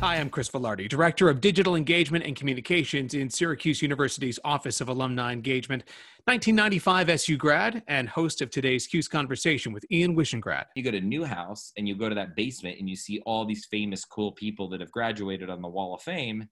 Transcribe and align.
Hi, 0.00 0.16
I'm 0.16 0.28
Chris 0.28 0.50
Velarde, 0.50 0.90
Director 0.90 1.30
of 1.30 1.40
Digital 1.40 1.74
Engagement 1.74 2.22
and 2.26 2.36
Communications 2.36 3.14
in 3.14 3.30
Syracuse 3.30 3.80
University's 3.80 4.38
Office 4.44 4.82
of 4.82 4.90
Alumni 4.90 5.32
Engagement, 5.32 5.84
1995 6.24 7.08
SU 7.08 7.38
grad, 7.38 7.82
and 7.88 8.06
host 8.06 8.42
of 8.42 8.50
today's 8.50 8.86
CUSE 8.86 9.08
Conversation 9.08 9.72
with 9.72 9.86
Ian 9.90 10.14
Wishingrad. 10.14 10.66
You 10.74 10.82
go 10.82 10.90
to 10.90 11.00
Newhouse 11.00 11.72
and 11.78 11.88
you 11.88 11.96
go 11.96 12.10
to 12.10 12.14
that 12.14 12.36
basement 12.36 12.78
and 12.78 12.90
you 12.90 12.94
see 12.94 13.22
all 13.24 13.46
these 13.46 13.64
famous, 13.70 14.04
cool 14.04 14.32
people 14.32 14.68
that 14.68 14.80
have 14.80 14.92
graduated 14.92 15.48
on 15.48 15.62
the 15.62 15.68
Wall 15.68 15.94
of 15.94 16.02
Fame. 16.02 16.46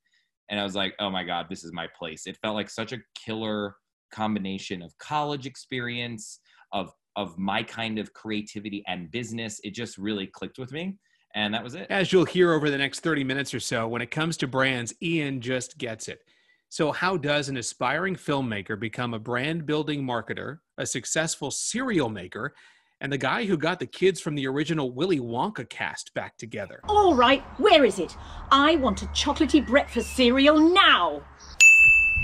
And 0.48 0.58
I 0.58 0.64
was 0.64 0.74
like, 0.74 0.94
oh 0.98 1.10
my 1.10 1.22
God, 1.22 1.44
this 1.50 1.64
is 1.64 1.72
my 1.74 1.86
place. 1.98 2.26
It 2.26 2.38
felt 2.38 2.54
like 2.54 2.70
such 2.70 2.92
a 2.92 2.98
killer 3.14 3.76
combination 4.10 4.80
of 4.80 4.96
college 4.96 5.44
experience, 5.44 6.40
of, 6.72 6.90
of 7.14 7.36
my 7.36 7.62
kind 7.62 7.98
of 7.98 8.10
creativity 8.14 8.82
and 8.86 9.10
business. 9.10 9.60
It 9.64 9.74
just 9.74 9.98
really 9.98 10.28
clicked 10.28 10.58
with 10.58 10.72
me. 10.72 10.96
And 11.34 11.52
that 11.52 11.64
was 11.64 11.74
it. 11.74 11.88
As 11.90 12.12
you'll 12.12 12.24
hear 12.24 12.52
over 12.52 12.70
the 12.70 12.78
next 12.78 13.00
30 13.00 13.24
minutes 13.24 13.52
or 13.52 13.60
so, 13.60 13.88
when 13.88 14.02
it 14.02 14.10
comes 14.10 14.36
to 14.38 14.46
brands, 14.46 14.94
Ian 15.02 15.40
just 15.40 15.78
gets 15.78 16.08
it. 16.08 16.20
So, 16.68 16.92
how 16.92 17.16
does 17.16 17.48
an 17.48 17.56
aspiring 17.56 18.16
filmmaker 18.16 18.78
become 18.78 19.14
a 19.14 19.18
brand 19.18 19.66
building 19.66 20.04
marketer, 20.04 20.58
a 20.78 20.86
successful 20.86 21.50
cereal 21.50 22.08
maker, 22.08 22.54
and 23.00 23.12
the 23.12 23.18
guy 23.18 23.44
who 23.44 23.56
got 23.56 23.78
the 23.78 23.86
kids 23.86 24.20
from 24.20 24.34
the 24.34 24.46
original 24.46 24.92
Willy 24.92 25.20
Wonka 25.20 25.68
cast 25.68 26.14
back 26.14 26.36
together? 26.36 26.80
All 26.88 27.14
right, 27.14 27.42
where 27.58 27.84
is 27.84 27.98
it? 27.98 28.16
I 28.50 28.76
want 28.76 29.02
a 29.02 29.06
chocolatey 29.06 29.66
breakfast 29.66 30.16
cereal 30.16 30.58
now. 30.58 31.22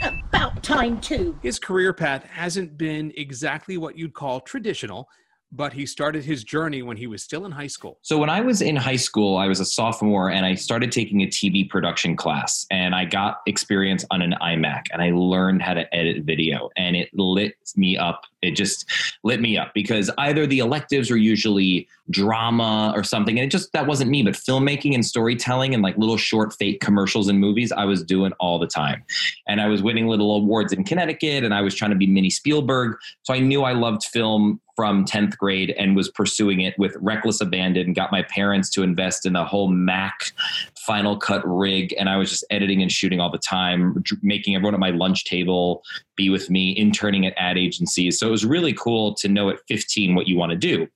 About 0.03 0.63
time, 0.63 1.01
too. 1.01 1.39
His 1.43 1.59
career 1.59 1.93
path 1.93 2.25
hasn't 2.25 2.79
been 2.79 3.13
exactly 3.17 3.77
what 3.77 3.99
you'd 3.99 4.15
call 4.15 4.41
traditional 4.41 5.09
but 5.53 5.73
he 5.73 5.85
started 5.85 6.25
his 6.25 6.45
journey 6.45 6.83
when 6.83 6.97
he 6.97 7.07
was 7.07 7.23
still 7.23 7.45
in 7.45 7.53
high 7.53 7.67
school. 7.67 7.99
So 8.03 8.19
when 8.19 8.31
I 8.31 8.41
was 8.41 8.63
in 8.63 8.77
high 8.77 8.97
school, 8.97 9.37
I 9.37 9.47
was 9.49 9.59
a 9.59 9.65
sophomore 9.65 10.31
and 10.31 10.47
I 10.47 10.55
started 10.55 10.93
taking 10.93 11.23
a 11.23 11.27
TV 11.27 11.69
production 11.69 12.17
class 12.17 12.67
and 12.71 12.95
I 12.95 13.05
got 13.05 13.41
experience 13.47 14.05
on 14.11 14.23
an 14.23 14.35
iMac 14.41 14.85
and 14.93 15.03
I 15.03 15.11
learned 15.11 15.63
how 15.63 15.75
to 15.75 15.93
edit 15.95 16.25
video 16.25 16.71
and 16.77 16.95
it 16.95 17.09
lit 17.13 17.57
me 17.77 17.97
up. 17.97 18.23
It 18.43 18.53
just 18.53 18.87
lit 19.23 19.41
me 19.41 19.59
up 19.59 19.73
because 19.75 20.11
either 20.19 20.47
the 20.47 20.61
electives 20.61 21.11
were 21.11 21.17
usually 21.17 21.89
drama 22.11 22.93
or 22.95 23.05
something 23.05 23.39
and 23.39 23.47
it 23.47 23.51
just 23.51 23.73
that 23.73 23.87
wasn't 23.87 24.11
me 24.11 24.23
but 24.23 24.35
filmmaking 24.35 24.95
and 24.95 25.05
storytelling 25.05 25.75
and 25.75 25.83
like 25.83 25.97
little 25.99 26.17
short 26.17 26.53
fake 26.55 26.81
commercials 26.81 27.29
and 27.29 27.39
movies 27.39 27.71
I 27.71 27.85
was 27.85 28.03
doing 28.03 28.33
all 28.41 28.59
the 28.59 28.67
time. 28.67 29.05
And 29.49 29.61
I 29.61 29.67
was 29.67 29.83
winning 29.83 30.07
little 30.07 30.35
awards 30.37 30.73
in 30.73 30.85
Connecticut 30.85 31.45
and 31.45 31.53
I 31.53 31.61
was 31.61 31.75
trying 31.75 31.91
to 31.91 31.97
be 31.97 32.07
mini 32.07 32.31
Spielberg. 32.31 32.97
So 33.25 33.35
I 33.35 33.41
knew 33.41 33.63
I 33.63 33.73
loved 33.73 34.05
film 34.05 34.61
from 34.81 35.05
10th 35.05 35.37
grade 35.37 35.75
and 35.77 35.95
was 35.95 36.09
pursuing 36.09 36.63
it 36.63 36.73
with 36.79 36.97
reckless 37.03 37.43
abandon 37.43 37.93
got 37.93 38.11
my 38.11 38.23
parents 38.23 38.71
to 38.71 38.83
invest 38.83 39.27
in 39.27 39.37
a 39.37 39.45
whole 39.45 39.69
mac 39.69 40.33
final 40.79 41.19
cut 41.19 41.43
rig 41.45 41.95
and 41.99 42.09
i 42.09 42.17
was 42.17 42.31
just 42.31 42.47
editing 42.49 42.81
and 42.81 42.91
shooting 42.91 43.21
all 43.21 43.31
the 43.31 43.37
time 43.37 44.03
making 44.23 44.55
everyone 44.57 44.73
at 44.73 44.81
my 44.81 44.89
lunch 44.89 45.27
table 45.27 45.83
be 46.21 46.29
with 46.29 46.51
me 46.51 46.77
interning 46.77 47.25
at 47.25 47.33
ad 47.39 47.57
agencies. 47.57 48.19
So 48.19 48.29
it 48.29 48.31
was 48.31 48.45
really 48.45 48.75
cool 48.75 49.15
to 49.15 49.29
know 49.29 49.49
at 49.49 49.59
15 49.69 50.15
what 50.15 50.29
you 50.29 50.37
want 50.37 50.51
to 50.51 50.57
do. 50.57 50.87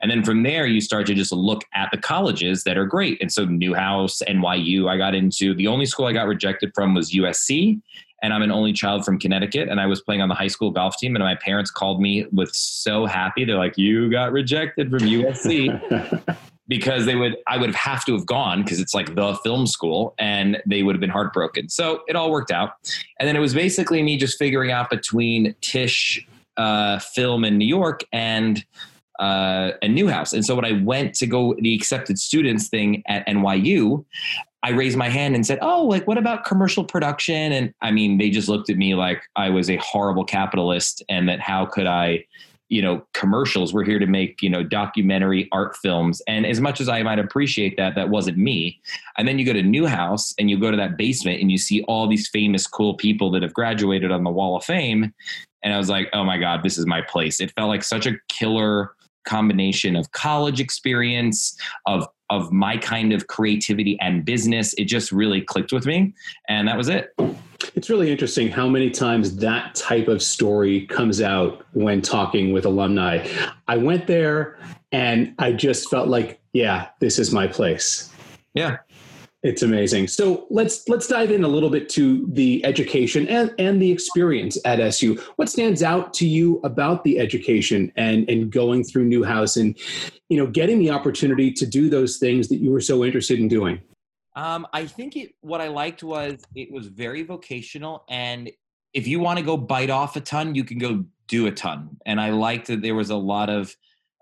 And 0.00 0.08
then 0.08 0.22
from 0.22 0.44
there 0.44 0.66
you 0.66 0.80
start 0.80 1.06
to 1.08 1.14
just 1.14 1.32
look 1.32 1.64
at 1.74 1.88
the 1.90 1.98
colleges 1.98 2.62
that 2.62 2.78
are 2.78 2.86
great. 2.86 3.20
And 3.20 3.32
so 3.32 3.44
newhouse 3.44 4.22
nyu 4.28 4.88
i 4.88 4.96
got 4.96 5.14
into 5.14 5.54
the 5.54 5.66
only 5.66 5.86
school 5.86 6.06
i 6.06 6.12
got 6.12 6.26
rejected 6.26 6.70
from 6.74 6.94
was 6.94 7.12
usc 7.12 7.80
and 8.22 8.32
I'm 8.32 8.42
an 8.42 8.50
only 8.50 8.72
child 8.72 9.04
from 9.04 9.18
Connecticut, 9.18 9.68
and 9.68 9.80
I 9.80 9.86
was 9.86 10.00
playing 10.00 10.22
on 10.22 10.28
the 10.28 10.34
high 10.34 10.48
school 10.48 10.70
golf 10.70 10.96
team, 10.98 11.14
and 11.14 11.24
my 11.24 11.36
parents 11.36 11.70
called 11.70 12.00
me 12.00 12.26
with 12.32 12.54
so 12.54 13.06
happy. 13.06 13.44
They're 13.44 13.56
like, 13.56 13.78
"You 13.78 14.10
got 14.10 14.32
rejected 14.32 14.90
from 14.90 15.00
USC." 15.00 16.36
because 16.68 17.06
they 17.06 17.16
would 17.16 17.36
I 17.46 17.56
would 17.56 17.70
have 17.70 17.76
have 17.76 18.04
to 18.04 18.12
have 18.12 18.26
gone 18.26 18.62
because 18.62 18.78
it's 18.78 18.94
like 18.94 19.14
the 19.14 19.34
film 19.42 19.66
school 19.66 20.14
and 20.18 20.62
they 20.66 20.82
would 20.82 20.94
have 20.94 21.00
been 21.00 21.10
heartbroken. 21.10 21.68
So 21.70 22.02
it 22.06 22.14
all 22.14 22.30
worked 22.30 22.50
out. 22.50 22.72
And 23.18 23.26
then 23.26 23.34
it 23.34 23.40
was 23.40 23.54
basically 23.54 24.02
me 24.02 24.18
just 24.18 24.38
figuring 24.38 24.70
out 24.70 24.90
between 24.90 25.54
Tisch 25.62 26.24
uh, 26.58 26.98
film 26.98 27.44
in 27.44 27.56
New 27.56 27.66
York 27.66 28.04
and 28.12 28.64
uh, 29.18 29.72
a 29.82 29.88
Newhouse. 29.88 30.32
And 30.32 30.44
so 30.44 30.54
when 30.54 30.64
I 30.64 30.72
went 30.82 31.14
to 31.14 31.26
go 31.26 31.54
the 31.58 31.74
accepted 31.74 32.18
students 32.18 32.68
thing 32.68 33.02
at 33.06 33.26
NYU, 33.26 34.04
I 34.62 34.70
raised 34.70 34.96
my 34.96 35.08
hand 35.08 35.34
and 35.34 35.46
said, 35.46 35.58
"Oh, 35.62 35.84
like 35.84 36.06
what 36.06 36.18
about 36.18 36.44
commercial 36.44 36.84
production?" 36.84 37.52
And 37.52 37.72
I 37.80 37.90
mean, 37.90 38.18
they 38.18 38.30
just 38.30 38.48
looked 38.48 38.70
at 38.70 38.76
me 38.76 38.94
like 38.94 39.22
I 39.36 39.50
was 39.50 39.70
a 39.70 39.76
horrible 39.76 40.24
capitalist, 40.24 41.02
and 41.08 41.28
that 41.28 41.40
how 41.40 41.64
could 41.64 41.86
I, 41.86 42.24
you 42.68 42.82
know, 42.82 43.06
commercials? 43.14 43.72
We're 43.72 43.84
here 43.84 44.00
to 44.00 44.06
make 44.06 44.42
you 44.42 44.50
know 44.50 44.64
documentary 44.64 45.48
art 45.52 45.76
films, 45.76 46.20
and 46.26 46.44
as 46.44 46.60
much 46.60 46.80
as 46.80 46.88
I 46.88 47.02
might 47.04 47.20
appreciate 47.20 47.76
that, 47.76 47.94
that 47.94 48.08
wasn't 48.08 48.36
me. 48.36 48.80
And 49.16 49.28
then 49.28 49.38
you 49.38 49.46
go 49.46 49.52
to 49.52 49.62
Newhouse 49.62 50.34
and 50.40 50.50
you 50.50 50.58
go 50.58 50.72
to 50.72 50.76
that 50.76 50.96
basement 50.96 51.40
and 51.40 51.52
you 51.52 51.58
see 51.58 51.82
all 51.84 52.08
these 52.08 52.28
famous, 52.28 52.66
cool 52.66 52.94
people 52.94 53.30
that 53.32 53.42
have 53.42 53.54
graduated 53.54 54.10
on 54.10 54.24
the 54.24 54.30
Wall 54.30 54.56
of 54.56 54.64
Fame, 54.64 55.14
and 55.62 55.72
I 55.72 55.78
was 55.78 55.88
like, 55.88 56.08
"Oh 56.12 56.24
my 56.24 56.36
god, 56.36 56.64
this 56.64 56.78
is 56.78 56.84
my 56.84 57.00
place." 57.00 57.40
It 57.40 57.52
felt 57.52 57.68
like 57.68 57.84
such 57.84 58.06
a 58.06 58.16
killer 58.28 58.90
combination 59.28 59.94
of 59.94 60.10
college 60.12 60.60
experience 60.60 61.56
of 61.86 62.08
of 62.30 62.52
my 62.52 62.76
kind 62.76 63.12
of 63.12 63.26
creativity 63.26 63.98
and 64.00 64.24
business. 64.24 64.74
It 64.74 64.84
just 64.84 65.12
really 65.12 65.40
clicked 65.40 65.72
with 65.72 65.86
me. 65.86 66.12
And 66.48 66.68
that 66.68 66.76
was 66.76 66.88
it. 66.88 67.14
It's 67.74 67.88
really 67.88 68.10
interesting 68.10 68.50
how 68.50 68.68
many 68.68 68.90
times 68.90 69.36
that 69.36 69.74
type 69.74 70.08
of 70.08 70.22
story 70.22 70.86
comes 70.86 71.20
out 71.20 71.64
when 71.72 72.02
talking 72.02 72.52
with 72.52 72.64
alumni. 72.66 73.26
I 73.66 73.76
went 73.76 74.06
there 74.06 74.58
and 74.92 75.34
I 75.38 75.52
just 75.52 75.90
felt 75.90 76.08
like, 76.08 76.40
yeah, 76.52 76.88
this 77.00 77.18
is 77.18 77.32
my 77.32 77.46
place. 77.46 78.12
Yeah. 78.54 78.78
It's 79.44 79.62
amazing. 79.62 80.08
So 80.08 80.46
let's 80.50 80.88
let's 80.88 81.06
dive 81.06 81.30
in 81.30 81.44
a 81.44 81.48
little 81.48 81.70
bit 81.70 81.88
to 81.90 82.28
the 82.32 82.64
education 82.64 83.28
and, 83.28 83.54
and 83.58 83.80
the 83.80 83.90
experience 83.90 84.58
at 84.64 84.80
SU. 84.80 85.16
What 85.36 85.48
stands 85.48 85.82
out 85.84 86.12
to 86.14 86.26
you 86.26 86.60
about 86.64 87.04
the 87.04 87.20
education 87.20 87.92
and 87.94 88.28
and 88.28 88.50
going 88.50 88.82
through 88.82 89.04
Newhouse 89.04 89.56
and 89.56 89.78
you 90.28 90.38
know 90.38 90.48
getting 90.48 90.80
the 90.80 90.90
opportunity 90.90 91.52
to 91.52 91.66
do 91.66 91.88
those 91.88 92.16
things 92.16 92.48
that 92.48 92.56
you 92.56 92.72
were 92.72 92.80
so 92.80 93.04
interested 93.04 93.38
in 93.38 93.46
doing? 93.46 93.80
Um, 94.34 94.66
I 94.72 94.86
think 94.86 95.16
it. 95.16 95.34
What 95.40 95.60
I 95.60 95.68
liked 95.68 96.02
was 96.02 96.42
it 96.56 96.72
was 96.72 96.88
very 96.88 97.22
vocational, 97.22 98.04
and 98.08 98.50
if 98.92 99.06
you 99.06 99.20
want 99.20 99.38
to 99.38 99.44
go 99.44 99.56
bite 99.56 99.90
off 99.90 100.16
a 100.16 100.20
ton, 100.20 100.56
you 100.56 100.64
can 100.64 100.78
go 100.78 101.04
do 101.28 101.46
a 101.46 101.52
ton. 101.52 101.96
And 102.06 102.20
I 102.20 102.30
liked 102.30 102.66
that 102.66 102.82
there 102.82 102.96
was 102.96 103.10
a 103.10 103.16
lot 103.16 103.50
of 103.50 103.74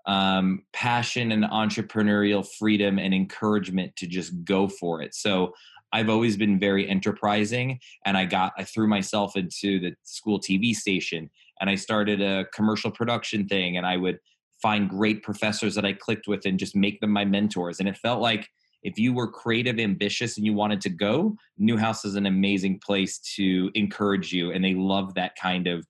um, 0.07 0.63
passion 0.71 1.31
and 1.33 1.43
entrepreneurial 1.43 2.47
freedom 2.57 2.97
and 2.97 3.13
encouragement 3.13 3.95
to 3.97 4.07
just 4.07 4.43
go 4.45 4.67
for 4.67 5.01
it. 5.01 5.13
So 5.13 5.53
I've 5.93 6.09
always 6.09 6.37
been 6.37 6.59
very 6.59 6.89
enterprising, 6.89 7.79
and 8.05 8.17
I 8.17 8.25
got 8.25 8.53
I 8.57 8.63
threw 8.63 8.87
myself 8.87 9.35
into 9.35 9.79
the 9.79 9.95
school 10.03 10.39
TV 10.39 10.73
station, 10.73 11.29
and 11.61 11.69
I 11.69 11.75
started 11.75 12.21
a 12.21 12.45
commercial 12.53 12.91
production 12.91 13.47
thing, 13.47 13.77
and 13.77 13.85
I 13.85 13.97
would 13.97 14.19
find 14.61 14.89
great 14.89 15.23
professors 15.23 15.75
that 15.75 15.85
I 15.85 15.93
clicked 15.93 16.27
with 16.27 16.45
and 16.45 16.57
just 16.57 16.75
make 16.75 16.99
them 16.99 17.11
my 17.11 17.25
mentors. 17.25 17.79
And 17.79 17.87
it 17.87 17.97
felt 17.97 18.21
like 18.21 18.49
if 18.83 18.97
you 18.97 19.13
were 19.13 19.29
creative, 19.29 19.79
ambitious, 19.79 20.35
and 20.37 20.45
you 20.45 20.53
wanted 20.53 20.81
to 20.81 20.89
go, 20.89 21.35
Newhouse 21.57 22.03
is 22.05 22.15
an 22.15 22.25
amazing 22.25 22.79
place 22.85 23.19
to 23.35 23.71
encourage 23.73 24.33
you, 24.33 24.51
and 24.51 24.63
they 24.63 24.73
love 24.73 25.13
that 25.13 25.35
kind 25.41 25.67
of 25.67 25.85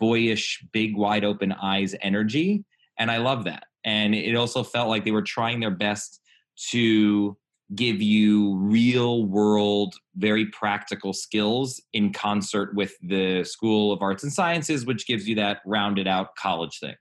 boyish, 0.00 0.64
big, 0.72 0.96
wide 0.96 1.24
open 1.24 1.52
eyes 1.52 1.94
energy 2.02 2.64
and 2.98 3.10
I 3.10 3.18
love 3.18 3.44
that. 3.44 3.64
And 3.84 4.14
it 4.14 4.34
also 4.34 4.62
felt 4.62 4.88
like 4.88 5.04
they 5.04 5.10
were 5.10 5.22
trying 5.22 5.60
their 5.60 5.70
best 5.70 6.20
to 6.70 7.36
give 7.74 8.00
you 8.00 8.56
real 8.56 9.26
world, 9.26 9.94
very 10.16 10.46
practical 10.46 11.12
skills 11.12 11.80
in 11.92 12.12
concert 12.12 12.74
with 12.74 12.94
the 13.02 13.44
School 13.44 13.92
of 13.92 14.02
Arts 14.02 14.22
and 14.22 14.32
Sciences, 14.32 14.86
which 14.86 15.06
gives 15.06 15.28
you 15.28 15.34
that 15.36 15.60
rounded 15.66 16.06
out 16.06 16.34
college 16.36 16.78
thing. 16.80 16.94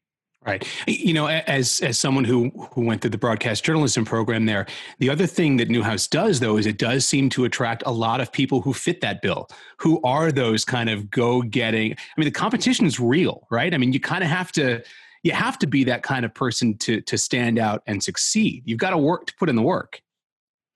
Right. 0.45 0.65
You 0.87 1.13
know, 1.13 1.27
as 1.27 1.81
as 1.81 1.99
someone 1.99 2.23
who 2.23 2.49
who 2.71 2.85
went 2.85 3.01
through 3.01 3.09
the 3.09 3.17
broadcast 3.17 3.65
journalism 3.65 4.05
program 4.05 4.45
there, 4.45 4.65
the 4.99 5.09
other 5.09 5.25
thing 5.25 5.57
that 5.57 5.69
Newhouse 5.69 6.07
does 6.07 6.39
though 6.39 6.57
is 6.57 6.65
it 6.65 6.77
does 6.77 7.05
seem 7.05 7.29
to 7.31 7.43
attract 7.43 7.83
a 7.85 7.91
lot 7.91 8.21
of 8.21 8.31
people 8.31 8.61
who 8.61 8.71
fit 8.71 9.01
that 9.01 9.21
bill, 9.21 9.49
who 9.77 9.99
are 10.03 10.31
those 10.31 10.63
kind 10.63 10.89
of 10.89 11.09
go-getting. 11.09 11.91
I 11.91 11.97
mean, 12.17 12.25
the 12.25 12.31
competition 12.31 12.85
is 12.85 12.97
real, 12.97 13.45
right? 13.49 13.73
I 13.73 13.77
mean, 13.77 13.91
you 13.91 13.99
kind 13.99 14.23
of 14.23 14.29
have 14.29 14.51
to 14.53 14.83
you 15.23 15.31
have 15.31 15.57
to 15.59 15.67
be 15.67 15.83
that 15.85 16.03
kind 16.03 16.25
of 16.25 16.33
person 16.33 16.77
to 16.79 17.01
to 17.01 17.17
stand 17.17 17.59
out 17.59 17.83
and 17.87 18.03
succeed. 18.03 18.63
You've 18.65 18.79
got 18.79 18.91
to 18.91 18.97
work 18.97 19.27
to 19.27 19.33
put 19.37 19.49
in 19.49 19.55
the 19.55 19.61
work. 19.61 20.01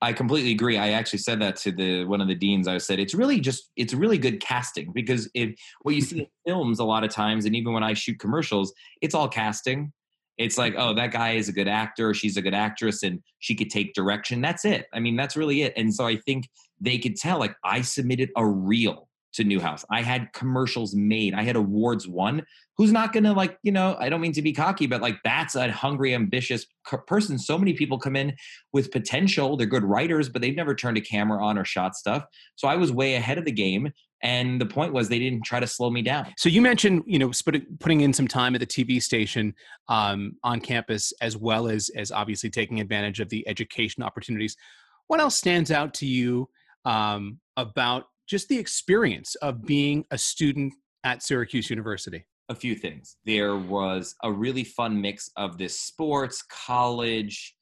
I 0.02 0.12
completely 0.12 0.50
agree. 0.50 0.76
I 0.78 0.90
actually 0.90 1.20
said 1.20 1.40
that 1.42 1.54
to 1.58 1.70
the 1.70 2.04
one 2.04 2.20
of 2.20 2.26
the 2.26 2.34
deans. 2.34 2.66
I 2.66 2.78
said 2.78 2.98
it's 2.98 3.14
really 3.14 3.38
just 3.40 3.70
it's 3.76 3.94
really 3.94 4.18
good 4.18 4.40
casting 4.40 4.92
because 4.92 5.30
if 5.32 5.54
what 5.82 5.94
you 5.94 6.00
see 6.00 6.20
in 6.20 6.26
films 6.46 6.80
a 6.80 6.84
lot 6.84 7.04
of 7.04 7.10
times, 7.10 7.44
and 7.44 7.54
even 7.54 7.72
when 7.72 7.84
I 7.84 7.94
shoot 7.94 8.18
commercials, 8.18 8.72
it's 9.00 9.14
all 9.14 9.28
casting. 9.28 9.92
It's 10.38 10.58
like, 10.58 10.74
oh, 10.76 10.94
that 10.94 11.12
guy 11.12 11.32
is 11.32 11.48
a 11.48 11.52
good 11.52 11.68
actor, 11.68 12.14
she's 12.14 12.36
a 12.36 12.42
good 12.42 12.54
actress, 12.54 13.02
and 13.02 13.20
she 13.38 13.54
could 13.54 13.70
take 13.70 13.94
direction. 13.94 14.40
That's 14.40 14.64
it. 14.64 14.86
I 14.92 14.98
mean, 14.98 15.14
that's 15.14 15.36
really 15.36 15.62
it. 15.62 15.74
And 15.76 15.94
so 15.94 16.06
I 16.06 16.16
think 16.16 16.48
they 16.80 16.98
could 16.98 17.16
tell, 17.16 17.38
like, 17.38 17.54
I 17.62 17.82
submitted 17.82 18.30
a 18.34 18.44
reel 18.44 19.08
to 19.34 19.44
Newhouse. 19.44 19.84
I 19.90 20.02
had 20.02 20.32
commercials 20.32 20.94
made. 20.94 21.34
I 21.34 21.42
had 21.42 21.56
awards 21.56 22.06
won. 22.06 22.42
Who's 22.76 22.92
not 22.92 23.12
going 23.12 23.24
to 23.24 23.32
like, 23.32 23.58
you 23.62 23.72
know, 23.72 23.96
I 23.98 24.08
don't 24.08 24.20
mean 24.20 24.32
to 24.32 24.42
be 24.42 24.52
cocky, 24.52 24.86
but 24.86 25.02
like 25.02 25.18
that's 25.24 25.54
a 25.54 25.70
hungry, 25.70 26.14
ambitious 26.14 26.66
person. 27.06 27.38
So 27.38 27.58
many 27.58 27.74
people 27.74 27.98
come 27.98 28.16
in 28.16 28.34
with 28.72 28.90
potential. 28.90 29.56
They're 29.56 29.66
good 29.66 29.84
writers, 29.84 30.28
but 30.28 30.42
they've 30.42 30.56
never 30.56 30.74
turned 30.74 30.96
a 30.96 31.00
camera 31.00 31.44
on 31.44 31.58
or 31.58 31.64
shot 31.64 31.94
stuff. 31.96 32.24
So 32.56 32.68
I 32.68 32.76
was 32.76 32.92
way 32.92 33.14
ahead 33.14 33.38
of 33.38 33.44
the 33.44 33.52
game. 33.52 33.92
And 34.22 34.60
the 34.60 34.66
point 34.66 34.92
was 34.92 35.08
they 35.08 35.18
didn't 35.18 35.44
try 35.44 35.58
to 35.58 35.66
slow 35.66 35.90
me 35.90 36.00
down. 36.00 36.32
So 36.38 36.48
you 36.48 36.62
mentioned, 36.62 37.02
you 37.06 37.18
know, 37.18 37.32
putting 37.80 38.02
in 38.02 38.12
some 38.12 38.28
time 38.28 38.54
at 38.54 38.60
the 38.60 38.66
TV 38.66 39.02
station 39.02 39.52
um, 39.88 40.36
on 40.44 40.60
campus, 40.60 41.12
as 41.20 41.36
well 41.36 41.68
as 41.68 41.90
as 41.96 42.12
obviously 42.12 42.48
taking 42.48 42.80
advantage 42.80 43.18
of 43.18 43.28
the 43.30 43.46
education 43.48 44.02
opportunities. 44.02 44.56
What 45.08 45.18
else 45.18 45.36
stands 45.36 45.72
out 45.72 45.92
to 45.94 46.06
you 46.06 46.48
um, 46.84 47.40
about 47.56 48.04
just 48.32 48.48
the 48.48 48.56
experience 48.56 49.34
of 49.42 49.60
being 49.60 50.06
a 50.10 50.16
student 50.16 50.72
at 51.04 51.22
Syracuse 51.22 51.68
University? 51.68 52.24
A 52.48 52.54
few 52.54 52.74
things. 52.74 53.18
There 53.26 53.58
was 53.58 54.14
a 54.22 54.32
really 54.32 54.64
fun 54.64 54.98
mix 54.98 55.30
of 55.36 55.58
this 55.58 55.78
sports, 55.78 56.42
college, 56.50 57.54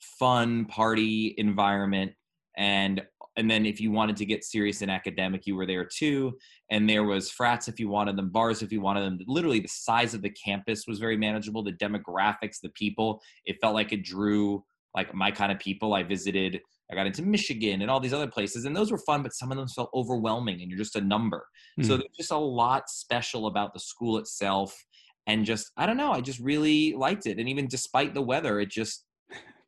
fun 0.00 0.66
party 0.66 1.34
environment, 1.38 2.12
and 2.56 3.02
and 3.36 3.50
then 3.50 3.66
if 3.66 3.80
you 3.80 3.90
wanted 3.90 4.16
to 4.18 4.24
get 4.24 4.44
serious 4.44 4.80
in 4.80 4.88
academic, 4.88 5.44
you 5.44 5.56
were 5.56 5.66
there 5.66 5.84
too. 5.84 6.38
And 6.70 6.88
there 6.88 7.02
was 7.02 7.32
frats 7.32 7.66
if 7.66 7.80
you 7.80 7.88
wanted 7.88 8.16
them, 8.16 8.30
bars 8.30 8.62
if 8.62 8.70
you 8.70 8.80
wanted 8.80 9.00
them. 9.00 9.18
Literally, 9.26 9.58
the 9.58 9.66
size 9.66 10.14
of 10.14 10.22
the 10.22 10.30
campus 10.30 10.86
was 10.86 11.00
very 11.00 11.16
manageable. 11.16 11.64
The 11.64 11.72
demographics, 11.72 12.60
the 12.62 12.68
people, 12.76 13.20
it 13.44 13.56
felt 13.60 13.74
like 13.74 13.92
it 13.92 14.04
drew 14.04 14.62
like 14.94 15.12
my 15.12 15.32
kind 15.32 15.50
of 15.50 15.58
people. 15.58 15.94
I 15.94 16.04
visited 16.04 16.60
I 16.90 16.94
got 16.94 17.06
into 17.06 17.22
Michigan 17.22 17.82
and 17.82 17.90
all 17.90 18.00
these 18.00 18.12
other 18.12 18.26
places, 18.26 18.64
and 18.64 18.76
those 18.76 18.92
were 18.92 18.98
fun, 18.98 19.22
but 19.22 19.32
some 19.32 19.50
of 19.50 19.56
them 19.56 19.68
felt 19.68 19.90
overwhelming, 19.94 20.60
and 20.60 20.70
you're 20.70 20.78
just 20.78 20.96
a 20.96 21.00
number. 21.00 21.46
Mm. 21.80 21.86
So 21.86 21.94
hmm. 21.94 22.00
there's 22.00 22.16
just 22.16 22.30
a 22.30 22.36
lot 22.36 22.90
special 22.90 23.46
about 23.46 23.72
the 23.72 23.80
school 23.80 24.18
itself, 24.18 24.76
and 25.26 25.44
just 25.44 25.70
I 25.76 25.86
don't 25.86 25.96
know, 25.96 26.12
I 26.12 26.20
just 26.20 26.40
really 26.40 26.94
liked 26.94 27.26
it, 27.26 27.38
and 27.38 27.48
even 27.48 27.66
despite 27.66 28.14
the 28.14 28.22
weather, 28.22 28.60
it 28.60 28.70
just 28.70 29.04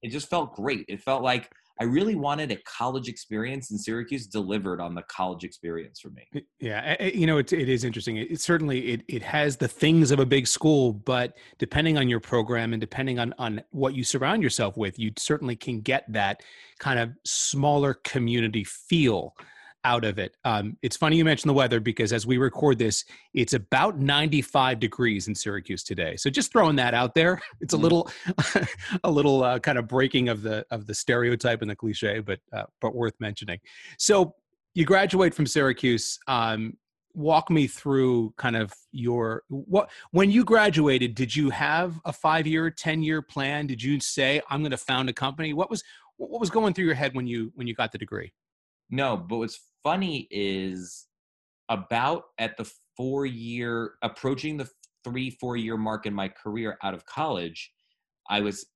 it 0.03 0.11
just 0.11 0.29
felt 0.29 0.55
great. 0.55 0.85
It 0.89 1.01
felt 1.01 1.23
like 1.23 1.51
I 1.81 1.85
really 1.85 2.15
wanted 2.15 2.51
a 2.53 2.57
college 2.65 3.09
experience, 3.09 3.71
and 3.71 3.81
Syracuse 3.81 4.27
delivered 4.27 4.81
on 4.81 4.95
the 4.95 5.03
college 5.03 5.45
experience 5.45 6.01
for 6.01 6.11
me. 6.11 6.27
Yeah, 6.59 7.03
you 7.03 7.27
know, 7.27 7.39
it, 7.39 7.53
it 7.53 7.69
is 7.69 7.85
interesting. 7.85 8.17
It, 8.17 8.31
it, 8.31 8.41
certainly 8.41 8.93
it 8.93 9.03
it 9.09 9.23
has 9.23 9.57
the 9.57 9.69
things 9.69 10.11
of 10.11 10.19
a 10.19 10.27
big 10.27 10.47
school, 10.47 10.93
but 10.93 11.37
depending 11.59 11.99
on 11.99 12.09
your 12.09 12.21
program 12.21 12.73
and 12.73 12.81
depending 12.81 13.19
on 13.19 13.35
on 13.39 13.63
what 13.71 13.95
you 13.95 14.05
surround 14.05 14.43
yourself 14.43 14.77
with, 14.77 14.99
you 14.99 15.13
certainly 15.19 15.57
can 15.57 15.81
get 15.81 16.11
that 16.13 16.43
kind 16.79 16.99
of 16.99 17.11
smaller 17.25 17.95
community 17.95 18.65
feel 18.65 19.35
out 19.87 20.05
of 20.05 20.19
it. 20.19 20.37
Um, 20.45 20.77
it's 20.83 20.97
funny 20.97 21.17
you 21.17 21.25
mentioned 21.25 21.49
the 21.49 21.55
weather 21.55 21.79
because 21.79 22.13
as 22.13 22.27
we 22.27 22.39
record 22.39 22.77
this, 22.77 23.05
it's 23.35 23.55
about 23.55 24.01
95 24.01 24.81
degrees 24.81 25.29
in 25.29 25.35
Syracuse 25.35 25.85
today. 25.85 26.17
So 26.17 26.29
just 26.29 26.51
throwing 26.51 26.75
that 26.77 26.93
out 26.93 27.15
there, 27.15 27.41
it's 27.61 27.73
a 27.73 27.77
mm. 27.77 27.83
little, 27.83 28.11
a 29.05 29.11
little 29.11 29.45
uh, 29.45 29.61
kind 29.61 29.79
of 29.79 29.87
breaking 29.87 30.29
of 30.29 30.43
the 30.43 30.67
of 30.73 30.87
the 30.87 30.95
stereotype 30.95 31.63
and 31.63 31.71
the 31.71 31.77
cliche, 31.77 32.19
but 32.19 32.41
uh, 32.53 32.65
but 32.81 32.97
worth 32.97 33.15
mentioning. 33.21 33.61
So 33.97 34.35
you 34.75 34.85
graduate 34.85 35.33
from 35.33 35.47
Syracuse. 35.47 36.19
Um, 36.27 36.77
walk 37.15 37.49
me 37.49 37.67
through 37.67 38.35
kind 38.37 38.57
of 38.57 38.75
your 38.93 39.43
what 39.49 39.89
when 40.11 40.31
you 40.31 40.45
graduated 40.45 41.15
did 41.15 41.35
you 41.35 41.49
have 41.49 41.99
a 42.05 42.13
five 42.13 42.47
year 42.47 42.71
ten 42.71 43.03
year 43.03 43.23
plan 43.23 43.67
did 43.67 43.83
you 43.83 43.99
say 43.99 44.39
i'm 44.51 44.61
going 44.61 44.71
to 44.71 44.77
found 44.77 45.09
a 45.09 45.15
company 45.15 45.55
what 45.55 45.71
was 45.71 45.83
what 46.19 46.43
was 46.43 46.51
going 46.51 46.75
through 46.75 46.85
your 46.85 46.95
head 46.95 47.15
when 47.15 47.27
you 47.27 47.51
when 47.55 47.67
you 47.67 47.73
got 47.73 47.91
the 47.91 47.97
degree 47.97 48.31
no 48.91 49.17
but 49.17 49.39
what's 49.39 49.61
funny 49.83 50.27
is 50.31 51.07
about 51.69 52.25
at 52.39 52.57
the 52.57 52.71
four 52.97 53.27
year 53.27 53.93
approaching 54.03 54.57
the 54.57 54.69
three 55.05 55.31
four 55.31 55.57
year 55.57 55.77
mark 55.77 56.07
in 56.07 56.15
my 56.15 56.29
career 56.29 56.77
out 56.83 56.95
of 56.95 57.05
college 57.07 57.73
i 58.29 58.41
was 58.41 58.67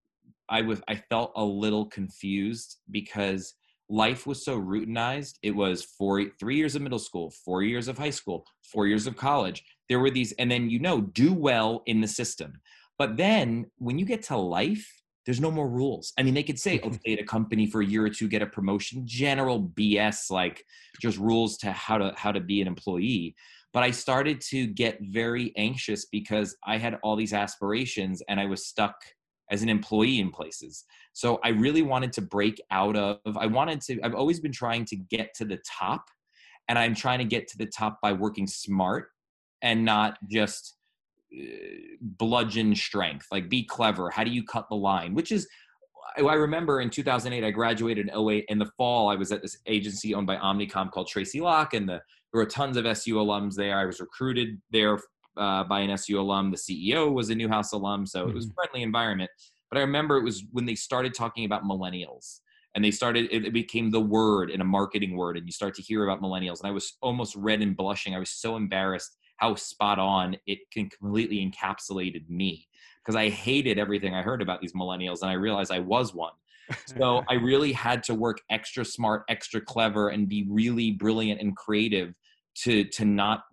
i 0.49 0.61
was 0.61 0.81
i 0.89 0.95
felt 0.95 1.33
a 1.37 1.45
little 1.45 1.87
confused 1.87 2.79
because 2.91 3.55
life 3.91 4.27
was 4.27 4.45
so 4.45 4.59
routinized. 4.59 5.35
It 5.43 5.55
was 5.55 5.83
four 5.83 6.25
three 6.39 6.57
years 6.57 6.77
of 6.77 6.83
middle 6.83 6.99
school 6.99 7.33
four 7.45 7.63
years 7.63 7.89
of 7.89 7.99
high 7.99 8.11
school 8.11 8.47
four 8.63 8.87
years 8.87 9.07
of 9.07 9.17
college. 9.17 9.65
There 9.89 9.99
were 9.99 10.11
these 10.11 10.33
and 10.33 10.51
then 10.51 10.71
you 10.71 10.79
know 10.79 11.01
do 11.01 11.35
well 11.35 11.83
in 11.87 12.01
the 12.01 12.09
system. 12.09 12.61
But 12.99 13.17
then 13.17 13.67
when 13.79 13.99
you 13.99 14.07
get 14.07 14.23
to 14.25 14.37
life 14.37 15.00
there's 15.27 15.41
no 15.41 15.51
more 15.51 15.69
rules. 15.69 16.13
I 16.19 16.23
mean, 16.23 16.35
they 16.35 16.43
could 16.43 16.59
say, 16.59 16.81
oh, 16.83 16.93
stay 16.93 17.13
at 17.13 17.21
a 17.21 17.25
company 17.25 17.67
for 17.67 17.83
a 17.83 17.87
year 17.87 18.05
or 18.05 18.11
two, 18.11 18.29
get 18.29 18.43
a 18.43 18.47
promotion, 18.47 19.03
general 19.05 19.69
BS, 19.75 20.31
like 20.31 20.65
just 21.01 21.19
rules 21.19 21.57
to 21.59 21.73
how 21.73 21.99
to 21.99 22.13
how 22.17 22.33
to 22.33 22.41
be 22.41 22.61
an 22.61 22.67
employee. 22.67 23.35
But 23.73 23.83
I 23.83 23.91
started 23.91 24.41
to 24.49 24.67
get 24.67 24.99
very 25.01 25.53
anxious 25.57 26.07
because 26.07 26.57
I 26.67 26.79
had 26.79 26.99
all 27.03 27.17
these 27.17 27.33
aspirations 27.33 28.23
and 28.29 28.41
I 28.41 28.47
was 28.47 28.67
stuck 28.67 28.97
as 29.51 29.63
an 29.63 29.69
employee 29.69 30.21
in 30.21 30.31
places. 30.31 30.85
So 31.13 31.41
I 31.45 31.49
really 31.51 31.83
wanted 31.83 32.13
to 32.15 32.23
break 32.23 32.61
out 32.71 32.97
of, 32.97 33.19
I 33.37 33.47
wanted 33.47 33.81
to, 33.83 34.01
I've 34.03 34.15
always 34.15 34.41
been 34.41 34.53
trying 34.53 34.85
to 34.87 34.97
get 34.97 35.35
to 35.37 35.45
the 35.45 35.59
top. 35.67 36.05
And 36.69 36.79
I'm 36.79 36.95
trying 36.95 37.19
to 37.19 37.25
get 37.25 37.49
to 37.49 37.59
the 37.59 37.67
top 37.67 37.99
by 38.01 38.13
working 38.13 38.47
smart 38.47 39.09
and 39.61 39.85
not 39.85 40.19
just 40.31 40.77
bludgeon 42.01 42.75
strength 42.75 43.27
like 43.31 43.49
be 43.49 43.63
clever 43.63 44.11
how 44.11 44.25
do 44.25 44.31
you 44.31 44.43
cut 44.45 44.67
the 44.69 44.77
line 44.77 45.15
which 45.15 45.31
is 45.31 45.47
i 46.17 46.35
remember 46.35 46.81
in 46.81 46.91
2008 46.91 47.45
i 47.45 47.51
graduated 47.51 48.09
in 48.09 48.29
08 48.29 48.45
in 48.49 48.59
the 48.59 48.71
fall 48.77 49.09
i 49.09 49.15
was 49.15 49.31
at 49.31 49.41
this 49.43 49.57
agency 49.67 50.15
owned 50.15 50.27
by 50.27 50.37
omnicom 50.37 50.91
called 50.91 51.07
tracy 51.07 51.41
locke 51.41 51.75
and 51.75 51.89
the, 51.89 52.01
there 52.33 52.41
were 52.41 52.47
tons 52.47 52.77
of 52.77 52.85
su 52.99 53.15
alums 53.15 53.55
there 53.55 53.79
i 53.79 53.85
was 53.85 54.01
recruited 54.01 54.61
there 54.71 54.99
uh, 55.37 55.63
by 55.65 55.81
an 55.81 55.97
su 55.97 56.21
alum 56.21 56.51
the 56.51 56.57
ceo 56.57 57.13
was 57.13 57.31
a 57.31 57.35
newhouse 57.35 57.73
alum 57.73 58.05
so 58.07 58.21
mm-hmm. 58.21 58.31
it 58.31 58.35
was 58.35 58.47
mm-hmm. 58.47 58.55
friendly 58.55 58.83
environment 58.83 59.31
but 59.71 59.79
i 59.79 59.81
remember 59.81 60.17
it 60.17 60.25
was 60.25 60.45
when 60.51 60.67
they 60.67 60.75
started 60.75 61.15
talking 61.15 61.45
about 61.45 61.63
millennials 61.63 62.41
and 62.75 62.85
they 62.85 62.91
started 62.91 63.29
it 63.31 63.53
became 63.53 63.91
the 63.91 64.01
word 64.01 64.51
in 64.51 64.61
a 64.61 64.65
marketing 64.65 65.17
word 65.17 65.37
and 65.37 65.47
you 65.47 65.53
start 65.53 65.75
to 65.75 65.83
hear 65.83 66.05
about 66.05 66.21
millennials 66.21 66.61
and 66.61 66.69
i 66.69 66.73
was 66.73 66.97
almost 67.03 67.37
red 67.37 67.63
and 67.63 67.77
blushing 67.77 68.15
i 68.17 68.19
was 68.19 68.31
so 68.31 68.57
embarrassed 68.57 69.17
how 69.41 69.55
spot 69.55 69.99
on 69.99 70.37
it 70.47 70.59
can 70.71 70.89
completely 70.91 71.39
encapsulated 71.39 72.29
me 72.29 72.69
because 73.03 73.17
I 73.17 73.31
hated 73.31 73.79
everything 73.79 74.15
I 74.15 74.23
heard 74.23 74.43
about 74.43 74.61
these 74.61 74.75
millennials 74.75 75.23
and 75.23 75.31
I 75.31 75.35
realized 75.35 75.73
I 75.73 75.79
was 75.79 76.15
one. 76.15 76.33
So 76.85 77.25
I 77.31 77.35
really 77.35 77.73
had 77.73 78.03
to 78.05 78.15
work 78.15 78.43
extra 78.51 78.85
smart, 78.85 79.25
extra 79.29 79.61
clever 79.61 80.11
and 80.11 80.29
be 80.29 80.47
really 80.49 80.93
brilliant 80.93 81.41
and 81.41 81.57
creative 81.57 82.15
to 82.63 82.85
to 82.85 83.05
not 83.05 83.45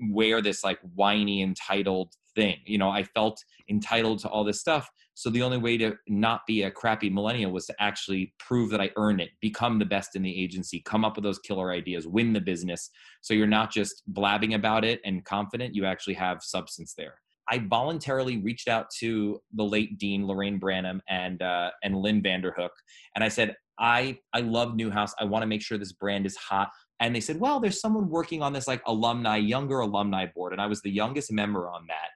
wear 0.00 0.40
this 0.40 0.64
like 0.64 0.80
whiny 0.94 1.42
entitled 1.42 2.14
thing. 2.34 2.56
You 2.64 2.78
know, 2.78 2.88
I 2.88 3.02
felt 3.02 3.44
entitled 3.68 4.20
to 4.20 4.28
all 4.28 4.44
this 4.44 4.60
stuff. 4.60 4.88
So 5.20 5.28
the 5.28 5.42
only 5.42 5.58
way 5.58 5.76
to 5.76 5.98
not 6.08 6.46
be 6.46 6.62
a 6.62 6.70
crappy 6.70 7.10
millennial 7.10 7.52
was 7.52 7.66
to 7.66 7.74
actually 7.78 8.32
prove 8.38 8.70
that 8.70 8.80
I 8.80 8.90
earned 8.96 9.20
it, 9.20 9.28
become 9.42 9.78
the 9.78 9.84
best 9.84 10.16
in 10.16 10.22
the 10.22 10.42
agency, 10.42 10.80
come 10.80 11.04
up 11.04 11.14
with 11.14 11.24
those 11.24 11.38
killer 11.38 11.72
ideas, 11.72 12.06
win 12.06 12.32
the 12.32 12.40
business. 12.40 12.88
So 13.20 13.34
you're 13.34 13.46
not 13.46 13.70
just 13.70 14.02
blabbing 14.06 14.54
about 14.54 14.82
it 14.82 14.98
and 15.04 15.22
confident, 15.22 15.74
you 15.74 15.84
actually 15.84 16.14
have 16.14 16.42
substance 16.42 16.94
there. 16.96 17.16
I 17.50 17.58
voluntarily 17.58 18.38
reached 18.38 18.66
out 18.66 18.86
to 19.00 19.42
the 19.52 19.62
late 19.62 19.98
dean 19.98 20.26
Lorraine 20.26 20.58
Branham 20.58 21.02
and 21.06 21.42
uh, 21.42 21.72
and 21.84 21.96
Lynn 21.96 22.22
Vanderhook, 22.22 22.70
and 23.14 23.22
I 23.22 23.28
said, 23.28 23.56
I 23.78 24.20
I 24.32 24.40
love 24.40 24.74
Newhouse. 24.74 25.12
I 25.20 25.24
want 25.24 25.42
to 25.42 25.46
make 25.46 25.60
sure 25.60 25.76
this 25.76 25.92
brand 25.92 26.24
is 26.24 26.36
hot. 26.36 26.70
And 26.98 27.14
they 27.14 27.20
said, 27.20 27.40
well, 27.40 27.60
there's 27.60 27.80
someone 27.80 28.08
working 28.08 28.40
on 28.42 28.54
this 28.54 28.66
like 28.66 28.80
alumni, 28.86 29.36
younger 29.36 29.80
alumni 29.80 30.26
board, 30.34 30.52
and 30.52 30.62
I 30.62 30.66
was 30.66 30.80
the 30.80 30.90
youngest 30.90 31.30
member 31.30 31.68
on 31.68 31.86
that 31.88 32.08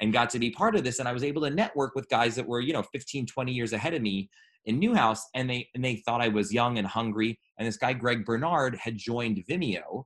and 0.00 0.12
got 0.12 0.30
to 0.30 0.38
be 0.38 0.50
part 0.50 0.74
of 0.74 0.84
this 0.84 0.98
and 0.98 1.08
i 1.08 1.12
was 1.12 1.24
able 1.24 1.42
to 1.42 1.50
network 1.50 1.94
with 1.94 2.08
guys 2.08 2.34
that 2.34 2.46
were 2.46 2.60
you 2.60 2.72
know 2.72 2.82
15 2.82 3.26
20 3.26 3.52
years 3.52 3.72
ahead 3.72 3.94
of 3.94 4.02
me 4.02 4.28
in 4.64 4.78
newhouse 4.78 5.26
and 5.34 5.48
they 5.48 5.68
and 5.74 5.84
they 5.84 5.96
thought 5.96 6.20
i 6.20 6.28
was 6.28 6.52
young 6.52 6.78
and 6.78 6.86
hungry 6.86 7.38
and 7.58 7.66
this 7.66 7.76
guy 7.76 7.92
greg 7.92 8.24
bernard 8.24 8.74
had 8.76 8.96
joined 8.96 9.42
vimeo 9.48 10.04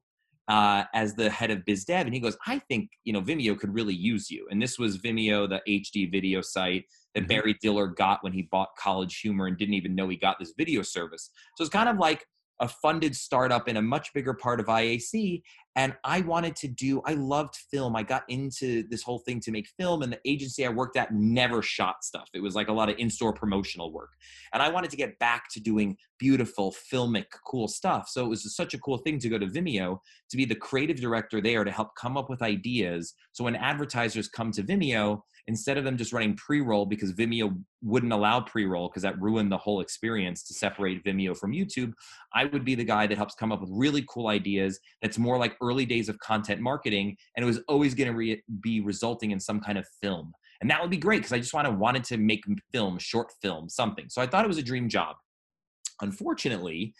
uh, 0.48 0.84
as 0.92 1.14
the 1.14 1.30
head 1.30 1.50
of 1.50 1.64
biz 1.64 1.84
dev 1.84 2.06
and 2.06 2.14
he 2.14 2.20
goes 2.20 2.36
i 2.46 2.58
think 2.58 2.90
you 3.04 3.12
know 3.12 3.22
vimeo 3.22 3.58
could 3.58 3.72
really 3.72 3.94
use 3.94 4.30
you 4.30 4.46
and 4.50 4.60
this 4.60 4.78
was 4.78 4.98
vimeo 4.98 5.48
the 5.48 5.60
hd 5.68 6.10
video 6.10 6.40
site 6.40 6.84
that 7.14 7.20
mm-hmm. 7.20 7.28
barry 7.28 7.56
diller 7.62 7.86
got 7.86 8.22
when 8.22 8.32
he 8.32 8.42
bought 8.42 8.68
college 8.78 9.20
humor 9.20 9.46
and 9.46 9.56
didn't 9.56 9.74
even 9.74 9.94
know 9.94 10.08
he 10.08 10.16
got 10.16 10.38
this 10.38 10.52
video 10.58 10.82
service 10.82 11.30
so 11.56 11.62
it's 11.62 11.72
kind 11.72 11.88
of 11.88 11.96
like 11.96 12.26
a 12.62 12.68
funded 12.68 13.14
startup 13.14 13.68
in 13.68 13.76
a 13.76 13.82
much 13.82 14.12
bigger 14.14 14.32
part 14.32 14.60
of 14.60 14.66
IAC. 14.66 15.42
And 15.76 15.94
I 16.04 16.20
wanted 16.20 16.56
to 16.56 16.68
do, 16.68 17.00
I 17.06 17.14
loved 17.14 17.56
film. 17.70 17.96
I 17.96 18.02
got 18.02 18.24
into 18.28 18.84
this 18.88 19.02
whole 19.02 19.18
thing 19.20 19.40
to 19.40 19.50
make 19.50 19.68
film, 19.78 20.02
and 20.02 20.12
the 20.12 20.20
agency 20.26 20.66
I 20.66 20.68
worked 20.68 20.96
at 20.96 21.12
never 21.12 21.62
shot 21.62 22.04
stuff. 22.04 22.28
It 22.34 22.40
was 22.40 22.54
like 22.54 22.68
a 22.68 22.72
lot 22.72 22.90
of 22.90 22.98
in 22.98 23.08
store 23.08 23.32
promotional 23.32 23.92
work. 23.92 24.10
And 24.52 24.62
I 24.62 24.68
wanted 24.68 24.90
to 24.90 24.96
get 24.96 25.18
back 25.18 25.44
to 25.52 25.60
doing 25.60 25.96
beautiful, 26.18 26.74
filmic, 26.92 27.26
cool 27.46 27.68
stuff. 27.68 28.08
So 28.08 28.24
it 28.24 28.28
was 28.28 28.54
such 28.54 28.74
a 28.74 28.78
cool 28.78 28.98
thing 28.98 29.18
to 29.18 29.28
go 29.28 29.38
to 29.38 29.46
Vimeo 29.46 29.98
to 30.30 30.36
be 30.36 30.44
the 30.44 30.54
creative 30.54 31.00
director 31.00 31.40
there 31.40 31.64
to 31.64 31.70
help 31.70 31.96
come 31.96 32.16
up 32.16 32.30
with 32.30 32.42
ideas. 32.42 33.14
So 33.32 33.44
when 33.44 33.56
advertisers 33.56 34.28
come 34.28 34.52
to 34.52 34.62
Vimeo, 34.62 35.22
instead 35.48 35.76
of 35.76 35.84
them 35.84 35.96
just 35.96 36.12
running 36.12 36.36
pre-roll 36.36 36.86
because 36.86 37.12
Vimeo 37.12 37.58
wouldn't 37.82 38.12
allow 38.12 38.40
pre-roll 38.40 38.88
because 38.88 39.02
that 39.02 39.20
ruined 39.20 39.50
the 39.50 39.58
whole 39.58 39.80
experience 39.80 40.44
to 40.44 40.54
separate 40.54 41.04
Vimeo 41.04 41.36
from 41.36 41.52
YouTube, 41.52 41.92
I 42.32 42.44
would 42.44 42.64
be 42.64 42.76
the 42.76 42.84
guy 42.84 43.06
that 43.06 43.16
helps 43.16 43.34
come 43.34 43.50
up 43.50 43.60
with 43.60 43.70
really 43.72 44.04
cool 44.08 44.28
ideas 44.28 44.78
that's 45.00 45.18
more 45.18 45.38
like 45.38 45.58
early 45.62 45.86
days 45.86 46.08
of 46.08 46.18
content 46.18 46.60
marketing 46.60 47.16
and 47.36 47.44
it 47.44 47.46
was 47.46 47.60
always 47.68 47.94
going 47.94 48.08
to 48.08 48.16
re- 48.16 48.42
be 48.60 48.80
resulting 48.80 49.30
in 49.30 49.40
some 49.40 49.60
kind 49.60 49.78
of 49.78 49.86
film. 50.02 50.32
And 50.60 50.70
that 50.70 50.80
would 50.80 50.90
be 50.90 50.96
great 50.96 51.18
because 51.18 51.32
I 51.32 51.38
just 51.38 51.54
wanted 51.54 51.76
wanted 51.78 52.04
to 52.04 52.16
make 52.16 52.42
film, 52.72 52.98
short 52.98 53.32
film, 53.40 53.68
something. 53.68 54.06
So 54.08 54.22
I 54.22 54.26
thought 54.26 54.44
it 54.44 54.48
was 54.48 54.58
a 54.58 54.62
dream 54.62 54.88
job. 54.88 55.16
Unfortunately, 56.00 56.94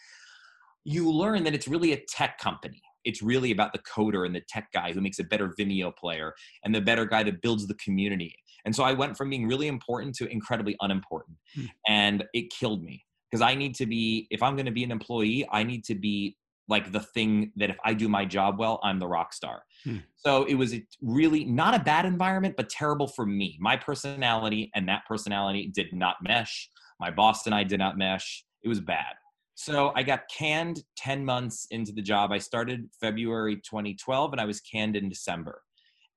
you 0.83 1.09
learn 1.11 1.43
that 1.43 1.53
it's 1.53 1.67
really 1.67 1.93
a 1.93 2.01
tech 2.09 2.37
company 2.39 2.81
it's 3.03 3.21
really 3.21 3.51
about 3.51 3.73
the 3.73 3.79
coder 3.79 4.25
and 4.25 4.35
the 4.35 4.41
tech 4.47 4.69
guy 4.73 4.91
who 4.91 5.01
makes 5.01 5.19
a 5.19 5.23
better 5.23 5.49
Vimeo 5.59 5.95
player 5.95 6.33
and 6.63 6.73
the 6.73 6.81
better 6.81 7.05
guy 7.05 7.23
that 7.23 7.41
builds 7.41 7.67
the 7.67 7.75
community. 7.75 8.35
And 8.65 8.75
so 8.75 8.83
I 8.83 8.93
went 8.93 9.17
from 9.17 9.29
being 9.29 9.47
really 9.47 9.67
important 9.67 10.15
to 10.15 10.27
incredibly 10.27 10.75
unimportant. 10.81 11.37
Hmm. 11.55 11.65
And 11.87 12.23
it 12.33 12.51
killed 12.51 12.83
me 12.83 13.03
because 13.29 13.41
I 13.41 13.55
need 13.55 13.75
to 13.75 13.85
be, 13.85 14.27
if 14.29 14.41
I'm 14.41 14.55
going 14.55 14.65
to 14.65 14.71
be 14.71 14.83
an 14.83 14.91
employee, 14.91 15.47
I 15.51 15.63
need 15.63 15.83
to 15.85 15.95
be 15.95 16.37
like 16.67 16.91
the 16.91 16.99
thing 16.99 17.51
that 17.57 17.69
if 17.69 17.77
I 17.83 17.93
do 17.93 18.07
my 18.07 18.25
job 18.25 18.57
well, 18.57 18.79
I'm 18.83 18.99
the 18.99 19.07
rock 19.07 19.33
star. 19.33 19.63
Hmm. 19.83 19.97
So 20.15 20.45
it 20.45 20.55
was 20.55 20.73
really 21.01 21.43
not 21.43 21.75
a 21.75 21.83
bad 21.83 22.05
environment, 22.05 22.55
but 22.55 22.69
terrible 22.69 23.07
for 23.07 23.25
me. 23.25 23.57
My 23.59 23.75
personality 23.75 24.71
and 24.73 24.87
that 24.87 25.03
personality 25.07 25.71
did 25.73 25.93
not 25.93 26.17
mesh. 26.21 26.69
My 26.99 27.11
boss 27.11 27.45
and 27.45 27.53
I 27.53 27.63
did 27.63 27.79
not 27.79 27.97
mesh. 27.97 28.45
It 28.63 28.69
was 28.69 28.79
bad. 28.79 29.15
So 29.55 29.91
I 29.95 30.03
got 30.03 30.21
canned 30.35 30.83
10 30.97 31.23
months 31.23 31.67
into 31.69 31.91
the 31.91 32.01
job. 32.01 32.31
I 32.31 32.39
started 32.39 32.89
February 32.99 33.57
2012 33.57 34.31
and 34.31 34.41
I 34.41 34.45
was 34.45 34.61
canned 34.61 34.95
in 34.95 35.09
December. 35.09 35.61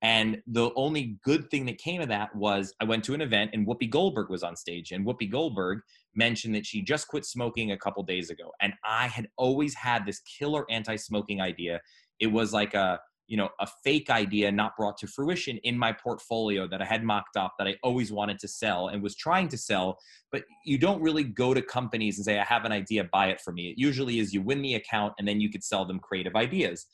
And 0.01 0.41
the 0.45 0.71
only 0.75 1.17
good 1.23 1.49
thing 1.49 1.65
that 1.65 1.79
came 1.79 2.01
of 2.01 2.09
that 2.09 2.35
was 2.35 2.73
I 2.79 2.85
went 2.85 3.03
to 3.05 3.13
an 3.13 3.21
event 3.21 3.51
and 3.53 3.67
Whoopi 3.67 3.89
Goldberg 3.89 4.29
was 4.29 4.43
on 4.43 4.55
stage. 4.55 4.91
And 4.91 5.05
Whoopi 5.05 5.29
Goldberg 5.29 5.81
mentioned 6.17 6.55
that 6.55 6.65
she 6.65 6.81
just 6.81 7.07
quit 7.07 7.25
smoking 7.25 7.71
a 7.71 7.77
couple 7.77 8.03
days 8.03 8.29
ago. 8.29 8.51
And 8.61 8.73
I 8.83 9.07
had 9.07 9.27
always 9.37 9.73
had 9.75 10.05
this 10.05 10.19
killer 10.21 10.65
anti 10.69 10.95
smoking 10.95 11.41
idea. 11.41 11.81
It 12.19 12.27
was 12.27 12.53
like 12.53 12.73
a 12.73 12.99
you 13.27 13.35
know 13.35 13.49
a 13.59 13.67
fake 13.83 14.09
idea 14.09 14.51
not 14.51 14.75
brought 14.77 14.97
to 14.97 15.07
fruition 15.07 15.57
in 15.63 15.77
my 15.77 15.91
portfolio 15.91 16.65
that 16.67 16.81
i 16.81 16.85
had 16.85 17.03
mocked 17.03 17.35
up 17.35 17.53
that 17.59 17.67
i 17.67 17.75
always 17.83 18.11
wanted 18.11 18.39
to 18.39 18.47
sell 18.47 18.87
and 18.87 19.03
was 19.03 19.15
trying 19.15 19.47
to 19.49 19.57
sell. 19.57 19.97
But 20.31 20.43
you 20.65 20.77
don't 20.77 21.01
really 21.01 21.23
go 21.23 21.53
to 21.53 21.61
companies 21.61 22.17
and 22.17 22.25
say 22.25 22.39
i 22.39 22.43
have 22.43 22.65
an 22.65 22.71
idea 22.71 23.03
buy 23.11 23.27
it 23.27 23.41
for 23.41 23.51
me. 23.51 23.69
It 23.69 23.77
usually 23.77 24.19
is 24.19 24.33
you 24.33 24.41
win 24.41 24.61
the 24.61 24.75
account 24.75 25.13
and 25.19 25.27
then 25.27 25.39
you 25.41 25.49
could 25.49 25.63
sell 25.63 25.85
them 25.85 25.99
creative 25.99 26.35
ideas. 26.35 26.85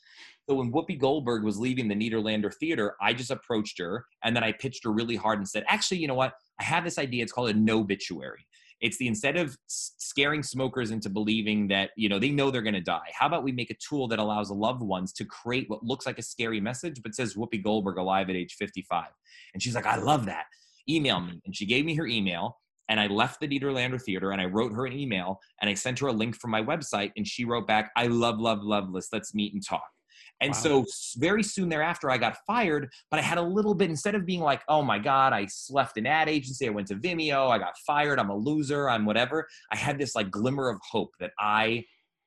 So 0.48 0.56
when 0.56 0.72
whoopi 0.72 0.98
goldberg 0.98 1.44
was 1.44 1.58
leaving 1.58 1.88
the 1.88 1.94
Nederlander 1.94 2.52
theater 2.52 2.96
i 3.00 3.12
just 3.14 3.30
approached 3.30 3.78
her 3.78 4.04
and 4.24 4.34
then 4.34 4.44
i 4.44 4.52
pitched 4.52 4.84
her 4.84 4.92
really 4.92 5.16
hard 5.16 5.38
and 5.38 5.48
said 5.48 5.64
actually 5.68 5.98
you 5.98 6.08
know 6.08 6.14
what? 6.14 6.34
I 6.60 6.64
have 6.64 6.84
this 6.84 6.98
idea. 6.98 7.22
It's 7.22 7.32
called 7.32 7.50
a 7.50 7.54
no 7.54 7.80
obituary 7.80 8.46
it's 8.84 8.98
the 8.98 9.08
instead 9.08 9.38
of 9.38 9.56
scaring 9.66 10.42
smokers 10.42 10.90
into 10.90 11.08
believing 11.08 11.66
that, 11.68 11.92
you 11.96 12.06
know, 12.06 12.18
they 12.18 12.28
know 12.28 12.50
they're 12.50 12.60
going 12.60 12.74
to 12.74 12.82
die, 12.82 13.10
how 13.18 13.26
about 13.26 13.42
we 13.42 13.50
make 13.50 13.70
a 13.70 13.74
tool 13.76 14.06
that 14.08 14.18
allows 14.18 14.50
loved 14.50 14.82
ones 14.82 15.10
to 15.14 15.24
create 15.24 15.70
what 15.70 15.82
looks 15.82 16.04
like 16.04 16.18
a 16.18 16.22
scary 16.22 16.60
message, 16.60 17.02
but 17.02 17.14
says 17.14 17.34
Whoopi 17.34 17.64
Goldberg 17.64 17.96
alive 17.96 18.28
at 18.28 18.36
age 18.36 18.56
55. 18.58 19.06
And 19.54 19.62
she's 19.62 19.74
like, 19.74 19.86
I 19.86 19.96
love 19.96 20.26
that. 20.26 20.44
Email 20.86 21.18
me. 21.20 21.40
And 21.46 21.56
she 21.56 21.64
gave 21.64 21.86
me 21.86 21.94
her 21.94 22.06
email. 22.06 22.60
And 22.90 23.00
I 23.00 23.06
left 23.06 23.40
the 23.40 23.48
Nederlander 23.48 24.00
Theater 24.00 24.32
and 24.32 24.40
I 24.42 24.44
wrote 24.44 24.74
her 24.74 24.84
an 24.84 24.92
email 24.92 25.40
and 25.62 25.70
I 25.70 25.74
sent 25.74 25.98
her 26.00 26.08
a 26.08 26.12
link 26.12 26.36
from 26.36 26.50
my 26.50 26.62
website. 26.62 27.12
And 27.16 27.26
she 27.26 27.46
wrote 27.46 27.66
back, 27.66 27.90
I 27.96 28.08
love, 28.08 28.38
love, 28.38 28.62
love 28.62 28.92
this. 28.92 29.08
Let's 29.10 29.34
meet 29.34 29.54
and 29.54 29.66
talk. 29.66 29.93
And 30.40 30.50
wow. 30.50 30.58
so 30.58 30.84
very 31.16 31.42
soon 31.42 31.68
thereafter, 31.68 32.10
I 32.10 32.18
got 32.18 32.36
fired, 32.46 32.90
but 33.10 33.20
I 33.20 33.22
had 33.22 33.38
a 33.38 33.42
little 33.42 33.74
bit, 33.74 33.88
instead 33.88 34.14
of 34.14 34.26
being 34.26 34.40
like, 34.40 34.62
oh 34.68 34.82
my 34.82 34.98
God, 34.98 35.32
I 35.32 35.46
left 35.70 35.96
an 35.96 36.06
ad 36.06 36.28
agency, 36.28 36.66
I 36.66 36.70
went 36.70 36.88
to 36.88 36.96
Vimeo, 36.96 37.48
I 37.48 37.58
got 37.58 37.74
fired, 37.86 38.18
I'm 38.18 38.30
a 38.30 38.36
loser, 38.36 38.88
I'm 38.88 39.06
whatever. 39.06 39.46
I 39.72 39.76
had 39.76 39.98
this 39.98 40.14
like 40.14 40.30
glimmer 40.30 40.68
of 40.68 40.78
hope 40.90 41.10
that 41.20 41.30
I 41.38 41.84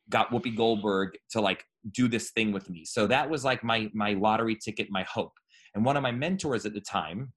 got 0.10 0.30
Whoopi 0.30 0.56
Goldberg 0.56 1.18
to 1.32 1.42
like 1.42 1.64
do 1.92 2.08
this 2.08 2.32
thing 2.32 2.52
with 2.52 2.70
me. 2.70 2.86
So 2.86 3.08
that 3.08 3.30
was 3.30 3.44
like 3.44 3.64
my 3.64 3.90
my 3.94 4.14
lottery 4.14 4.56
ticket, 4.56 4.88
my 4.90 5.04
hope. 5.04 5.34
And 5.76 5.86
one 5.86 5.98
of 5.98 6.04
my 6.04 6.12
mentors 6.12 6.66
at 6.66 6.74
the 6.74 6.82
time, 6.82 7.34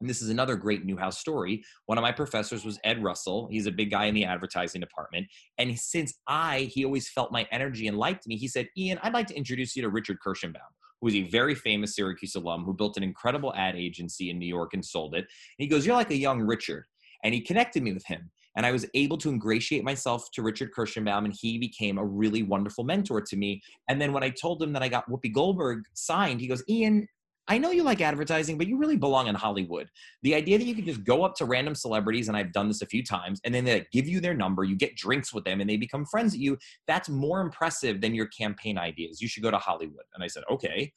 and 0.00 0.10
this 0.10 0.20
is 0.20 0.28
another 0.28 0.56
great 0.56 0.84
Newhouse 0.84 1.18
story. 1.18 1.62
One 1.86 1.98
of 1.98 2.02
my 2.02 2.12
professors 2.12 2.64
was 2.64 2.78
Ed 2.84 3.02
Russell. 3.02 3.48
He's 3.50 3.66
a 3.66 3.72
big 3.72 3.90
guy 3.90 4.06
in 4.06 4.14
the 4.14 4.24
advertising 4.24 4.80
department. 4.80 5.26
And 5.58 5.78
since 5.78 6.14
I, 6.28 6.70
he 6.72 6.84
always 6.84 7.08
felt 7.08 7.32
my 7.32 7.46
energy 7.50 7.88
and 7.88 7.96
liked 7.96 8.26
me, 8.26 8.36
he 8.36 8.48
said, 8.48 8.68
Ian, 8.76 8.98
I'd 9.02 9.14
like 9.14 9.26
to 9.28 9.34
introduce 9.34 9.76
you 9.76 9.82
to 9.82 9.88
Richard 9.88 10.18
Kirshenbaum, 10.24 10.60
who 11.00 11.08
is 11.08 11.14
a 11.14 11.22
very 11.22 11.54
famous 11.54 11.94
Syracuse 11.94 12.34
alum 12.34 12.64
who 12.64 12.74
built 12.74 12.96
an 12.96 13.02
incredible 13.02 13.54
ad 13.54 13.76
agency 13.76 14.30
in 14.30 14.38
New 14.38 14.46
York 14.46 14.74
and 14.74 14.84
sold 14.84 15.14
it. 15.14 15.20
And 15.20 15.28
he 15.58 15.68
goes, 15.68 15.86
You're 15.86 15.96
like 15.96 16.10
a 16.10 16.16
young 16.16 16.42
Richard. 16.42 16.84
And 17.22 17.32
he 17.32 17.40
connected 17.40 17.82
me 17.82 17.92
with 17.92 18.04
him. 18.04 18.30
And 18.56 18.64
I 18.66 18.70
was 18.70 18.86
able 18.94 19.18
to 19.18 19.30
ingratiate 19.30 19.82
myself 19.82 20.30
to 20.32 20.42
Richard 20.42 20.70
Kirshenbaum, 20.72 21.24
and 21.24 21.34
he 21.34 21.58
became 21.58 21.98
a 21.98 22.04
really 22.04 22.42
wonderful 22.42 22.84
mentor 22.84 23.20
to 23.20 23.36
me. 23.36 23.60
And 23.88 24.00
then 24.00 24.12
when 24.12 24.22
I 24.22 24.30
told 24.30 24.62
him 24.62 24.72
that 24.74 24.82
I 24.82 24.88
got 24.88 25.08
Whoopi 25.10 25.32
Goldberg 25.32 25.82
signed, 25.94 26.40
he 26.40 26.46
goes, 26.46 26.62
Ian, 26.68 27.08
I 27.46 27.58
know 27.58 27.70
you 27.70 27.82
like 27.82 28.00
advertising, 28.00 28.56
but 28.56 28.66
you 28.66 28.78
really 28.78 28.96
belong 28.96 29.26
in 29.26 29.34
Hollywood. 29.34 29.88
The 30.22 30.34
idea 30.34 30.56
that 30.56 30.64
you 30.64 30.74
can 30.74 30.86
just 30.86 31.04
go 31.04 31.24
up 31.24 31.34
to 31.36 31.44
random 31.44 31.74
celebrities, 31.74 32.28
and 32.28 32.36
I've 32.36 32.52
done 32.52 32.68
this 32.68 32.80
a 32.80 32.86
few 32.86 33.04
times, 33.04 33.40
and 33.44 33.54
then 33.54 33.64
they 33.64 33.86
give 33.92 34.08
you 34.08 34.20
their 34.20 34.34
number, 34.34 34.64
you 34.64 34.76
get 34.76 34.96
drinks 34.96 35.32
with 35.32 35.44
them, 35.44 35.60
and 35.60 35.68
they 35.68 35.76
become 35.76 36.06
friends 36.06 36.32
with 36.32 36.40
you, 36.40 36.56
that's 36.86 37.08
more 37.10 37.42
impressive 37.42 38.00
than 38.00 38.14
your 38.14 38.26
campaign 38.28 38.78
ideas. 38.78 39.20
You 39.20 39.28
should 39.28 39.42
go 39.42 39.50
to 39.50 39.58
Hollywood. 39.58 40.04
And 40.14 40.24
I 40.24 40.26
said, 40.26 40.42
okay. 40.50 40.90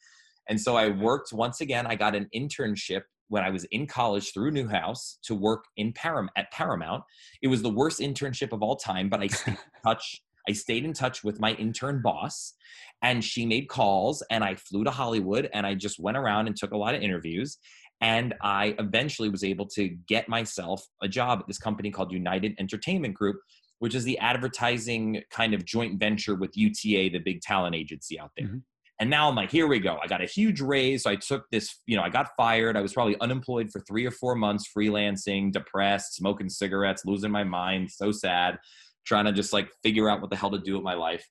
And 0.48 0.58
so 0.58 0.76
I 0.76 0.88
worked 0.88 1.32
once 1.34 1.60
again, 1.60 1.86
I 1.86 1.94
got 1.94 2.14
an 2.14 2.28
internship 2.34 3.02
when 3.28 3.44
I 3.44 3.50
was 3.50 3.64
in 3.64 3.86
college 3.86 4.32
through 4.32 4.52
Newhouse 4.52 5.18
to 5.24 5.34
work 5.34 5.64
in 5.76 5.92
Param- 5.92 6.28
at 6.36 6.50
Paramount. 6.50 7.04
It 7.42 7.48
was 7.48 7.60
the 7.60 7.68
worst 7.68 8.00
internship 8.00 8.52
of 8.52 8.62
all 8.62 8.76
time, 8.76 9.10
but 9.10 9.20
I 9.20 9.26
stayed 9.26 9.52
in 9.52 9.58
touch. 9.84 10.22
I 10.48 10.52
stayed 10.52 10.86
in 10.86 10.94
touch 10.94 11.22
with 11.22 11.40
my 11.40 11.52
intern 11.52 12.00
boss 12.02 12.54
and 13.02 13.24
she 13.24 13.46
made 13.46 13.68
calls 13.68 14.22
and 14.30 14.42
I 14.42 14.54
flew 14.56 14.84
to 14.84 14.90
Hollywood 14.90 15.48
and 15.52 15.66
I 15.66 15.74
just 15.74 16.00
went 16.00 16.16
around 16.16 16.46
and 16.46 16.56
took 16.56 16.72
a 16.72 16.76
lot 16.76 16.94
of 16.94 17.02
interviews 17.02 17.58
and 18.00 18.34
I 18.42 18.74
eventually 18.78 19.28
was 19.28 19.42
able 19.42 19.66
to 19.70 19.88
get 19.88 20.28
myself 20.28 20.84
a 21.02 21.08
job 21.08 21.40
at 21.40 21.46
this 21.46 21.58
company 21.58 21.90
called 21.90 22.12
United 22.12 22.54
Entertainment 22.58 23.14
Group 23.14 23.38
which 23.78 23.94
is 23.94 24.04
the 24.04 24.18
advertising 24.18 25.22
kind 25.30 25.54
of 25.54 25.64
joint 25.64 25.98
venture 25.98 26.34
with 26.34 26.56
UTA 26.56 27.10
the 27.10 27.18
big 27.18 27.40
talent 27.40 27.74
agency 27.74 28.18
out 28.18 28.30
there. 28.36 28.46
Mm-hmm. 28.46 28.58
And 29.00 29.10
now 29.10 29.28
I'm 29.28 29.36
like, 29.36 29.52
here 29.52 29.68
we 29.68 29.78
go. 29.78 29.96
I 30.02 30.08
got 30.08 30.22
a 30.22 30.26
huge 30.26 30.60
raise. 30.60 31.04
So 31.04 31.10
I 31.10 31.16
took 31.16 31.44
this, 31.52 31.82
you 31.86 31.96
know, 31.96 32.02
I 32.02 32.08
got 32.08 32.30
fired. 32.36 32.76
I 32.76 32.80
was 32.80 32.92
probably 32.92 33.16
unemployed 33.20 33.70
for 33.70 33.80
three 33.80 34.04
or 34.04 34.10
four 34.10 34.34
months, 34.34 34.68
freelancing, 34.76 35.52
depressed, 35.52 36.16
smoking 36.16 36.48
cigarettes, 36.48 37.04
losing 37.04 37.30
my 37.30 37.44
mind, 37.44 37.92
so 37.92 38.10
sad, 38.10 38.58
trying 39.06 39.26
to 39.26 39.32
just 39.32 39.52
like 39.52 39.70
figure 39.84 40.08
out 40.08 40.20
what 40.20 40.30
the 40.30 40.36
hell 40.36 40.50
to 40.50 40.58
do 40.58 40.74
with 40.74 40.82
my 40.82 40.94
life. 40.94 41.24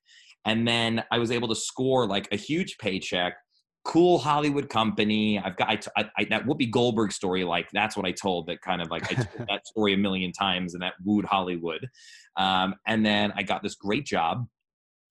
And 0.47 0.65
then 0.65 1.03
I 1.11 1.19
was 1.19 1.29
able 1.29 1.49
to 1.49 1.55
score 1.55 2.07
like 2.07 2.29
a 2.31 2.37
huge 2.37 2.77
paycheck, 2.77 3.35
cool 3.83 4.17
Hollywood 4.17 4.69
company. 4.69 5.37
I've 5.37 5.57
got 5.57 5.87
I, 5.97 6.09
I, 6.17 6.23
that 6.29 6.45
Whoopi 6.45 6.71
Goldberg 6.71 7.11
story. 7.11 7.43
Like 7.43 7.67
that's 7.73 7.97
what 7.97 8.05
I 8.05 8.13
told. 8.13 8.47
That 8.47 8.61
kind 8.61 8.81
of 8.81 8.89
like 8.89 9.11
I 9.11 9.15
told 9.15 9.47
that 9.49 9.67
story 9.67 9.93
a 9.93 9.97
million 9.97 10.31
times, 10.31 10.73
and 10.73 10.81
that 10.81 10.93
wooed 11.03 11.25
Hollywood. 11.25 11.87
Um, 12.37 12.75
and 12.87 13.05
then 13.05 13.33
I 13.35 13.43
got 13.43 13.61
this 13.61 13.75
great 13.75 14.05
job 14.05 14.47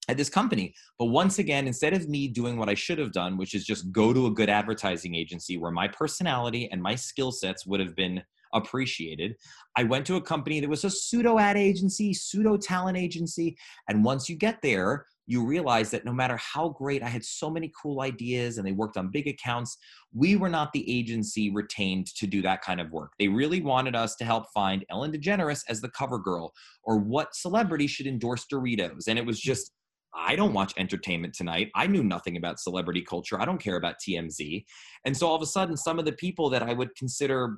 at 0.09 0.17
this 0.17 0.29
company. 0.29 0.73
But 0.97 1.05
once 1.05 1.37
again, 1.37 1.67
instead 1.67 1.93
of 1.93 2.09
me 2.09 2.27
doing 2.27 2.57
what 2.57 2.69
I 2.69 2.73
should 2.73 2.97
have 2.97 3.11
done, 3.11 3.37
which 3.37 3.53
is 3.53 3.63
just 3.63 3.91
go 3.91 4.13
to 4.13 4.25
a 4.25 4.31
good 4.31 4.49
advertising 4.49 5.13
agency 5.13 5.57
where 5.57 5.71
my 5.71 5.87
personality 5.87 6.67
and 6.71 6.81
my 6.81 6.95
skill 6.95 7.31
sets 7.31 7.67
would 7.67 7.79
have 7.79 7.95
been 7.95 8.23
appreciated, 8.53 9.35
I 9.75 9.83
went 9.83 10.07
to 10.07 10.15
a 10.15 10.21
company 10.21 10.61
that 10.61 10.69
was 10.69 10.83
a 10.83 10.89
pseudo 10.89 11.37
ad 11.37 11.57
agency, 11.57 12.13
pseudo 12.13 12.57
talent 12.57 12.97
agency. 12.97 13.55
And 13.87 14.03
once 14.03 14.29
you 14.29 14.35
get 14.35 14.61
there, 14.63 15.05
you 15.27 15.45
realize 15.45 15.91
that 15.91 16.05
no 16.05 16.13
matter 16.13 16.37
how 16.37 16.69
great 16.69 17.03
I 17.03 17.09
had 17.09 17.23
so 17.23 17.49
many 17.49 17.71
cool 17.79 18.01
ideas 18.01 18.57
and 18.57 18.65
they 18.65 18.71
worked 18.71 18.95
on 18.95 19.11
big 19.11 19.27
accounts, 19.27 19.77
we 20.13 20.37
were 20.37 20.49
not 20.49 20.71
the 20.71 20.89
agency 20.89 21.51
retained 21.51 22.07
to 22.15 22.25
do 22.25 22.41
that 22.43 22.61
kind 22.61 22.79
of 22.79 22.91
work. 22.91 23.11
They 23.19 23.27
really 23.27 23.61
wanted 23.61 23.95
us 23.95 24.15
to 24.15 24.25
help 24.25 24.45
find 24.53 24.85
Ellen 24.89 25.11
DeGeneres 25.11 25.63
as 25.67 25.81
the 25.81 25.89
cover 25.89 26.17
girl 26.17 26.53
or 26.83 26.97
what 26.97 27.35
celebrity 27.35 27.87
should 27.87 28.07
endorse 28.07 28.45
Doritos. 28.51 29.09
And 29.09 29.19
it 29.19 29.25
was 29.25 29.39
just, 29.39 29.73
I 30.15 30.37
don't 30.37 30.53
watch 30.53 30.73
entertainment 30.77 31.33
tonight. 31.33 31.69
I 31.75 31.87
knew 31.87 32.03
nothing 32.03 32.37
about 32.37 32.59
celebrity 32.59 33.01
culture. 33.01 33.39
I 33.39 33.45
don't 33.45 33.61
care 33.61 33.75
about 33.75 33.95
TMZ. 34.07 34.63
And 35.05 35.15
so 35.15 35.27
all 35.27 35.35
of 35.35 35.41
a 35.41 35.45
sudden, 35.45 35.75
some 35.75 35.99
of 35.99 36.05
the 36.05 36.13
people 36.13 36.49
that 36.51 36.63
I 36.63 36.71
would 36.71 36.95
consider 36.95 37.57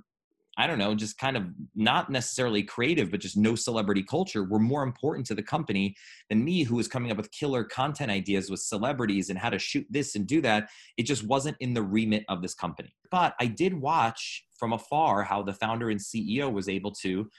I 0.59 0.67
don't 0.67 0.77
know, 0.77 0.93
just 0.93 1.17
kind 1.17 1.37
of 1.37 1.45
not 1.73 2.09
necessarily 2.09 2.63
creative, 2.63 3.11
but 3.11 3.21
just 3.21 3.37
no 3.37 3.55
celebrity 3.55 4.03
culture 4.03 4.43
were 4.43 4.59
more 4.59 4.83
important 4.83 5.25
to 5.27 5.35
the 5.35 5.41
company 5.41 5.95
than 6.29 6.43
me, 6.43 6.63
who 6.63 6.75
was 6.75 6.89
coming 6.89 7.11
up 7.11 7.17
with 7.17 7.31
killer 7.31 7.63
content 7.63 8.11
ideas 8.11 8.49
with 8.49 8.59
celebrities 8.59 9.29
and 9.29 9.39
how 9.39 9.49
to 9.49 9.57
shoot 9.57 9.87
this 9.89 10.15
and 10.15 10.27
do 10.27 10.41
that. 10.41 10.67
It 10.97 11.03
just 11.03 11.23
wasn't 11.23 11.55
in 11.61 11.73
the 11.73 11.81
remit 11.81 12.25
of 12.27 12.41
this 12.41 12.53
company. 12.53 12.93
But 13.09 13.35
I 13.39 13.45
did 13.45 13.73
watch 13.73 14.43
from 14.57 14.73
afar 14.73 15.23
how 15.23 15.43
the 15.43 15.53
founder 15.53 15.91
and 15.91 15.99
CEO 15.99 16.51
was 16.51 16.67
able 16.67 16.91
to 17.03 17.29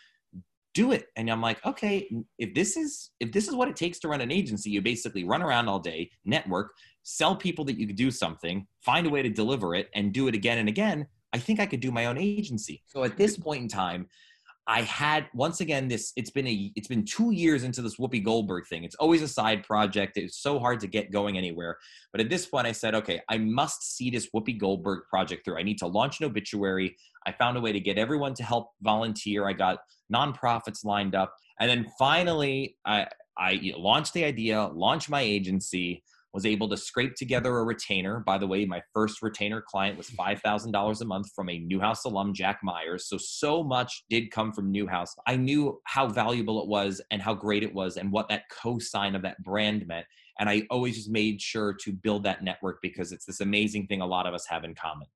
do 0.72 0.92
it 0.92 1.06
and 1.16 1.28
i'm 1.28 1.40
like 1.40 1.64
okay 1.66 2.08
if 2.38 2.54
this 2.54 2.76
is 2.76 3.10
if 3.18 3.32
this 3.32 3.48
is 3.48 3.56
what 3.56 3.68
it 3.68 3.74
takes 3.74 3.98
to 3.98 4.06
run 4.06 4.20
an 4.20 4.30
agency 4.30 4.70
you 4.70 4.80
basically 4.80 5.24
run 5.24 5.42
around 5.42 5.66
all 5.66 5.80
day 5.80 6.08
network 6.24 6.70
sell 7.02 7.34
people 7.34 7.64
that 7.64 7.76
you 7.76 7.88
could 7.88 7.96
do 7.96 8.08
something 8.08 8.64
find 8.80 9.04
a 9.04 9.10
way 9.10 9.20
to 9.20 9.28
deliver 9.28 9.74
it 9.74 9.90
and 9.96 10.12
do 10.12 10.28
it 10.28 10.34
again 10.34 10.58
and 10.58 10.68
again 10.68 11.04
i 11.32 11.38
think 11.38 11.60
i 11.60 11.66
could 11.66 11.80
do 11.80 11.90
my 11.90 12.06
own 12.06 12.18
agency. 12.18 12.82
So 12.86 13.04
at 13.04 13.16
this 13.16 13.36
point 13.36 13.62
in 13.62 13.68
time 13.68 14.08
i 14.66 14.82
had 14.82 15.26
once 15.34 15.60
again 15.60 15.88
this 15.88 16.12
it's 16.16 16.30
been 16.30 16.46
a 16.46 16.70
it's 16.76 16.86
been 16.88 17.04
two 17.04 17.32
years 17.32 17.64
into 17.64 17.82
this 17.82 17.96
whoopi 17.96 18.22
goldberg 18.22 18.66
thing. 18.66 18.84
It's 18.84 18.96
always 18.96 19.22
a 19.22 19.28
side 19.28 19.64
project. 19.64 20.16
It's 20.16 20.38
so 20.38 20.58
hard 20.58 20.80
to 20.80 20.86
get 20.86 21.10
going 21.10 21.38
anywhere. 21.38 21.78
But 22.12 22.20
at 22.20 22.30
this 22.30 22.46
point 22.46 22.66
i 22.66 22.72
said 22.72 22.94
okay 22.94 23.20
i 23.28 23.38
must 23.38 23.96
see 23.96 24.10
this 24.10 24.28
whoopi 24.34 24.58
goldberg 24.58 25.04
project 25.08 25.44
through. 25.44 25.58
I 25.58 25.62
need 25.62 25.78
to 25.78 25.86
launch 25.86 26.20
an 26.20 26.26
obituary. 26.26 26.96
I 27.26 27.32
found 27.32 27.56
a 27.56 27.60
way 27.60 27.72
to 27.72 27.80
get 27.80 27.98
everyone 27.98 28.34
to 28.34 28.42
help 28.42 28.70
volunteer. 28.82 29.48
I 29.48 29.52
got 29.52 29.78
nonprofits 30.12 30.84
lined 30.84 31.14
up. 31.14 31.34
And 31.60 31.68
then 31.70 31.86
finally, 31.98 32.76
I, 32.84 33.06
I 33.38 33.72
launched 33.76 34.14
the 34.14 34.24
idea, 34.24 34.66
launched 34.66 35.10
my 35.10 35.20
agency, 35.20 36.02
was 36.32 36.46
able 36.46 36.68
to 36.68 36.76
scrape 36.76 37.14
together 37.16 37.58
a 37.58 37.64
retainer. 37.64 38.20
By 38.20 38.38
the 38.38 38.46
way, 38.46 38.64
my 38.64 38.82
first 38.94 39.20
retainer 39.22 39.60
client 39.60 39.98
was 39.98 40.08
$5,000 40.10 41.00
a 41.00 41.04
month 41.04 41.32
from 41.34 41.48
a 41.48 41.58
Newhouse 41.58 42.04
alum, 42.04 42.32
Jack 42.32 42.60
Myers. 42.62 43.08
So, 43.08 43.18
so 43.18 43.62
much 43.62 44.04
did 44.08 44.30
come 44.30 44.52
from 44.52 44.70
Newhouse. 44.70 45.14
I 45.26 45.36
knew 45.36 45.80
how 45.84 46.06
valuable 46.06 46.62
it 46.62 46.68
was 46.68 47.00
and 47.10 47.20
how 47.20 47.34
great 47.34 47.62
it 47.62 47.74
was 47.74 47.96
and 47.96 48.12
what 48.12 48.28
that 48.28 48.44
cosign 48.50 49.16
of 49.16 49.22
that 49.22 49.42
brand 49.42 49.86
meant. 49.86 50.06
And 50.38 50.48
I 50.48 50.62
always 50.70 50.96
just 50.96 51.10
made 51.10 51.42
sure 51.42 51.74
to 51.82 51.92
build 51.92 52.24
that 52.24 52.44
network 52.44 52.78
because 52.80 53.12
it's 53.12 53.24
this 53.26 53.40
amazing 53.40 53.88
thing 53.88 54.00
a 54.00 54.06
lot 54.06 54.26
of 54.26 54.34
us 54.34 54.46
have 54.46 54.64
in 54.64 54.74
common. 54.74 55.08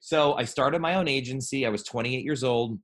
So, 0.00 0.34
I 0.34 0.44
started 0.44 0.80
my 0.80 0.94
own 0.94 1.06
agency. 1.06 1.64
I 1.64 1.70
was 1.70 1.84
28 1.84 2.24
years 2.24 2.42
old 2.42 2.78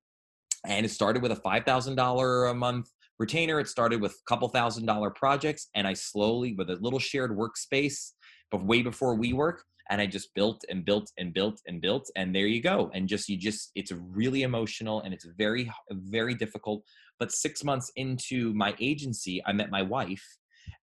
and 0.67 0.85
it 0.85 0.91
started 0.91 1.23
with 1.23 1.33
a 1.33 1.37
$5000 1.37 2.51
a 2.51 2.55
month 2.55 2.91
retainer 3.19 3.61
it 3.61 3.69
started 3.69 4.01
with 4.01 4.13
a 4.13 4.29
couple 4.29 4.49
thousand 4.49 4.87
dollar 4.87 5.11
projects 5.11 5.69
and 5.75 5.87
i 5.87 5.93
slowly 5.93 6.55
with 6.55 6.71
a 6.71 6.77
little 6.77 6.99
shared 6.99 7.31
workspace 7.31 8.13
but 8.51 8.65
way 8.65 8.83
before 8.83 9.19
WeWork 9.19 9.59
and 9.91 10.01
i 10.01 10.07
just 10.07 10.35
built 10.35 10.63
and 10.71 10.85
built 10.85 11.11
and 11.19 11.33
built 11.33 11.61
and 11.67 11.81
built 11.81 12.11
and 12.17 12.35
there 12.35 12.47
you 12.47 12.61
go 12.61 12.91
and 12.95 13.09
just 13.09 13.29
you 13.29 13.37
just 13.37 13.71
it's 13.75 13.93
really 13.93 14.43
emotional 14.43 15.01
and 15.03 15.13
it's 15.15 15.27
very 15.39 15.71
very 15.91 16.35
difficult 16.35 16.83
but 17.19 17.33
six 17.33 17.65
months 17.65 17.91
into 17.97 18.53
my 18.55 18.75
agency 18.81 19.43
i 19.47 19.53
met 19.53 19.71
my 19.71 19.83
wife 19.83 20.25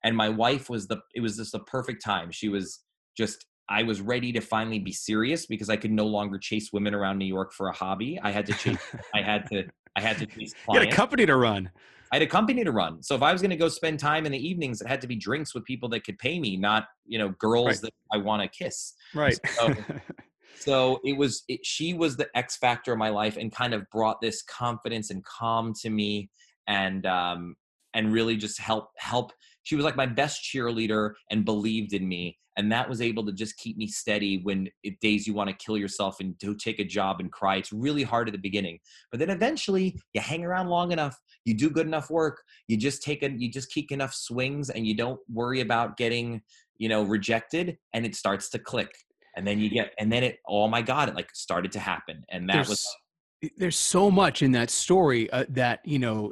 and 0.03 0.15
my 0.15 0.29
wife 0.29 0.69
was 0.69 0.87
the 0.87 0.97
it 1.13 1.21
was 1.21 1.37
just 1.37 1.51
the 1.51 1.59
perfect 1.59 2.03
time 2.03 2.31
she 2.31 2.49
was 2.49 2.83
just 3.17 3.45
I 3.69 3.83
was 3.83 4.01
ready 4.01 4.31
to 4.33 4.41
finally 4.41 4.79
be 4.79 4.91
serious 4.91 5.45
because 5.45 5.69
I 5.69 5.77
could 5.77 5.91
no 5.91 6.05
longer 6.05 6.37
chase 6.37 6.71
women 6.73 6.93
around 6.93 7.17
New 7.17 7.25
York 7.25 7.53
for 7.53 7.69
a 7.69 7.73
hobby. 7.73 8.19
I 8.21 8.31
had 8.31 8.45
to 8.47 8.53
chase. 8.53 8.77
I 9.15 9.21
had 9.21 9.49
to. 9.51 9.63
I 9.95 10.01
had 10.01 10.17
to 10.17 10.25
chase. 10.25 10.53
Clients. 10.53 10.67
You 10.73 10.79
had 10.79 10.89
a 10.89 10.91
company 10.91 11.25
to 11.25 11.35
run. 11.35 11.69
I 12.13 12.17
had 12.17 12.21
a 12.21 12.27
company 12.27 12.63
to 12.63 12.71
run. 12.71 13.01
So 13.01 13.15
if 13.15 13.23
I 13.23 13.31
was 13.31 13.41
going 13.41 13.49
to 13.49 13.57
go 13.57 13.67
spend 13.67 13.99
time 13.99 14.27
in 14.27 14.31
the 14.31 14.37
evenings, 14.37 14.81
it 14.81 14.87
had 14.87 15.01
to 15.01 15.07
be 15.07 15.15
drinks 15.15 15.55
with 15.55 15.65
people 15.65 15.89
that 15.89 16.03
could 16.03 16.19
pay 16.19 16.39
me, 16.39 16.55
not 16.55 16.85
you 17.07 17.17
know 17.17 17.29
girls 17.39 17.65
right. 17.65 17.81
that 17.81 17.93
I 18.13 18.17
want 18.17 18.43
to 18.43 18.47
kiss. 18.47 18.93
Right. 19.15 19.39
So, 19.55 19.73
so 20.59 20.99
it 21.03 21.17
was. 21.17 21.43
It, 21.47 21.65
she 21.65 21.95
was 21.95 22.15
the 22.15 22.29
X 22.37 22.57
factor 22.57 22.91
of 22.91 22.99
my 22.99 23.09
life, 23.09 23.35
and 23.35 23.51
kind 23.51 23.73
of 23.73 23.89
brought 23.89 24.21
this 24.21 24.43
confidence 24.43 25.09
and 25.09 25.25
calm 25.25 25.73
to 25.81 25.89
me, 25.89 26.29
and 26.67 27.03
um, 27.07 27.55
and 27.95 28.13
really 28.13 28.37
just 28.37 28.59
help 28.59 28.89
help. 28.95 29.33
She 29.63 29.75
was 29.75 29.85
like 29.85 29.95
my 29.95 30.05
best 30.05 30.43
cheerleader 30.43 31.13
and 31.31 31.45
believed 31.45 31.93
in 31.93 32.07
me 32.07 32.37
and 32.57 32.71
that 32.71 32.87
was 32.87 33.01
able 33.01 33.25
to 33.25 33.31
just 33.31 33.57
keep 33.57 33.77
me 33.77 33.87
steady 33.87 34.39
when 34.43 34.69
it, 34.83 34.99
days 34.99 35.25
you 35.25 35.33
want 35.33 35.49
to 35.49 35.55
kill 35.55 35.77
yourself 35.77 36.17
and 36.19 36.37
do 36.37 36.55
take 36.55 36.79
a 36.79 36.83
job 36.83 37.19
and 37.19 37.31
cry. 37.31 37.55
It's 37.55 37.73
really 37.73 38.03
hard 38.03 38.27
at 38.27 38.31
the 38.33 38.39
beginning 38.39 38.79
but 39.11 39.19
then 39.19 39.29
eventually 39.29 39.99
you 40.13 40.21
hang 40.21 40.43
around 40.43 40.67
long 40.67 40.91
enough 40.91 41.17
you 41.45 41.53
do 41.53 41.69
good 41.69 41.87
enough 41.87 42.09
work 42.09 42.41
you 42.67 42.77
just 42.77 43.03
take 43.03 43.23
a 43.23 43.31
you 43.31 43.49
just 43.49 43.71
keep 43.71 43.91
enough 43.91 44.13
swings 44.13 44.69
and 44.69 44.85
you 44.85 44.95
don't 44.95 45.19
worry 45.31 45.61
about 45.61 45.97
getting 45.97 46.41
you 46.77 46.89
know 46.89 47.03
rejected 47.03 47.77
and 47.93 48.05
it 48.05 48.15
starts 48.15 48.49
to 48.49 48.59
click 48.59 48.93
and 49.35 49.45
then 49.47 49.59
you 49.59 49.69
get 49.69 49.93
and 49.99 50.11
then 50.11 50.23
it 50.23 50.39
oh 50.47 50.67
my 50.67 50.81
god 50.81 51.09
it 51.09 51.15
like 51.15 51.29
started 51.33 51.71
to 51.71 51.79
happen 51.79 52.23
and 52.29 52.49
that 52.49 52.53
there's, 52.55 52.69
was 52.69 52.87
there's 53.57 53.77
so 53.77 54.09
much 54.09 54.41
in 54.41 54.51
that 54.53 54.69
story 54.69 55.29
uh, 55.31 55.45
that 55.49 55.81
you 55.83 55.99
know 55.99 56.31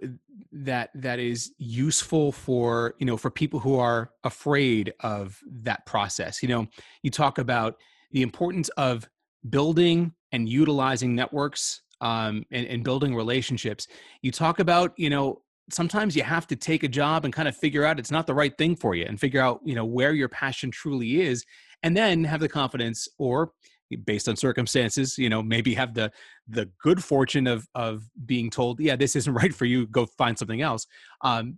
that 0.51 0.89
that 0.95 1.19
is 1.19 1.51
useful 1.57 2.31
for 2.31 2.95
you 2.99 3.05
know 3.05 3.17
for 3.17 3.29
people 3.29 3.59
who 3.59 3.77
are 3.77 4.11
afraid 4.23 4.93
of 5.01 5.39
that 5.63 5.85
process. 5.85 6.41
You 6.41 6.49
know 6.49 6.67
you 7.03 7.11
talk 7.11 7.37
about 7.37 7.77
the 8.11 8.21
importance 8.21 8.69
of 8.69 9.07
building 9.49 10.13
and 10.31 10.47
utilizing 10.47 11.15
networks 11.15 11.81
um, 12.01 12.45
and, 12.51 12.67
and 12.67 12.83
building 12.83 13.15
relationships. 13.15 13.87
You 14.21 14.31
talk 14.31 14.59
about 14.59 14.93
you 14.97 15.09
know 15.09 15.41
sometimes 15.69 16.15
you 16.15 16.23
have 16.23 16.47
to 16.47 16.55
take 16.55 16.83
a 16.83 16.87
job 16.87 17.25
and 17.25 17.33
kind 17.33 17.47
of 17.47 17.55
figure 17.55 17.85
out 17.85 17.99
it's 17.99 18.11
not 18.11 18.27
the 18.27 18.33
right 18.33 18.57
thing 18.57 18.75
for 18.75 18.95
you 18.95 19.05
and 19.05 19.19
figure 19.19 19.41
out 19.41 19.61
you 19.63 19.75
know 19.75 19.85
where 19.85 20.13
your 20.13 20.29
passion 20.29 20.71
truly 20.71 21.21
is 21.21 21.45
and 21.83 21.95
then 21.95 22.23
have 22.23 22.39
the 22.39 22.49
confidence 22.49 23.07
or 23.17 23.51
based 23.97 24.27
on 24.27 24.35
circumstances 24.35 25.17
you 25.17 25.29
know 25.29 25.41
maybe 25.41 25.73
have 25.73 25.93
the 25.93 26.11
the 26.47 26.69
good 26.81 27.03
fortune 27.03 27.47
of 27.47 27.67
of 27.75 28.03
being 28.25 28.49
told 28.49 28.79
yeah 28.79 28.95
this 28.95 29.15
isn't 29.15 29.33
right 29.41 29.53
for 29.53 29.65
you 29.65 29.87
go 29.87 30.05
find 30.05 30.37
something 30.37 30.61
else. 30.61 30.85
Um 31.21 31.57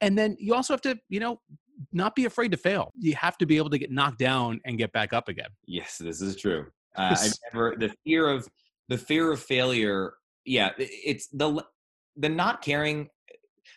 and 0.00 0.16
then 0.16 0.36
you 0.38 0.54
also 0.54 0.72
have 0.72 0.80
to 0.82 0.98
you 1.08 1.20
know 1.20 1.40
not 1.92 2.14
be 2.14 2.26
afraid 2.26 2.50
to 2.52 2.56
fail. 2.56 2.92
You 2.98 3.14
have 3.16 3.38
to 3.38 3.46
be 3.46 3.56
able 3.56 3.70
to 3.70 3.78
get 3.78 3.90
knocked 3.90 4.18
down 4.18 4.60
and 4.64 4.78
get 4.78 4.92
back 4.92 5.12
up 5.12 5.28
again. 5.28 5.48
Yes 5.66 5.98
this 5.98 6.20
is 6.20 6.36
true. 6.36 6.66
Uh, 6.94 7.16
i 7.18 7.28
never 7.50 7.74
the 7.78 7.90
fear 8.04 8.28
of 8.28 8.46
the 8.90 8.98
fear 8.98 9.32
of 9.32 9.40
failure 9.40 10.12
yeah 10.44 10.70
it's 10.76 11.26
the 11.28 11.64
the 12.16 12.28
not 12.28 12.60
caring 12.60 13.08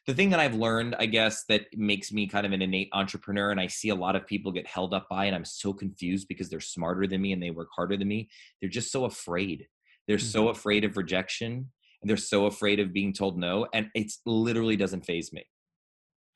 the 0.06 0.14
thing 0.14 0.30
that 0.30 0.40
I've 0.40 0.56
learned, 0.56 0.96
I 1.00 1.06
guess, 1.06 1.44
that 1.50 1.66
makes 1.76 2.12
me 2.12 2.28
kind 2.28 2.46
of 2.46 2.52
an 2.52 2.62
innate 2.62 2.90
entrepreneur, 2.94 3.52
and 3.52 3.60
I 3.60 3.68
see 3.68 3.90
a 3.90 3.96
lot 3.96 4.16
of 4.16 4.28
people 4.28 4.52
get 4.52 4.68
held 4.68 4.94
up 4.94 5.08
by, 5.10 5.26
and 5.26 5.36
I'm 5.36 5.46
so 5.46 5.74
confused 5.74 6.28
because 6.28 6.50
they're 6.50 6.60
smarter 6.60 7.08
than 7.08 7.22
me 7.22 7.34
and 7.34 7.42
they 7.42 7.52
work 7.52 7.70
harder 7.76 7.98
than 7.98 8.08
me. 8.08 8.30
They're 8.62 8.70
just 8.70 8.92
so 8.92 9.06
afraid. 9.06 9.68
They're 10.08 10.18
mm-hmm. 10.18 10.26
so 10.26 10.50
afraid 10.50 10.84
of 10.84 10.98
rejection, 10.98 11.72
and 12.02 12.10
they're 12.10 12.18
so 12.18 12.46
afraid 12.46 12.80
of 12.80 12.94
being 12.94 13.14
told 13.14 13.38
no, 13.38 13.68
and 13.74 13.90
it 13.96 14.12
literally 14.26 14.78
doesn't 14.78 15.06
faze 15.06 15.34
me. 15.34 15.46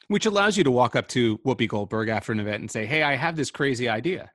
Which 0.07 0.25
allows 0.25 0.57
you 0.57 0.63
to 0.63 0.71
walk 0.71 0.95
up 0.95 1.07
to 1.09 1.37
Whoopi 1.39 1.67
Goldberg 1.67 2.09
after 2.09 2.31
an 2.31 2.39
event 2.39 2.61
and 2.61 2.71
say, 2.71 2.85
"Hey, 2.85 3.03
I 3.03 3.15
have 3.15 3.35
this 3.35 3.51
crazy 3.51 3.87
idea." 3.87 4.31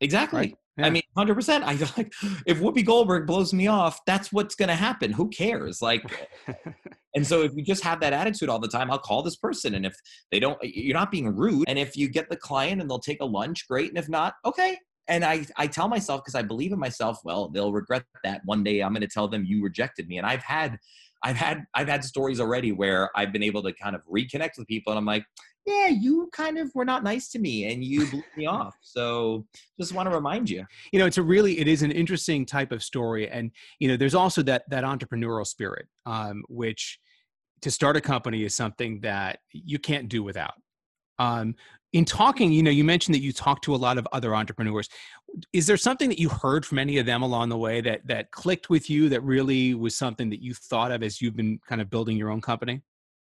Exactly. 0.00 0.38
Right? 0.38 0.54
Yeah. 0.76 0.86
I 0.86 0.90
mean, 0.90 1.02
hundred 1.16 1.36
percent. 1.36 1.64
I 1.64 1.72
like 1.96 2.12
if 2.46 2.58
Whoopi 2.58 2.84
Goldberg 2.84 3.26
blows 3.26 3.54
me 3.54 3.66
off, 3.66 4.00
that's 4.06 4.30
what's 4.30 4.54
going 4.54 4.68
to 4.68 4.74
happen. 4.74 5.10
Who 5.10 5.28
cares? 5.30 5.80
Like, 5.80 6.28
and 7.14 7.26
so 7.26 7.42
if 7.42 7.52
you 7.54 7.64
just 7.64 7.82
have 7.82 8.00
that 8.00 8.12
attitude 8.12 8.50
all 8.50 8.58
the 8.58 8.68
time, 8.68 8.90
I'll 8.90 8.98
call 8.98 9.22
this 9.22 9.36
person, 9.36 9.74
and 9.74 9.86
if 9.86 9.94
they 10.30 10.38
don't, 10.38 10.58
you're 10.62 10.94
not 10.94 11.10
being 11.10 11.34
rude. 11.34 11.64
And 11.66 11.78
if 11.78 11.96
you 11.96 12.10
get 12.10 12.28
the 12.28 12.36
client 12.36 12.82
and 12.82 12.90
they'll 12.90 12.98
take 12.98 13.22
a 13.22 13.24
lunch, 13.24 13.66
great. 13.66 13.88
And 13.88 13.96
if 13.96 14.08
not, 14.08 14.34
okay. 14.44 14.76
And 15.08 15.24
I, 15.24 15.46
I 15.56 15.66
tell 15.66 15.88
myself 15.88 16.22
because 16.22 16.34
I 16.34 16.42
believe 16.42 16.72
in 16.72 16.78
myself. 16.78 17.20
Well, 17.24 17.48
they'll 17.48 17.72
regret 17.72 18.04
that 18.24 18.42
one 18.44 18.64
day. 18.64 18.80
I'm 18.80 18.92
going 18.92 19.02
to 19.02 19.08
tell 19.08 19.28
them 19.28 19.44
you 19.46 19.62
rejected 19.62 20.08
me. 20.08 20.18
And 20.18 20.26
I've 20.26 20.42
had, 20.42 20.78
I've 21.26 21.36
had, 21.36 21.66
I've 21.74 21.88
had 21.88 22.04
stories 22.04 22.38
already 22.38 22.70
where 22.70 23.10
I've 23.16 23.32
been 23.32 23.42
able 23.42 23.60
to 23.64 23.72
kind 23.72 23.96
of 23.96 24.02
reconnect 24.06 24.58
with 24.58 24.68
people, 24.68 24.92
and 24.92 24.98
I'm 24.98 25.04
like, 25.04 25.24
yeah, 25.66 25.88
you 25.88 26.30
kind 26.32 26.56
of 26.56 26.70
were 26.72 26.84
not 26.84 27.02
nice 27.02 27.28
to 27.30 27.40
me 27.40 27.64
and 27.72 27.82
you 27.82 28.08
blew 28.08 28.22
me 28.36 28.46
off. 28.46 28.76
So 28.80 29.44
just 29.80 29.92
want 29.92 30.08
to 30.08 30.14
remind 30.14 30.48
you. 30.48 30.64
You 30.92 31.00
know, 31.00 31.06
it's 31.06 31.18
a 31.18 31.22
really, 31.24 31.58
it 31.58 31.66
is 31.66 31.82
an 31.82 31.90
interesting 31.90 32.46
type 32.46 32.70
of 32.70 32.84
story. 32.84 33.28
And, 33.28 33.50
you 33.80 33.88
know, 33.88 33.96
there's 33.96 34.14
also 34.14 34.42
that, 34.44 34.62
that 34.70 34.84
entrepreneurial 34.84 35.44
spirit, 35.44 35.88
um, 36.06 36.44
which 36.48 37.00
to 37.62 37.72
start 37.72 37.96
a 37.96 38.00
company 38.00 38.44
is 38.44 38.54
something 38.54 39.00
that 39.00 39.40
you 39.50 39.80
can't 39.80 40.08
do 40.08 40.22
without. 40.22 40.54
Um, 41.18 41.54
in 41.92 42.04
talking, 42.04 42.52
you 42.52 42.62
know, 42.62 42.70
you 42.70 42.84
mentioned 42.84 43.14
that 43.14 43.22
you 43.22 43.32
talked 43.32 43.64
to 43.64 43.74
a 43.74 43.76
lot 43.76 43.96
of 43.96 44.06
other 44.12 44.34
entrepreneurs. 44.34 44.88
Is 45.52 45.66
there 45.66 45.76
something 45.76 46.08
that 46.08 46.18
you 46.18 46.28
heard 46.28 46.66
from 46.66 46.78
any 46.78 46.98
of 46.98 47.06
them 47.06 47.22
along 47.22 47.48
the 47.48 47.56
way 47.56 47.80
that 47.80 48.06
that 48.06 48.30
clicked 48.32 48.68
with 48.68 48.90
you 48.90 49.08
that 49.08 49.22
really 49.22 49.74
was 49.74 49.96
something 49.96 50.28
that 50.30 50.42
you 50.42 50.52
thought 50.52 50.90
of 50.90 51.02
as 51.02 51.22
you've 51.22 51.36
been 51.36 51.58
kind 51.66 51.80
of 51.80 51.88
building 51.88 52.16
your 52.16 52.30
own 52.30 52.40
company? 52.40 52.82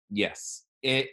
Yes. 0.09 0.63
It 0.83 1.09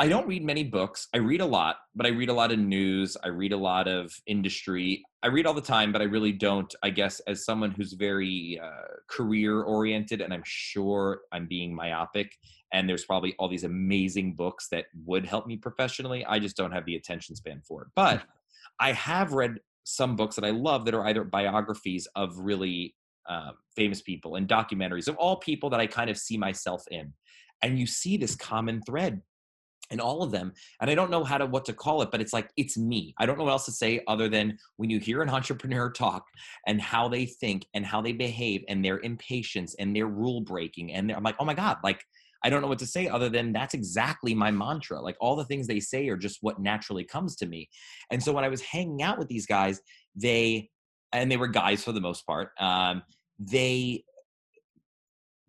I 0.00 0.06
don't 0.06 0.28
read 0.28 0.44
many 0.44 0.62
books. 0.62 1.08
I 1.12 1.18
read 1.18 1.40
a 1.40 1.46
lot, 1.46 1.76
but 1.96 2.06
I 2.06 2.10
read 2.10 2.28
a 2.28 2.32
lot 2.32 2.52
of 2.52 2.58
news. 2.60 3.16
I 3.24 3.28
read 3.28 3.52
a 3.52 3.56
lot 3.56 3.88
of 3.88 4.12
industry. 4.26 5.02
I 5.24 5.26
read 5.26 5.44
all 5.44 5.54
the 5.54 5.60
time, 5.60 5.90
but 5.90 6.00
I 6.00 6.04
really 6.04 6.30
don't. 6.30 6.72
I 6.84 6.90
guess 6.90 7.18
as 7.26 7.44
someone 7.44 7.72
who's 7.72 7.94
very 7.94 8.60
uh, 8.62 8.94
career 9.08 9.62
oriented, 9.62 10.20
and 10.20 10.32
I'm 10.32 10.44
sure 10.44 11.22
I'm 11.32 11.48
being 11.48 11.74
myopic, 11.74 12.36
and 12.72 12.88
there's 12.88 13.04
probably 13.04 13.34
all 13.38 13.48
these 13.48 13.64
amazing 13.64 14.34
books 14.34 14.68
that 14.70 14.86
would 15.04 15.24
help 15.24 15.46
me 15.46 15.56
professionally. 15.56 16.24
I 16.26 16.38
just 16.38 16.56
don't 16.56 16.72
have 16.72 16.84
the 16.84 16.96
attention 16.96 17.36
span 17.36 17.62
for 17.66 17.82
it. 17.82 17.88
But 17.94 18.22
I 18.80 18.92
have 18.92 19.32
read 19.32 19.58
some 19.84 20.16
books 20.16 20.36
that 20.36 20.44
I 20.44 20.50
love 20.50 20.84
that 20.84 20.94
are 20.94 21.06
either 21.06 21.24
biographies 21.24 22.06
of 22.14 22.38
really 22.38 22.94
um, 23.28 23.52
famous 23.76 24.02
people 24.02 24.36
and 24.36 24.46
documentaries 24.46 25.08
of 25.08 25.16
all 25.16 25.36
people 25.36 25.70
that 25.70 25.80
I 25.80 25.86
kind 25.86 26.10
of 26.10 26.18
see 26.18 26.36
myself 26.36 26.84
in. 26.90 27.12
And 27.62 27.78
you 27.78 27.86
see 27.86 28.16
this 28.16 28.36
common 28.36 28.82
thread 28.82 29.22
in 29.90 30.00
all 30.00 30.22
of 30.22 30.30
them 30.30 30.52
and 30.80 30.90
i 30.90 30.94
don't 30.94 31.10
know 31.10 31.24
how 31.24 31.38
to 31.38 31.46
what 31.46 31.64
to 31.64 31.72
call 31.72 32.02
it 32.02 32.10
but 32.10 32.20
it's 32.20 32.32
like 32.32 32.50
it's 32.56 32.76
me 32.76 33.14
i 33.18 33.26
don't 33.26 33.38
know 33.38 33.44
what 33.44 33.50
else 33.50 33.64
to 33.64 33.72
say 33.72 34.00
other 34.06 34.28
than 34.28 34.58
when 34.76 34.90
you 34.90 34.98
hear 34.98 35.22
an 35.22 35.30
entrepreneur 35.38 35.90
talk 35.90 36.24
and 36.66 36.80
how 36.80 37.08
they 37.08 37.24
think 37.24 37.66
and 37.74 37.86
how 37.86 38.00
they 38.00 38.12
behave 38.12 38.62
and 38.68 38.84
their 38.84 39.00
impatience 39.00 39.74
and 39.78 39.94
their 39.94 40.06
rule 40.06 40.40
breaking 40.40 40.92
and 40.92 41.10
i'm 41.10 41.22
like 41.22 41.36
oh 41.38 41.44
my 41.44 41.54
god 41.54 41.78
like 41.82 42.04
i 42.44 42.50
don't 42.50 42.62
know 42.62 42.68
what 42.68 42.78
to 42.78 42.86
say 42.86 43.08
other 43.08 43.28
than 43.28 43.52
that's 43.52 43.74
exactly 43.74 44.34
my 44.34 44.50
mantra 44.50 45.00
like 45.00 45.16
all 45.20 45.36
the 45.36 45.44
things 45.44 45.66
they 45.66 45.80
say 45.80 46.08
are 46.08 46.16
just 46.16 46.38
what 46.40 46.60
naturally 46.60 47.04
comes 47.04 47.36
to 47.36 47.46
me 47.46 47.68
and 48.10 48.22
so 48.22 48.32
when 48.32 48.44
i 48.44 48.48
was 48.48 48.60
hanging 48.62 49.02
out 49.02 49.18
with 49.18 49.28
these 49.28 49.46
guys 49.46 49.80
they 50.14 50.68
and 51.12 51.30
they 51.30 51.36
were 51.36 51.48
guys 51.48 51.82
for 51.82 51.92
the 51.92 52.00
most 52.00 52.26
part 52.26 52.50
um, 52.60 53.02
they 53.38 54.04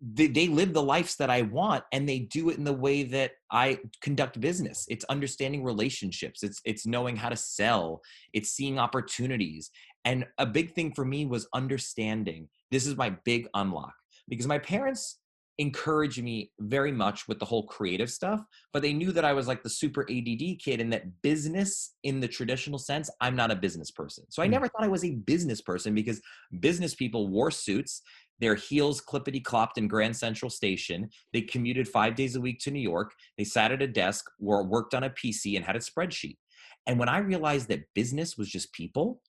they, 0.00 0.28
they 0.28 0.48
live 0.48 0.72
the 0.72 0.82
lives 0.82 1.16
that 1.16 1.28
I 1.28 1.42
want 1.42 1.84
and 1.92 2.08
they 2.08 2.20
do 2.20 2.48
it 2.48 2.56
in 2.56 2.64
the 2.64 2.72
way 2.72 3.02
that 3.02 3.32
I 3.50 3.80
conduct 4.00 4.40
business. 4.40 4.86
It's 4.88 5.04
understanding 5.06 5.62
relationships. 5.62 6.42
It's 6.42 6.60
it's 6.64 6.86
knowing 6.86 7.16
how 7.16 7.28
to 7.28 7.36
sell. 7.36 8.00
It's 8.32 8.50
seeing 8.50 8.78
opportunities. 8.78 9.70
And 10.04 10.26
a 10.38 10.46
big 10.46 10.72
thing 10.72 10.92
for 10.94 11.04
me 11.04 11.26
was 11.26 11.46
understanding. 11.52 12.48
This 12.70 12.86
is 12.86 12.96
my 12.96 13.10
big 13.24 13.48
unlock 13.52 13.92
because 14.28 14.46
my 14.46 14.58
parents 14.58 15.18
encouraged 15.60 16.22
me 16.22 16.50
very 16.58 16.90
much 16.90 17.28
with 17.28 17.38
the 17.38 17.44
whole 17.44 17.66
creative 17.66 18.10
stuff, 18.10 18.42
but 18.72 18.80
they 18.80 18.94
knew 18.94 19.12
that 19.12 19.26
I 19.26 19.34
was 19.34 19.46
like 19.46 19.62
the 19.62 19.68
super 19.68 20.02
ADD 20.10 20.58
kid 20.58 20.80
and 20.80 20.90
that 20.92 21.20
business 21.20 21.96
in 22.02 22.18
the 22.18 22.26
traditional 22.26 22.78
sense, 22.78 23.10
I'm 23.20 23.36
not 23.36 23.50
a 23.50 23.56
business 23.56 23.90
person. 23.90 24.24
So 24.30 24.42
I 24.42 24.46
hmm. 24.46 24.52
never 24.52 24.68
thought 24.68 24.84
I 24.84 24.88
was 24.88 25.04
a 25.04 25.10
business 25.10 25.60
person 25.60 25.94
because 25.94 26.22
business 26.60 26.94
people 26.94 27.28
wore 27.28 27.50
suits 27.50 28.00
their 28.40 28.54
heels 28.54 29.02
clippity 29.02 29.42
clopped 29.42 29.76
in 29.76 29.86
Grand 29.86 30.16
Central 30.16 30.48
Station. 30.48 31.10
They 31.34 31.42
commuted 31.42 31.86
five 31.86 32.14
days 32.14 32.36
a 32.36 32.40
week 32.40 32.58
to 32.60 32.70
New 32.70 32.80
York. 32.80 33.12
They 33.36 33.44
sat 33.44 33.70
at 33.70 33.82
a 33.82 33.86
desk 33.86 34.24
or 34.42 34.64
worked 34.64 34.94
on 34.94 35.04
a 35.04 35.10
PC 35.10 35.56
and 35.56 35.64
had 35.64 35.76
a 35.76 35.80
spreadsheet. 35.80 36.38
And 36.86 36.98
when 36.98 37.10
I 37.10 37.18
realized 37.18 37.68
that 37.68 37.84
business 37.94 38.38
was 38.38 38.48
just 38.48 38.72
people 38.72 39.20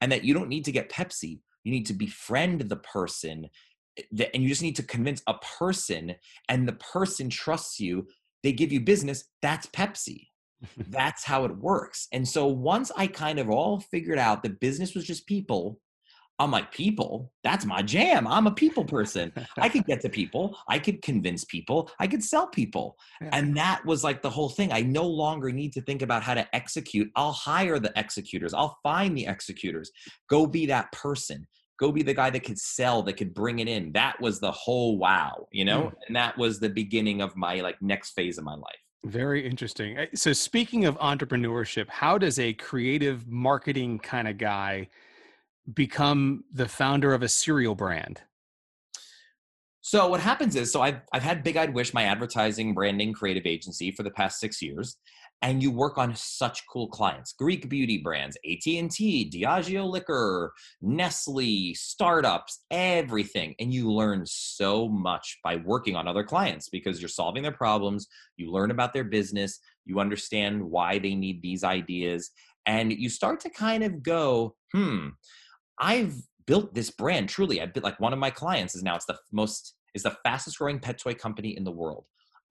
and 0.00 0.10
that 0.10 0.24
you 0.24 0.34
don't 0.34 0.48
need 0.48 0.64
to 0.64 0.72
get 0.72 0.90
Pepsi, 0.90 1.38
you 1.62 1.70
need 1.70 1.86
to 1.86 1.94
befriend 1.94 2.62
the 2.62 2.76
person 2.76 3.48
and 4.32 4.42
you 4.42 4.48
just 4.48 4.62
need 4.62 4.76
to 4.76 4.82
convince 4.82 5.22
a 5.26 5.34
person 5.34 6.14
and 6.48 6.68
the 6.68 6.74
person 6.74 7.30
trusts 7.30 7.80
you, 7.80 8.06
they 8.42 8.52
give 8.52 8.72
you 8.72 8.80
business, 8.80 9.24
that's 9.42 9.66
Pepsi. 9.66 10.28
that's 10.88 11.24
how 11.24 11.44
it 11.44 11.56
works. 11.56 12.08
And 12.12 12.26
so 12.26 12.46
once 12.46 12.90
I 12.96 13.06
kind 13.06 13.38
of 13.38 13.48
all 13.48 13.78
figured 13.78 14.18
out 14.18 14.42
that 14.42 14.58
business 14.58 14.94
was 14.94 15.04
just 15.04 15.26
people 15.26 15.78
I'm 16.40 16.52
like, 16.52 16.70
people, 16.70 17.32
that's 17.42 17.64
my 17.64 17.82
jam. 17.82 18.26
I'm 18.28 18.46
a 18.46 18.52
people 18.52 18.84
person. 18.84 19.32
I 19.58 19.68
could 19.68 19.84
get 19.86 20.00
to 20.02 20.08
people. 20.08 20.56
I 20.68 20.78
could 20.78 21.02
convince 21.02 21.44
people. 21.44 21.90
I 21.98 22.06
could 22.06 22.22
sell 22.22 22.46
people. 22.46 22.96
Yeah. 23.20 23.30
And 23.32 23.56
that 23.56 23.84
was 23.84 24.04
like 24.04 24.22
the 24.22 24.30
whole 24.30 24.48
thing. 24.48 24.72
I 24.72 24.82
no 24.82 25.04
longer 25.04 25.50
need 25.50 25.72
to 25.72 25.80
think 25.80 26.02
about 26.02 26.22
how 26.22 26.34
to 26.34 26.46
execute. 26.54 27.10
I'll 27.16 27.32
hire 27.32 27.80
the 27.80 27.92
executors. 27.96 28.54
I'll 28.54 28.78
find 28.84 29.16
the 29.16 29.26
executors. 29.26 29.90
Go 30.28 30.46
be 30.46 30.66
that 30.66 30.92
person. 30.92 31.46
Go 31.78 31.92
be 31.92 32.02
the 32.02 32.14
guy 32.14 32.30
that 32.30 32.44
could 32.44 32.58
sell, 32.58 33.02
that 33.04 33.14
could 33.14 33.32
bring 33.32 33.60
it 33.60 33.68
in. 33.68 33.92
That 33.92 34.20
was 34.20 34.40
the 34.40 34.50
whole 34.50 34.98
wow, 34.98 35.46
you 35.52 35.64
know? 35.64 35.82
Mm. 35.82 35.94
And 36.08 36.16
that 36.16 36.36
was 36.36 36.58
the 36.58 36.68
beginning 36.68 37.20
of 37.20 37.36
my 37.36 37.60
like 37.60 37.80
next 37.80 38.10
phase 38.10 38.36
of 38.36 38.44
my 38.44 38.54
life. 38.54 38.78
Very 39.04 39.46
interesting. 39.46 39.96
Eh, 39.96 40.06
so 40.14 40.32
speaking 40.32 40.84
of 40.84 40.98
entrepreneurship, 40.98 41.88
how 41.88 42.18
does 42.18 42.38
a 42.38 42.52
creative 42.52 43.28
marketing 43.28 44.00
kind 44.00 44.26
of 44.26 44.38
guy 44.38 44.88
become 45.72 46.44
the 46.52 46.68
founder 46.68 47.14
of 47.14 47.22
a 47.22 47.28
cereal 47.28 47.74
brand? 47.74 48.22
So 49.80 50.08
what 50.08 50.20
happens 50.20 50.56
is, 50.56 50.70
so 50.72 50.82
I've 50.82 51.00
I've 51.12 51.22
had 51.22 51.42
Big 51.42 51.56
Eyed 51.56 51.72
Wish, 51.72 51.94
my 51.94 52.02
advertising, 52.02 52.74
branding, 52.74 53.12
creative 53.12 53.46
agency 53.46 53.90
for 53.90 54.02
the 54.02 54.10
past 54.10 54.40
six 54.40 54.60
years, 54.60 54.98
and 55.42 55.62
you 55.62 55.70
work 55.70 55.98
on 55.98 56.14
such 56.14 56.66
cool 56.66 56.88
clients: 56.88 57.32
Greek 57.32 57.68
beauty 57.68 57.98
brands, 57.98 58.36
AT 58.44 58.66
and 58.66 58.90
T, 58.90 59.30
Diageo 59.30 59.88
liquor, 59.88 60.52
Nestle, 60.80 61.74
startups, 61.74 62.64
everything, 62.70 63.54
and 63.58 63.72
you 63.72 63.92
learn 63.92 64.24
so 64.26 64.88
much 64.88 65.38
by 65.42 65.56
working 65.56 65.96
on 65.96 66.08
other 66.08 66.24
clients 66.24 66.68
because 66.68 67.00
you're 67.00 67.08
solving 67.08 67.42
their 67.42 67.52
problems. 67.52 68.06
You 68.36 68.50
learn 68.50 68.70
about 68.70 68.92
their 68.92 69.04
business. 69.04 69.58
You 69.84 70.00
understand 70.00 70.62
why 70.62 70.98
they 70.98 71.14
need 71.14 71.42
these 71.42 71.64
ideas, 71.64 72.30
and 72.66 72.92
you 72.92 73.08
start 73.08 73.40
to 73.40 73.50
kind 73.50 73.84
of 73.84 74.02
go, 74.02 74.56
hmm 74.72 75.08
I've 75.80 76.14
built 76.46 76.74
this 76.74 76.90
brand 76.90 77.28
truly. 77.28 77.60
I've 77.60 77.72
been 77.72 77.82
like 77.82 78.00
one 78.00 78.12
of 78.12 78.18
my 78.18 78.30
clients 78.30 78.74
is 78.74 78.82
now 78.82 78.96
it's 78.96 79.06
the 79.06 79.18
most 79.32 79.74
is 79.94 80.02
the 80.02 80.16
fastest 80.24 80.58
growing 80.58 80.78
pet 80.80 80.98
toy 80.98 81.14
company 81.14 81.56
in 81.56 81.64
the 81.64 81.70
world. 81.70 82.04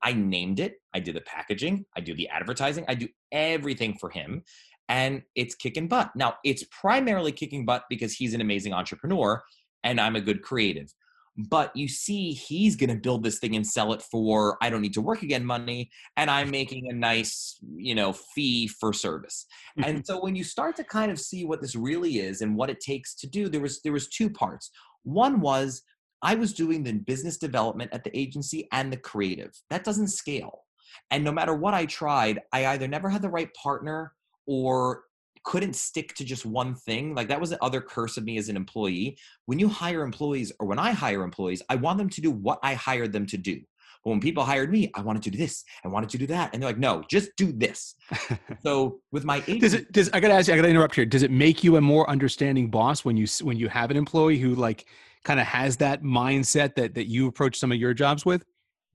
I 0.03 0.13
named 0.13 0.59
it, 0.59 0.75
I 0.93 0.99
did 0.99 1.15
the 1.15 1.21
packaging, 1.21 1.85
I 1.95 2.01
do 2.01 2.15
the 2.15 2.29
advertising, 2.29 2.85
I 2.87 2.95
do 2.95 3.07
everything 3.31 3.97
for 3.99 4.09
him. 4.09 4.43
And 4.89 5.23
it's 5.35 5.53
kicking 5.53 5.87
butt. 5.87 6.11
Now, 6.15 6.35
it's 6.45 6.63
primarily 6.71 7.33
kicking 7.33 7.65
butt 7.65 7.83
because 7.89 8.13
he's 8.13 8.33
an 8.33 8.41
amazing 8.41 8.73
entrepreneur 8.73 9.43
and 9.83 9.99
I'm 9.99 10.15
a 10.15 10.21
good 10.21 10.41
creative 10.41 10.93
but 11.37 11.75
you 11.75 11.87
see 11.87 12.31
he's 12.31 12.75
going 12.75 12.89
to 12.89 12.95
build 12.95 13.23
this 13.23 13.37
thing 13.37 13.55
and 13.55 13.65
sell 13.65 13.93
it 13.93 14.01
for 14.01 14.57
i 14.61 14.69
don't 14.69 14.81
need 14.81 14.93
to 14.93 15.01
work 15.01 15.21
again 15.21 15.45
money 15.45 15.89
and 16.17 16.29
i'm 16.29 16.49
making 16.59 16.89
a 16.89 16.93
nice 16.93 17.59
you 17.75 17.93
know 17.93 18.11
fee 18.11 18.67
for 18.67 18.91
service 18.91 19.45
and 19.83 20.05
so 20.05 20.19
when 20.19 20.35
you 20.35 20.43
start 20.43 20.75
to 20.75 20.83
kind 20.83 21.11
of 21.11 21.19
see 21.19 21.45
what 21.45 21.61
this 21.61 21.75
really 21.75 22.19
is 22.19 22.41
and 22.41 22.55
what 22.55 22.69
it 22.69 22.79
takes 22.79 23.15
to 23.15 23.27
do 23.27 23.47
there 23.47 23.61
was 23.61 23.81
there 23.83 23.93
was 23.93 24.07
two 24.07 24.29
parts 24.29 24.71
one 25.03 25.39
was 25.39 25.83
i 26.21 26.35
was 26.35 26.53
doing 26.53 26.83
the 26.83 26.93
business 26.93 27.37
development 27.37 27.91
at 27.93 28.03
the 28.03 28.17
agency 28.17 28.67
and 28.71 28.91
the 28.91 28.97
creative 28.97 29.51
that 29.69 29.83
doesn't 29.83 30.07
scale 30.07 30.63
and 31.11 31.23
no 31.23 31.31
matter 31.31 31.53
what 31.53 31.73
i 31.73 31.85
tried 31.85 32.39
i 32.53 32.65
either 32.67 32.87
never 32.87 33.09
had 33.09 33.21
the 33.21 33.29
right 33.29 33.53
partner 33.53 34.13
or 34.45 35.03
couldn't 35.47 35.77
stick 35.77 36.13
to 36.13 36.25
just 36.25 36.45
one 36.45 36.75
thing. 36.75 37.15
Like 37.15 37.29
that 37.29 37.39
was 37.39 37.51
the 37.51 37.63
other 37.63 37.79
curse 37.79 38.17
of 38.17 38.25
me 38.25 38.37
as 38.37 38.49
an 38.49 38.57
employee. 38.57 39.17
When 39.45 39.59
you 39.59 39.69
hire 39.69 40.03
employees 40.03 40.51
or 40.59 40.67
when 40.67 40.77
I 40.77 40.91
hire 40.91 41.23
employees, 41.23 41.63
I 41.69 41.75
want 41.75 41.97
them 41.97 42.09
to 42.09 42.21
do 42.21 42.31
what 42.31 42.59
I 42.63 42.73
hired 42.73 43.13
them 43.13 43.25
to 43.27 43.37
do. 43.37 43.61
But 44.03 44.09
when 44.09 44.19
people 44.19 44.43
hired 44.43 44.69
me, 44.69 44.91
I 44.93 45.01
wanted 45.01 45.23
to 45.23 45.31
do 45.31 45.37
this, 45.37 45.63
I 45.85 45.87
wanted 45.87 46.09
to 46.09 46.17
do 46.17 46.27
that. 46.27 46.53
And 46.53 46.61
they're 46.61 46.69
like, 46.69 46.77
no, 46.77 47.01
just 47.09 47.29
do 47.37 47.53
this. 47.53 47.95
so 48.63 48.99
with 49.13 49.23
my 49.23 49.37
agency, 49.47 49.59
does 49.59 49.73
it 49.73 49.91
does 49.93 50.09
I 50.11 50.19
gotta 50.19 50.33
ask 50.33 50.49
you, 50.49 50.53
I 50.53 50.57
gotta 50.57 50.67
interrupt 50.67 50.95
here. 50.95 51.05
Does 51.05 51.23
it 51.23 51.31
make 51.31 51.63
you 51.63 51.77
a 51.77 51.81
more 51.81 52.09
understanding 52.09 52.69
boss 52.69 53.05
when 53.05 53.15
you 53.15 53.25
when 53.41 53.55
you 53.55 53.69
have 53.69 53.89
an 53.89 53.95
employee 53.95 54.39
who 54.39 54.53
like 54.53 54.85
kind 55.27 55.39
of 55.39 55.45
has 55.45 55.77
that 55.77 56.01
mindset 56.01 56.75
that 56.75 56.95
that 56.95 57.07
you 57.07 57.27
approach 57.27 57.59
some 57.59 57.71
of 57.71 57.77
your 57.77 57.93
jobs 57.93 58.25
with? 58.25 58.43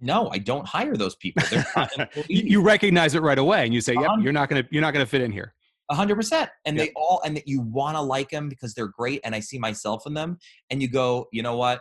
No, 0.01 0.29
I 0.31 0.39
don't 0.39 0.67
hire 0.67 0.97
those 0.97 1.15
people. 1.15 1.45
you 2.29 2.61
recognize 2.61 3.15
it 3.15 3.23
right 3.23 3.39
away 3.39 3.65
and 3.65 3.73
you 3.73 3.81
say, 3.81 3.95
yep, 3.95 4.11
you're 4.21 4.33
not 4.33 4.49
gonna 4.49 4.65
you're 4.71 4.83
not 4.83 4.93
gonna 4.93 5.07
fit 5.07 5.21
in 5.21 5.31
here 5.31 5.55
hundred 5.95 6.17
percent. 6.17 6.51
And 6.65 6.79
they 6.79 6.91
all, 6.97 7.21
and 7.25 7.37
that 7.37 7.49
you 7.49 7.61
want 7.61 7.97
to 7.97 8.01
like 8.01 8.31
them 8.31 8.49
because 8.49 8.75
they're 8.75 8.89
great. 8.89 9.21
And 9.25 9.35
I 9.35 9.41
see 9.41 9.59
myself 9.59 10.07
in 10.07 10.15
them. 10.15 10.39
And 10.71 10.83
you 10.83 10.89
go, 10.89 11.27
you 11.33 11.43
know 11.43 11.57
what? 11.57 11.81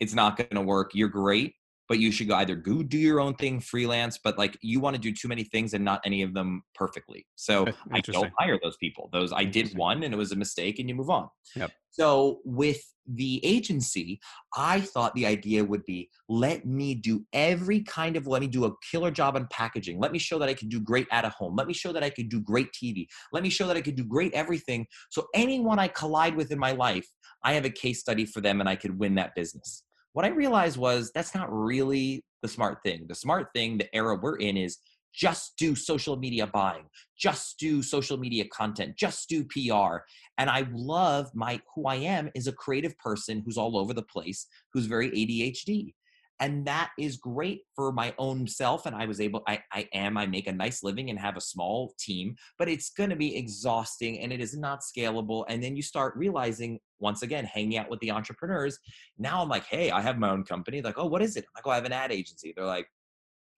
It's 0.00 0.14
not 0.14 0.36
going 0.36 0.48
to 0.54 0.62
work. 0.62 0.92
You're 0.94 1.08
great, 1.08 1.54
but 1.88 1.98
you 1.98 2.10
should 2.12 2.28
go 2.28 2.34
either 2.36 2.54
go 2.54 2.82
do 2.82 2.98
your 2.98 3.20
own 3.20 3.34
thing 3.34 3.60
freelance 3.60 4.18
but 4.22 4.38
like 4.38 4.56
you 4.62 4.80
want 4.80 4.94
to 4.94 5.00
do 5.00 5.12
too 5.12 5.28
many 5.28 5.44
things 5.44 5.74
and 5.74 5.84
not 5.84 6.00
any 6.04 6.22
of 6.22 6.34
them 6.34 6.62
perfectly. 6.74 7.26
So 7.36 7.66
i 7.92 8.00
don't 8.00 8.32
hire 8.38 8.58
those 8.62 8.76
people. 8.78 9.08
Those 9.12 9.32
i 9.32 9.44
did 9.44 9.76
one 9.76 10.02
and 10.02 10.14
it 10.14 10.16
was 10.16 10.32
a 10.32 10.36
mistake 10.36 10.78
and 10.78 10.88
you 10.88 10.94
move 10.94 11.10
on. 11.10 11.28
Yep. 11.56 11.70
so 11.90 12.40
with 12.44 12.80
the 13.14 13.44
agency 13.44 14.20
i 14.56 14.80
thought 14.80 15.12
the 15.14 15.26
idea 15.26 15.64
would 15.64 15.84
be 15.84 16.08
let 16.28 16.64
me 16.64 16.94
do 16.94 17.26
every 17.32 17.80
kind 17.82 18.16
of 18.16 18.28
let 18.28 18.40
me 18.40 18.46
do 18.46 18.64
a 18.64 18.70
killer 18.90 19.10
job 19.10 19.34
on 19.36 19.48
packaging. 19.50 19.98
Let 19.98 20.12
me 20.12 20.18
show 20.18 20.38
that 20.38 20.48
i 20.48 20.54
can 20.54 20.68
do 20.68 20.80
great 20.80 21.08
at 21.10 21.24
a 21.24 21.30
home. 21.30 21.56
Let 21.56 21.66
me 21.66 21.74
show 21.74 21.92
that 21.92 22.04
i 22.04 22.10
can 22.10 22.28
do 22.28 22.40
great 22.40 22.68
tv 22.72 23.06
let 23.32 23.42
me 23.42 23.50
show 23.50 23.66
that 23.66 23.76
i 23.76 23.80
can 23.80 23.94
do 23.94 24.04
great 24.04 24.32
everything. 24.34 24.86
So 25.10 25.26
anyone 25.34 25.78
i 25.78 25.88
collide 25.88 26.36
with 26.36 26.52
in 26.52 26.58
my 26.58 26.72
life 26.72 27.06
i 27.44 27.52
have 27.52 27.64
a 27.64 27.70
case 27.70 28.00
study 28.00 28.24
for 28.24 28.40
them 28.40 28.60
and 28.60 28.68
i 28.68 28.76
could 28.76 28.98
win 28.98 29.14
that 29.16 29.34
business 29.34 29.82
what 30.12 30.24
I 30.24 30.28
realized 30.28 30.76
was 30.76 31.10
that's 31.14 31.34
not 31.34 31.52
really 31.52 32.24
the 32.42 32.48
smart 32.48 32.78
thing. 32.84 33.06
The 33.08 33.14
smart 33.14 33.48
thing, 33.54 33.78
the 33.78 33.94
era 33.94 34.16
we're 34.16 34.36
in, 34.36 34.56
is 34.56 34.78
just 35.14 35.56
do 35.58 35.74
social 35.74 36.16
media 36.16 36.46
buying, 36.46 36.84
just 37.18 37.58
do 37.58 37.82
social 37.82 38.16
media 38.16 38.44
content, 38.52 38.96
just 38.96 39.28
do 39.28 39.44
PR. 39.44 39.98
And 40.38 40.48
I 40.48 40.66
love 40.72 41.30
my 41.34 41.60
who 41.74 41.86
I 41.86 41.96
am 41.96 42.30
is 42.34 42.46
a 42.46 42.52
creative 42.52 42.96
person 42.98 43.42
who's 43.44 43.58
all 43.58 43.76
over 43.76 43.92
the 43.92 44.02
place, 44.02 44.46
who's 44.72 44.86
very 44.86 45.10
ADHD 45.10 45.94
and 46.42 46.66
that 46.66 46.90
is 46.98 47.16
great 47.16 47.62
for 47.76 47.92
my 47.92 48.12
own 48.18 48.46
self 48.46 48.84
and 48.84 48.96
i 48.96 49.06
was 49.06 49.20
able 49.20 49.42
i, 49.46 49.60
I 49.72 49.88
am 49.94 50.18
i 50.18 50.26
make 50.26 50.48
a 50.48 50.52
nice 50.52 50.82
living 50.82 51.08
and 51.08 51.18
have 51.18 51.36
a 51.36 51.40
small 51.40 51.94
team 51.98 52.34
but 52.58 52.68
it's 52.68 52.90
going 52.90 53.10
to 53.10 53.16
be 53.16 53.36
exhausting 53.36 54.18
and 54.18 54.32
it 54.32 54.40
is 54.40 54.56
not 54.56 54.80
scalable 54.80 55.44
and 55.48 55.62
then 55.62 55.76
you 55.76 55.82
start 55.82 56.14
realizing 56.16 56.80
once 56.98 57.22
again 57.22 57.44
hanging 57.44 57.78
out 57.78 57.88
with 57.88 58.00
the 58.00 58.10
entrepreneurs 58.10 58.78
now 59.18 59.40
i'm 59.40 59.48
like 59.48 59.64
hey 59.64 59.90
i 59.92 60.00
have 60.00 60.18
my 60.18 60.30
own 60.30 60.42
company 60.42 60.82
like 60.82 60.98
oh 60.98 61.06
what 61.06 61.22
is 61.22 61.36
it 61.36 61.44
i'm 61.44 61.60
like 61.60 61.66
oh 61.66 61.70
i 61.70 61.76
have 61.76 61.86
an 61.86 61.92
ad 61.92 62.12
agency 62.12 62.52
they're 62.54 62.66
like 62.66 62.86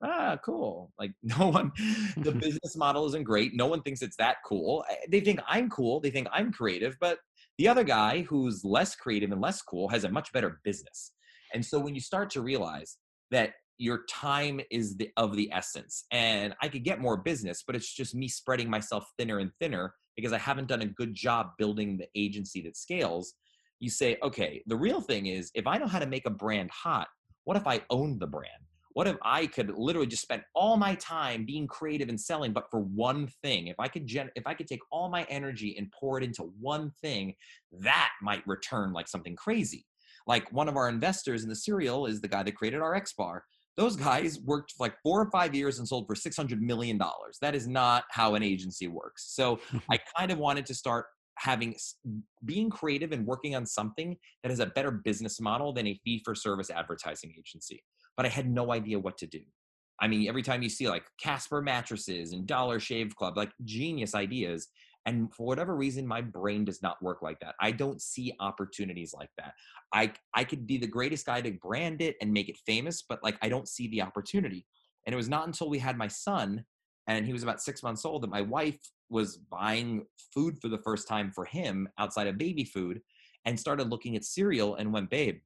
ah, 0.03 0.37
cool. 0.44 0.92
Like 0.99 1.12
no 1.23 1.49
one, 1.49 1.73
the 2.18 2.33
business 2.42 2.77
model 2.77 3.07
isn't 3.07 3.23
great. 3.23 3.53
No 3.55 3.66
one 3.66 3.81
thinks 3.81 4.03
it's 4.03 4.16
that 4.16 4.37
cool. 4.44 4.85
They 5.09 5.20
think 5.20 5.40
I'm 5.49 5.70
cool. 5.70 5.99
They 5.99 6.11
think 6.11 6.29
I'm 6.31 6.53
creative, 6.53 6.94
but 7.01 7.20
the 7.57 7.68
other 7.68 7.85
guy 7.85 8.20
who's 8.23 8.64
less 8.64 8.94
creative 8.94 9.33
and 9.33 9.40
less 9.40 9.62
cool 9.62 9.88
has 9.88 10.05
a 10.05 10.11
much 10.11 10.31
better 10.35 10.61
business. 10.62 11.12
And 11.55 11.64
so 11.64 11.79
when 11.79 11.95
you 11.95 12.01
start 12.01 12.31
to 12.31 12.43
realize 12.43 12.99
that 13.31 13.55
your 13.79 14.05
time 14.09 14.61
is 14.71 14.97
the, 14.97 15.11
of 15.17 15.35
the 15.37 15.51
essence 15.53 16.05
and 16.11 16.55
I 16.62 16.69
could 16.69 16.85
get 16.85 17.01
more 17.01 17.17
business, 17.17 17.64
but 17.67 17.75
it's 17.75 17.93
just 17.93 18.14
me 18.14 18.29
spreading 18.29 18.71
myself 18.71 19.07
thinner 19.19 19.38
and 19.38 19.51
thinner 19.61 19.95
because 20.17 20.33
I 20.33 20.38
haven't 20.38 20.69
done 20.69 20.83
a 20.83 20.87
good 20.87 21.14
job 21.14 21.51
building 21.59 21.97
the 21.97 22.09
agency 22.14 22.61
that 22.62 22.77
scales. 22.77 23.35
You 23.81 23.90
say, 23.90 24.17
okay, 24.23 24.62
the 24.67 24.77
real 24.77 25.01
thing 25.01 25.27
is 25.27 25.51
if 25.55 25.67
I 25.67 25.79
know 25.79 25.88
how 25.88 25.99
to 25.99 26.07
make 26.07 26.27
a 26.27 26.31
brand 26.31 26.71
hot, 26.71 27.09
what 27.45 27.57
if 27.57 27.67
I 27.67 27.83
owned 27.90 28.21
the 28.21 28.27
brand? 28.27 28.51
What 28.93 29.09
if 29.09 29.17
I 29.23 29.49
could 29.49 29.73
literally 29.77 30.07
just 30.07 30.23
spend 30.23 30.45
all 30.55 30.77
my 30.77 30.95
time 30.95 31.45
being 31.45 31.67
creative 31.67 32.09
and 32.09 32.21
selling, 32.21 32.53
but 32.53 32.71
for 32.71 32.79
one 32.79 33.27
thing? 33.43 33.67
If 33.67 33.75
I 33.81 33.88
could 33.88 34.07
gen- 34.07 34.31
if 34.37 34.47
I 34.47 34.55
could 34.55 34.69
take 34.69 34.83
all 34.93 35.11
my 35.11 35.25
energy 35.25 35.75
and 35.77 35.93
pour 35.99 36.17
it 36.17 36.23
into 36.23 36.45
one 36.61 36.93
thing, 37.03 37.35
that 37.73 38.11
might 38.23 38.47
return 38.47 38.93
like 38.93 39.09
something 39.09 39.35
crazy. 39.35 39.85
Like 40.27 40.51
one 40.53 40.69
of 40.69 40.77
our 40.77 40.89
investors 40.89 41.43
in 41.43 41.49
the 41.49 41.57
cereal 41.57 42.07
is 42.07 42.21
the 42.21 42.29
guy 42.29 42.43
that 42.43 42.57
created 42.57 42.81
RXBAR. 42.81 43.41
Those 43.77 43.97
guys 43.97 44.39
worked 44.41 44.75
like 44.79 44.95
four 45.03 45.21
or 45.21 45.31
five 45.31 45.55
years 45.55 45.79
and 45.79 45.89
sold 45.89 46.07
for 46.07 46.15
six 46.15 46.37
hundred 46.37 46.63
million 46.63 46.97
dollars. 46.97 47.39
That 47.41 47.55
is 47.55 47.67
not 47.67 48.05
how 48.11 48.35
an 48.35 48.43
agency 48.43 48.87
works. 48.87 49.35
So 49.35 49.59
I 49.91 49.99
kind 50.17 50.31
of 50.31 50.39
wanted 50.39 50.67
to 50.67 50.75
start 50.75 51.07
having 51.39 51.75
being 52.45 52.71
creative 52.71 53.11
and 53.11 53.27
working 53.27 53.57
on 53.57 53.67
something 53.67 54.17
that 54.45 54.51
has 54.51 54.61
a 54.61 54.67
better 54.67 54.93
business 54.93 55.41
model 55.41 55.73
than 55.73 55.89
a 55.89 56.01
fee 56.05 56.23
for 56.25 56.33
service 56.37 56.71
advertising 56.71 57.35
agency 57.37 57.83
but 58.17 58.27
I 58.27 58.29
had 58.29 58.51
no 58.51 58.73
idea 58.73 58.99
what 58.99 59.19
to 59.19 59.27
do. 59.27 59.41
I 60.01 60.09
mean, 60.09 60.29
every 60.29 60.43
time 60.43 60.63
you 60.63 60.69
see 60.69 60.89
like 60.89 61.05
Casper 61.21 61.63
mattresses 61.63 62.33
and 62.33 62.47
Dollar 62.47 62.81
Shave 62.81 63.15
Club, 63.15 63.37
like 63.37 63.51
genius 63.65 64.15
ideas. 64.15 64.69
And 65.07 65.33
for 65.35 65.47
whatever 65.47 65.77
reason, 65.77 66.07
my 66.07 66.21
brain 66.21 66.64
does 66.64 66.83
not 66.83 67.03
work 67.03 67.21
like 67.23 67.38
that. 67.40 67.55
I 67.61 67.73
don't 67.73 68.01
see 68.01 68.33
opportunities 68.40 69.12
like 69.12 69.31
that. 69.38 69.53
I 69.93 70.12
I 70.35 70.45
could 70.45 70.67
be 70.67 70.79
the 70.79 70.87
greatest 70.87 71.27
guy 71.27 71.40
to 71.40 71.53
brand 71.53 72.01
it 72.01 72.17
and 72.21 72.33
make 72.33 72.49
it 72.49 72.57
famous, 72.67 73.03
but 73.07 73.23
like 73.23 73.37
I 73.43 73.49
don't 73.49 73.69
see 73.69 73.88
the 73.88 74.03
opportunity. 74.03 74.67
And 75.07 75.12
it 75.12 75.17
was 75.17 75.29
not 75.29 75.47
until 75.47 75.69
we 75.69 75.79
had 75.79 75.99
my 75.99 76.09
son, 76.09 76.64
and 77.07 77.27
he 77.27 77.33
was 77.33 77.43
about 77.43 77.61
six 77.61 77.83
months 77.83 78.05
old, 78.05 78.23
that 78.23 78.31
my 78.31 78.40
wife 78.40 78.79
was 79.11 79.37
buying 79.37 80.07
food 80.33 80.59
for 80.61 80.69
the 80.69 80.79
first 80.79 81.07
time 81.07 81.31
for 81.35 81.45
him 81.45 81.87
outside 81.99 82.27
of 82.27 82.38
baby 82.38 82.64
food, 82.64 83.01
and 83.45 83.61
started 83.61 83.90
looking 83.90 84.17
at 84.17 84.25
cereal 84.25 84.77
and 84.77 84.93
went, 84.93 85.11
babe, 85.11 85.37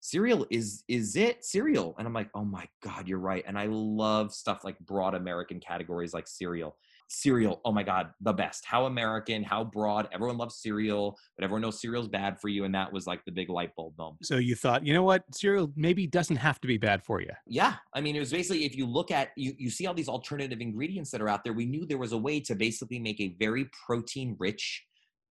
cereal 0.00 0.46
is 0.50 0.82
is 0.88 1.14
it 1.14 1.44
cereal 1.44 1.94
and 1.98 2.06
i'm 2.06 2.14
like 2.14 2.30
oh 2.34 2.44
my 2.44 2.66
god 2.82 3.06
you're 3.06 3.18
right 3.18 3.44
and 3.46 3.58
i 3.58 3.66
love 3.66 4.32
stuff 4.32 4.64
like 4.64 4.78
broad 4.80 5.14
american 5.14 5.60
categories 5.60 6.14
like 6.14 6.26
cereal 6.26 6.76
cereal 7.10 7.60
oh 7.64 7.72
my 7.72 7.82
god 7.82 8.10
the 8.20 8.32
best. 8.32 8.64
How 8.64 8.86
american 8.86 9.42
how 9.42 9.64
broad 9.64 10.08
everyone 10.12 10.38
loves 10.38 10.56
cereal 10.56 11.18
but 11.36 11.44
everyone 11.44 11.62
knows 11.62 11.80
cereal's 11.80 12.08
bad 12.08 12.40
for 12.40 12.48
you 12.48 12.64
and 12.64 12.74
that 12.74 12.92
was 12.92 13.06
like 13.06 13.24
the 13.24 13.32
big 13.32 13.50
light 13.50 13.74
bulb 13.76 13.98
moment. 13.98 14.24
So 14.24 14.36
you 14.36 14.54
thought, 14.54 14.86
you 14.86 14.94
know 14.94 15.02
what, 15.02 15.24
cereal 15.34 15.72
maybe 15.76 16.06
doesn't 16.06 16.36
have 16.36 16.60
to 16.60 16.68
be 16.68 16.78
bad 16.78 17.02
for 17.02 17.20
you. 17.20 17.30
yeah 17.46 17.74
i 17.94 18.00
mean 18.00 18.14
it 18.16 18.20
was 18.20 18.30
basically 18.30 18.64
if 18.64 18.76
you 18.76 18.86
look 18.86 19.10
at 19.10 19.30
you 19.36 19.52
you 19.58 19.70
see 19.70 19.86
all 19.86 19.94
these 19.94 20.08
alternative 20.08 20.60
ingredients 20.60 21.10
that 21.10 21.20
are 21.20 21.28
out 21.28 21.42
there 21.44 21.52
we 21.52 21.66
knew 21.66 21.84
there 21.84 21.98
was 21.98 22.12
a 22.12 22.18
way 22.18 22.38
to 22.40 22.54
basically 22.54 22.98
make 22.98 23.20
a 23.20 23.34
very 23.38 23.68
protein 23.86 24.36
rich 24.38 24.84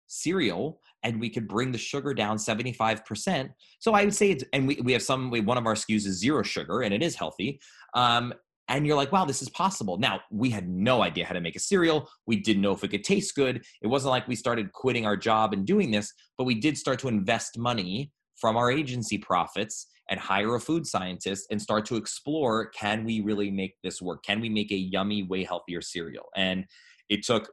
cereal 0.07 0.79
and 1.03 1.19
we 1.19 1.29
could 1.29 1.47
bring 1.47 1.71
the 1.71 1.77
sugar 1.77 2.13
down 2.13 2.37
75% 2.37 3.49
so 3.79 3.93
i 3.93 4.03
would 4.03 4.13
say 4.13 4.31
it's 4.31 4.43
and 4.53 4.67
we, 4.67 4.79
we 4.83 4.91
have 4.91 5.03
some 5.03 5.29
we, 5.29 5.39
one 5.39 5.57
of 5.57 5.65
our 5.65 5.75
skus 5.75 6.05
is 6.07 6.19
zero 6.19 6.43
sugar 6.43 6.81
and 6.81 6.93
it 6.93 7.01
is 7.03 7.15
healthy. 7.15 7.59
Um, 7.93 8.33
and 8.69 8.87
you're 8.87 8.95
like 8.95 9.11
wow 9.11 9.25
this 9.25 9.41
is 9.41 9.49
possible. 9.49 9.97
Now 9.97 10.21
we 10.31 10.49
had 10.49 10.69
no 10.69 11.01
idea 11.01 11.25
how 11.25 11.33
to 11.33 11.41
make 11.41 11.57
a 11.57 11.59
cereal. 11.59 12.09
We 12.25 12.37
didn't 12.37 12.61
know 12.61 12.71
if 12.71 12.83
it 12.83 12.89
could 12.89 13.03
taste 13.03 13.35
good. 13.35 13.63
It 13.81 13.87
wasn't 13.87 14.11
like 14.11 14.27
we 14.27 14.35
started 14.35 14.71
quitting 14.71 15.05
our 15.05 15.17
job 15.17 15.53
and 15.53 15.65
doing 15.65 15.91
this 15.91 16.13
but 16.37 16.45
we 16.45 16.55
did 16.55 16.77
start 16.77 16.99
to 16.99 17.09
invest 17.09 17.57
money 17.57 18.11
from 18.37 18.55
our 18.55 18.71
agency 18.71 19.17
profits 19.17 19.87
and 20.09 20.19
hire 20.19 20.55
a 20.55 20.59
food 20.59 20.87
scientist 20.87 21.47
and 21.51 21.61
start 21.61 21.85
to 21.85 21.95
explore 21.95 22.67
can 22.69 23.03
we 23.03 23.21
really 23.21 23.51
make 23.51 23.75
this 23.83 24.01
work? 24.01 24.23
Can 24.23 24.39
we 24.39 24.49
make 24.49 24.71
a 24.71 24.75
yummy 24.75 25.23
way 25.23 25.43
healthier 25.43 25.81
cereal? 25.81 26.29
And 26.35 26.65
it 27.09 27.23
took 27.25 27.51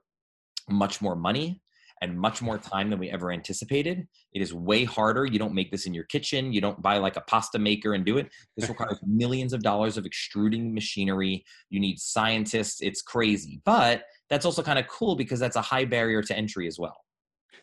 much 0.69 1.01
more 1.01 1.17
money 1.17 1.63
and 2.03 2.19
much 2.19 2.43
more 2.43 2.59
time 2.59 2.91
than 2.91 2.99
we 2.99 3.11
ever 3.11 3.33
anticipated. 3.33 4.07
It 4.33 4.43
is 4.43 4.53
way 4.53 4.85
harder. 4.85 5.25
You 5.25 5.39
don't 5.39 5.55
make 5.55 5.71
this 5.71 5.87
in 5.87 5.95
your 5.95 6.05
kitchen. 6.05 6.53
You 6.53 6.61
don't 6.61 6.81
buy 6.83 6.99
like 6.99 7.17
a 7.17 7.23
pasta 7.23 7.59
maker 7.59 7.95
and 7.95 8.05
do 8.05 8.19
it. 8.19 8.29
This 8.57 8.69
requires 8.69 8.99
millions 9.07 9.53
of 9.53 9.63
dollars 9.63 9.97
of 9.97 10.05
extruding 10.05 10.75
machinery. 10.75 11.45
You 11.71 11.81
need 11.81 11.99
scientists. 11.99 12.83
It's 12.83 13.03
crazy. 13.03 13.61
But 13.65 14.05
that's 14.29 14.45
also 14.45 14.63
kind 14.63 14.79
of 14.79 14.87
cool 14.89 15.17
because 15.17 15.41
that's 15.41 15.57
a 15.57 15.63
high 15.63 15.85
barrier 15.85 16.23
to 16.23 16.37
entry 16.37 16.67
as 16.67 16.79
well. 16.79 16.97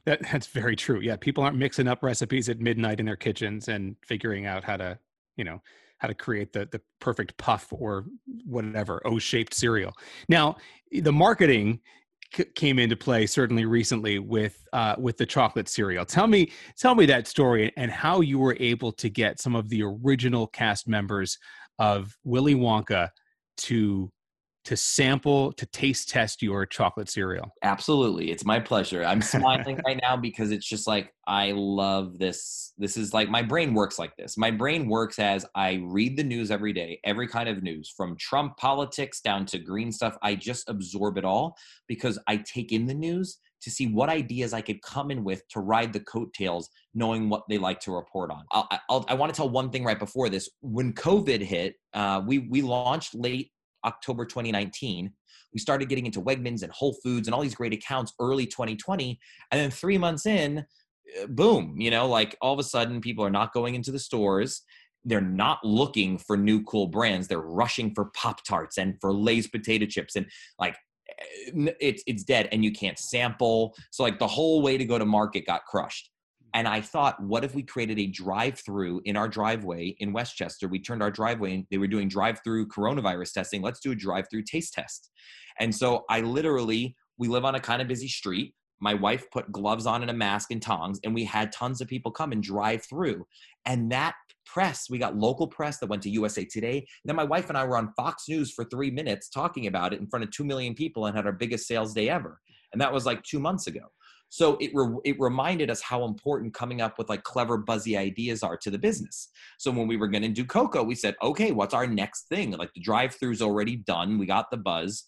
That 0.05 0.21
that's 0.31 0.47
very 0.47 0.75
true. 0.75 0.99
Yeah, 0.99 1.15
people 1.15 1.43
aren't 1.43 1.57
mixing 1.57 1.87
up 1.87 2.03
recipes 2.03 2.49
at 2.49 2.59
midnight 2.59 2.99
in 2.99 3.05
their 3.05 3.15
kitchens 3.15 3.67
and 3.69 3.95
figuring 4.05 4.45
out 4.45 4.63
how 4.63 4.77
to, 4.77 4.99
you 5.37 5.43
know, 5.43 5.61
how 5.99 6.07
to 6.07 6.13
create 6.13 6.51
the 6.51 6.67
the 6.71 6.81
perfect 6.99 7.37
puff 7.37 7.67
or 7.71 8.05
whatever 8.45 9.01
O-shaped 9.05 9.53
cereal. 9.53 9.93
Now, 10.27 10.57
the 10.91 11.13
marketing 11.13 11.79
came 12.55 12.79
into 12.79 12.95
play 12.95 13.25
certainly 13.25 13.65
recently 13.65 14.19
with 14.19 14.63
uh, 14.73 14.95
with 14.97 15.17
the 15.17 15.25
chocolate 15.25 15.69
cereal. 15.69 16.05
Tell 16.05 16.27
me 16.27 16.51
tell 16.77 16.95
me 16.95 17.05
that 17.07 17.27
story 17.27 17.71
and 17.77 17.91
how 17.91 18.21
you 18.21 18.39
were 18.39 18.57
able 18.59 18.91
to 18.93 19.09
get 19.09 19.39
some 19.39 19.55
of 19.55 19.69
the 19.69 19.83
original 19.83 20.47
cast 20.47 20.87
members 20.87 21.37
of 21.79 22.15
Willy 22.23 22.55
Wonka 22.55 23.09
to 23.57 24.11
to 24.65 24.77
sample 24.77 25.51
to 25.53 25.65
taste 25.67 26.09
test 26.09 26.41
your 26.41 26.65
chocolate 26.65 27.09
cereal. 27.09 27.53
Absolutely. 27.63 28.31
It's 28.31 28.45
my 28.45 28.59
pleasure. 28.59 29.03
I'm 29.03 29.21
smiling 29.21 29.79
right 29.85 29.99
now 30.01 30.15
because 30.21 30.51
it's 30.51 30.67
just 30.67 30.87
like 30.87 31.13
I 31.27 31.51
love 31.51 32.17
this. 32.17 32.73
This 32.77 32.97
is 32.97 33.13
like 33.13 33.29
my 33.29 33.41
brain 33.41 33.73
works 33.73 33.99
like 33.99 34.15
this. 34.15 34.37
My 34.37 34.51
brain 34.51 34.87
works 34.87 35.19
as 35.19 35.45
I 35.55 35.81
read 35.85 36.17
the 36.17 36.23
news 36.23 36.51
every 36.51 36.73
day, 36.73 36.99
every 37.03 37.27
kind 37.27 37.49
of 37.49 37.63
news 37.63 37.93
from 37.95 38.17
Trump 38.17 38.57
politics 38.57 39.21
down 39.21 39.45
to 39.47 39.59
green 39.59 39.91
stuff. 39.91 40.17
I 40.21 40.35
just 40.35 40.69
absorb 40.69 41.17
it 41.17 41.25
all 41.25 41.55
because 41.87 42.17
I 42.27 42.37
take 42.37 42.71
in 42.71 42.85
the 42.85 42.93
news 42.93 43.39
to 43.63 43.71
see 43.71 43.87
what 43.87 44.09
ideas 44.09 44.53
I 44.53 44.61
could 44.61 44.81
come 44.81 45.09
in 45.09 45.23
with 45.23 45.47
to 45.49 45.61
ride 45.61 45.93
the 45.93 46.01
coattails, 46.01 46.69
knowing 46.93 47.29
what 47.29 47.43
they 47.47 47.57
like 47.57 47.79
to 47.81 47.93
report 47.93 48.29
on. 48.29 48.43
I'll, 48.51 48.67
I'll, 48.89 49.05
I 49.07 49.13
want 49.13 49.33
to 49.33 49.37
tell 49.37 49.49
one 49.49 49.69
thing 49.69 49.85
right 49.85 49.97
before 49.97 50.27
this. 50.29 50.49
When 50.61 50.93
COVID 50.93 51.41
hit, 51.41 51.75
uh, 51.93 52.21
we 52.25 52.39
we 52.39 52.61
launched 52.61 53.15
late 53.15 53.51
October 53.85 54.25
2019. 54.25 55.11
We 55.53 55.59
started 55.59 55.89
getting 55.89 56.05
into 56.05 56.21
Wegmans 56.21 56.63
and 56.63 56.71
Whole 56.71 56.95
Foods 57.03 57.27
and 57.27 57.35
all 57.35 57.41
these 57.41 57.55
great 57.55 57.73
accounts 57.73 58.13
early 58.19 58.45
2020. 58.45 59.19
And 59.51 59.61
then 59.61 59.71
three 59.71 59.97
months 59.97 60.25
in, 60.25 60.65
uh, 61.21 61.27
boom, 61.27 61.75
you 61.79 61.91
know, 61.91 62.07
like 62.07 62.35
all 62.41 62.53
of 62.53 62.59
a 62.59 62.63
sudden 62.63 63.01
people 63.01 63.23
are 63.23 63.29
not 63.29 63.53
going 63.53 63.75
into 63.75 63.91
the 63.91 63.99
stores. 63.99 64.63
They're 65.05 65.21
not 65.21 65.59
looking 65.63 66.17
for 66.17 66.37
new 66.37 66.63
cool 66.63 66.87
brands. 66.87 67.27
They're 67.27 67.39
rushing 67.39 67.93
for 67.93 68.05
Pop 68.15 68.43
Tarts 68.45 68.77
and 68.77 68.95
for 69.01 69.13
Lay's 69.13 69.47
potato 69.47 69.85
chips. 69.85 70.15
And 70.15 70.25
like, 70.57 70.75
eh, 71.09 71.71
it's, 71.79 72.03
it's 72.07 72.23
dead 72.23 72.49
and 72.51 72.63
you 72.63 72.71
can't 72.71 72.97
sample. 72.97 73.75
So, 73.91 74.03
like, 74.03 74.17
the 74.17 74.27
whole 74.27 74.61
way 74.61 74.77
to 74.77 74.85
go 74.85 74.97
to 74.97 75.05
market 75.05 75.45
got 75.45 75.65
crushed. 75.65 76.09
And 76.53 76.67
I 76.67 76.81
thought, 76.81 77.21
what 77.21 77.43
if 77.43 77.55
we 77.55 77.63
created 77.63 77.97
a 77.99 78.07
drive 78.07 78.59
through 78.59 79.01
in 79.05 79.17
our 79.17 79.27
driveway 79.27 79.95
in 79.99 80.13
Westchester? 80.13 80.67
We 80.67 80.79
turned 80.79 81.01
our 81.01 81.11
driveway 81.11 81.55
and 81.55 81.65
they 81.71 81.77
were 81.77 81.87
doing 81.87 82.07
drive 82.07 82.41
through 82.43 82.67
coronavirus 82.67 83.33
testing. 83.33 83.61
Let's 83.61 83.79
do 83.79 83.91
a 83.91 83.95
drive 83.95 84.25
through 84.29 84.43
taste 84.43 84.73
test. 84.73 85.09
And 85.59 85.73
so 85.73 86.05
I 86.09 86.21
literally, 86.21 86.95
we 87.17 87.27
live 87.27 87.45
on 87.45 87.55
a 87.55 87.59
kind 87.59 87.81
of 87.81 87.87
busy 87.87 88.07
street. 88.07 88.53
My 88.79 88.93
wife 88.93 89.29
put 89.31 89.51
gloves 89.51 89.85
on 89.85 90.01
and 90.01 90.11
a 90.11 90.13
mask 90.13 90.51
and 90.51 90.61
tongs, 90.61 90.99
and 91.03 91.13
we 91.13 91.23
had 91.23 91.53
tons 91.53 91.79
of 91.79 91.87
people 91.87 92.11
come 92.11 92.33
and 92.33 92.43
drive 92.43 92.83
through. 92.85 93.25
And 93.65 93.89
that 93.93 94.15
press, 94.45 94.89
we 94.89 94.97
got 94.97 95.15
local 95.15 95.47
press 95.47 95.77
that 95.77 95.87
went 95.87 96.03
to 96.03 96.09
USA 96.09 96.43
Today. 96.43 96.85
Then 97.05 97.15
my 97.15 97.23
wife 97.23 97.49
and 97.49 97.57
I 97.57 97.63
were 97.65 97.77
on 97.77 97.93
Fox 97.95 98.25
News 98.27 98.51
for 98.51 98.65
three 98.65 98.91
minutes 98.91 99.29
talking 99.29 99.67
about 99.67 99.93
it 99.93 100.01
in 100.01 100.07
front 100.07 100.25
of 100.25 100.31
2 100.31 100.43
million 100.43 100.75
people 100.75 101.05
and 101.05 101.15
had 101.15 101.25
our 101.25 101.31
biggest 101.31 101.65
sales 101.65 101.93
day 101.93 102.09
ever. 102.09 102.41
And 102.73 102.81
that 102.81 102.91
was 102.91 103.05
like 103.05 103.23
two 103.23 103.39
months 103.39 103.67
ago. 103.67 103.81
So 104.33 104.57
it 104.59 104.71
re- 104.73 104.97
it 105.05 105.19
reminded 105.19 105.69
us 105.69 105.79
how 105.79 106.05
important 106.05 106.55
coming 106.55 106.81
up 106.81 106.97
with 106.97 107.07
like 107.07 107.21
clever 107.21 107.55
buzzy 107.55 107.95
ideas 107.95 108.41
are 108.41 108.57
to 108.57 108.71
the 108.71 108.79
business. 108.79 109.29
So 109.59 109.69
when 109.69 109.87
we 109.87 109.95
were 109.95 110.07
going 110.07 110.23
to 110.23 110.27
do 110.27 110.43
Coco, 110.43 110.81
we 110.81 110.95
said, 110.95 111.13
okay, 111.21 111.51
what's 111.51 111.75
our 111.75 111.85
next 111.85 112.29
thing? 112.29 112.49
Like 112.49 112.73
the 112.73 112.81
drive-through's 112.81 113.43
already 113.43 113.75
done. 113.75 114.17
We 114.17 114.25
got 114.25 114.49
the 114.49 114.57
buzz, 114.57 115.03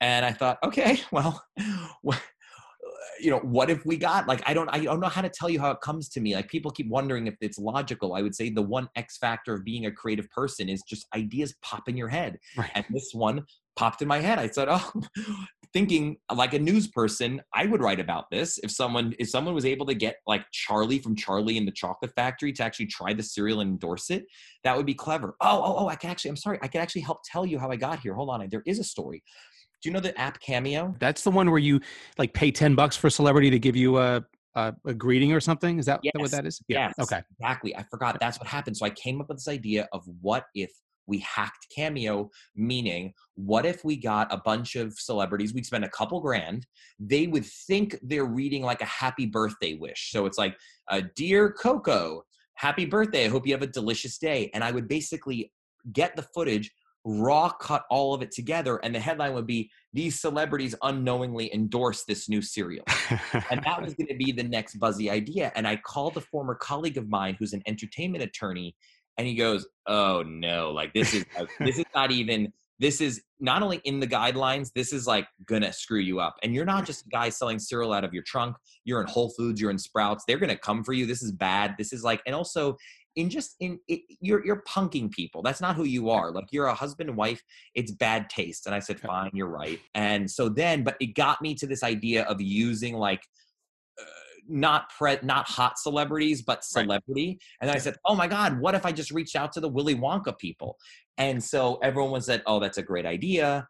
and 0.00 0.24
I 0.24 0.30
thought, 0.32 0.58
okay, 0.62 1.00
well, 1.10 1.44
you 3.20 3.32
know, 3.32 3.40
what 3.40 3.70
if 3.70 3.84
we 3.84 3.96
got 3.96 4.28
like 4.28 4.40
I 4.46 4.54
don't 4.54 4.68
I 4.68 4.84
don't 4.84 5.00
know 5.00 5.08
how 5.08 5.22
to 5.22 5.28
tell 5.28 5.50
you 5.50 5.58
how 5.58 5.72
it 5.72 5.80
comes 5.80 6.08
to 6.10 6.20
me. 6.20 6.36
Like 6.36 6.48
people 6.48 6.70
keep 6.70 6.88
wondering 6.88 7.26
if 7.26 7.34
it's 7.40 7.58
logical. 7.58 8.14
I 8.14 8.22
would 8.22 8.36
say 8.36 8.50
the 8.50 8.62
one 8.62 8.88
X 8.94 9.18
factor 9.18 9.52
of 9.52 9.64
being 9.64 9.86
a 9.86 9.90
creative 9.90 10.30
person 10.30 10.68
is 10.68 10.80
just 10.88 11.08
ideas 11.12 11.56
pop 11.60 11.88
in 11.88 11.96
your 11.96 12.08
head, 12.08 12.38
Right. 12.56 12.70
and 12.76 12.84
this 12.90 13.10
one 13.14 13.46
popped 13.74 14.00
in 14.00 14.06
my 14.06 14.20
head. 14.20 14.38
I 14.38 14.46
said, 14.46 14.68
oh 14.70 14.92
thinking 15.72 16.16
like 16.34 16.54
a 16.54 16.58
news 16.58 16.88
person, 16.88 17.40
I 17.54 17.66
would 17.66 17.80
write 17.80 18.00
about 18.00 18.30
this 18.30 18.58
if 18.58 18.70
someone 18.70 19.14
if 19.18 19.28
someone 19.28 19.54
was 19.54 19.64
able 19.64 19.86
to 19.86 19.94
get 19.94 20.16
like 20.26 20.44
Charlie 20.52 20.98
from 20.98 21.16
Charlie 21.16 21.58
and 21.58 21.66
the 21.66 21.72
Chocolate 21.72 22.12
Factory 22.14 22.52
to 22.54 22.62
actually 22.62 22.86
try 22.86 23.12
the 23.12 23.22
cereal 23.22 23.60
and 23.60 23.70
endorse 23.70 24.10
it. 24.10 24.24
That 24.64 24.76
would 24.76 24.86
be 24.86 24.94
clever. 24.94 25.36
Oh, 25.40 25.62
oh, 25.64 25.76
oh! 25.78 25.88
I 25.88 25.96
can 25.96 26.10
actually. 26.10 26.30
I'm 26.30 26.36
sorry. 26.36 26.58
I 26.62 26.68
can 26.68 26.80
actually 26.80 27.02
help 27.02 27.20
tell 27.24 27.46
you 27.46 27.58
how 27.58 27.70
I 27.70 27.76
got 27.76 28.00
here. 28.00 28.14
Hold 28.14 28.30
on. 28.30 28.46
There 28.50 28.62
is 28.66 28.78
a 28.78 28.84
story. 28.84 29.22
Do 29.82 29.88
you 29.88 29.92
know 29.94 30.00
the 30.00 30.18
app 30.20 30.40
Cameo? 30.40 30.94
That's 30.98 31.24
the 31.24 31.30
one 31.30 31.50
where 31.50 31.58
you 31.58 31.80
like 32.18 32.34
pay 32.34 32.50
ten 32.50 32.74
bucks 32.74 32.96
for 32.96 33.06
a 33.06 33.10
celebrity 33.10 33.50
to 33.50 33.58
give 33.58 33.76
you 33.76 33.98
a 33.98 34.24
a, 34.54 34.74
a 34.84 34.94
greeting 34.94 35.32
or 35.32 35.40
something. 35.40 35.78
Is 35.78 35.86
that 35.86 36.00
yes. 36.02 36.12
what 36.16 36.30
that 36.32 36.46
is? 36.46 36.60
Yeah. 36.68 36.88
Yes. 36.88 36.94
Okay. 36.98 37.22
Exactly. 37.38 37.76
I 37.76 37.84
forgot. 37.90 38.18
That's 38.20 38.38
what 38.38 38.48
happened. 38.48 38.76
So 38.76 38.86
I 38.86 38.90
came 38.90 39.20
up 39.20 39.28
with 39.28 39.38
this 39.38 39.48
idea 39.48 39.88
of 39.92 40.04
what 40.20 40.44
if 40.54 40.70
we 41.10 41.18
hacked 41.18 41.66
Cameo, 41.74 42.30
meaning 42.54 43.12
what 43.34 43.66
if 43.66 43.84
we 43.84 43.96
got 43.96 44.32
a 44.32 44.38
bunch 44.38 44.76
of 44.76 44.94
celebrities, 44.94 45.52
we'd 45.52 45.66
spend 45.66 45.84
a 45.84 45.90
couple 45.90 46.20
grand, 46.20 46.66
they 46.98 47.26
would 47.26 47.44
think 47.44 47.98
they're 48.00 48.24
reading 48.24 48.62
like 48.62 48.80
a 48.80 48.86
happy 48.86 49.26
birthday 49.26 49.74
wish. 49.74 50.10
So 50.12 50.24
it's 50.24 50.38
like, 50.38 50.56
uh, 50.88 51.02
Dear 51.16 51.52
Coco, 51.52 52.22
happy 52.54 52.86
birthday. 52.86 53.26
I 53.26 53.28
hope 53.28 53.46
you 53.46 53.52
have 53.52 53.62
a 53.62 53.66
delicious 53.66 54.18
day. 54.18 54.50
And 54.54 54.62
I 54.62 54.70
would 54.70 54.86
basically 54.86 55.52
get 55.92 56.14
the 56.14 56.26
footage, 56.34 56.70
raw 57.04 57.48
cut 57.48 57.84
all 57.90 58.14
of 58.14 58.22
it 58.22 58.30
together, 58.30 58.76
and 58.84 58.94
the 58.94 59.00
headline 59.00 59.32
would 59.32 59.46
be, 59.46 59.70
These 59.92 60.20
celebrities 60.20 60.76
unknowingly 60.82 61.52
endorse 61.52 62.04
this 62.04 62.28
new 62.28 62.40
cereal. 62.40 62.84
and 63.50 63.62
that 63.64 63.82
was 63.82 63.94
going 63.98 64.08
to 64.08 64.16
be 64.16 64.30
the 64.30 64.44
next 64.44 64.76
buzzy 64.76 65.10
idea. 65.10 65.50
And 65.56 65.66
I 65.66 65.76
called 65.76 66.16
a 66.16 66.20
former 66.20 66.54
colleague 66.54 66.98
of 66.98 67.08
mine 67.08 67.36
who's 67.38 67.52
an 67.52 67.62
entertainment 67.66 68.22
attorney 68.22 68.76
and 69.20 69.28
he 69.28 69.34
goes, 69.34 69.66
"Oh 69.86 70.22
no, 70.22 70.70
like 70.70 70.94
this 70.94 71.12
is 71.12 71.26
this 71.60 71.78
is 71.78 71.84
not 71.94 72.10
even 72.10 72.50
this 72.78 73.02
is 73.02 73.20
not 73.38 73.62
only 73.62 73.82
in 73.84 74.00
the 74.00 74.06
guidelines, 74.06 74.72
this 74.74 74.94
is 74.94 75.06
like 75.06 75.28
gonna 75.44 75.74
screw 75.74 75.98
you 75.98 76.20
up. 76.20 76.36
And 76.42 76.54
you're 76.54 76.64
not 76.64 76.86
just 76.86 77.04
a 77.04 77.08
guy 77.10 77.28
selling 77.28 77.58
cereal 77.58 77.92
out 77.92 78.02
of 78.02 78.14
your 78.14 78.22
trunk. 78.22 78.56
You're 78.84 79.02
in 79.02 79.06
Whole 79.06 79.28
Foods, 79.36 79.60
you're 79.60 79.70
in 79.70 79.78
Sprouts. 79.78 80.24
They're 80.26 80.38
gonna 80.38 80.56
come 80.56 80.82
for 80.82 80.94
you. 80.94 81.04
This 81.04 81.22
is 81.22 81.32
bad. 81.32 81.74
This 81.76 81.92
is 81.92 82.02
like, 82.02 82.22
and 82.24 82.34
also 82.34 82.78
in 83.14 83.28
just 83.28 83.56
in 83.60 83.78
it, 83.88 84.00
you're 84.22 84.42
you're 84.42 84.62
punking 84.66 85.10
people. 85.10 85.42
That's 85.42 85.60
not 85.60 85.76
who 85.76 85.84
you 85.84 86.08
are. 86.08 86.32
Like 86.32 86.46
you're 86.50 86.68
a 86.68 86.74
husband 86.74 87.10
and 87.10 87.18
wife. 87.18 87.42
It's 87.74 87.92
bad 87.92 88.30
taste. 88.30 88.64
And 88.64 88.74
I 88.74 88.78
said, 88.78 88.98
fine, 88.98 89.32
you're 89.34 89.48
right. 89.48 89.80
And 89.94 90.30
so 90.30 90.48
then, 90.48 90.82
but 90.82 90.96
it 90.98 91.14
got 91.14 91.42
me 91.42 91.54
to 91.56 91.66
this 91.66 91.82
idea 91.82 92.22
of 92.22 92.40
using 92.40 92.94
like 92.94 93.20
uh, 94.00 94.04
not 94.50 94.90
pre 94.90 95.16
not 95.22 95.48
hot 95.48 95.78
celebrities 95.78 96.42
but 96.42 96.64
celebrity 96.64 97.28
right. 97.28 97.38
and 97.60 97.68
then 97.68 97.76
i 97.76 97.78
said 97.78 97.96
oh 98.04 98.14
my 98.14 98.26
god 98.26 98.60
what 98.60 98.74
if 98.74 98.84
i 98.84 98.92
just 98.92 99.10
reached 99.10 99.36
out 99.36 99.52
to 99.52 99.60
the 99.60 99.68
willy 99.68 99.94
wonka 99.94 100.36
people 100.38 100.76
and 101.18 101.42
so 101.42 101.78
everyone 101.82 102.10
was 102.10 102.26
said 102.26 102.42
oh 102.46 102.60
that's 102.60 102.78
a 102.78 102.82
great 102.82 103.06
idea 103.06 103.66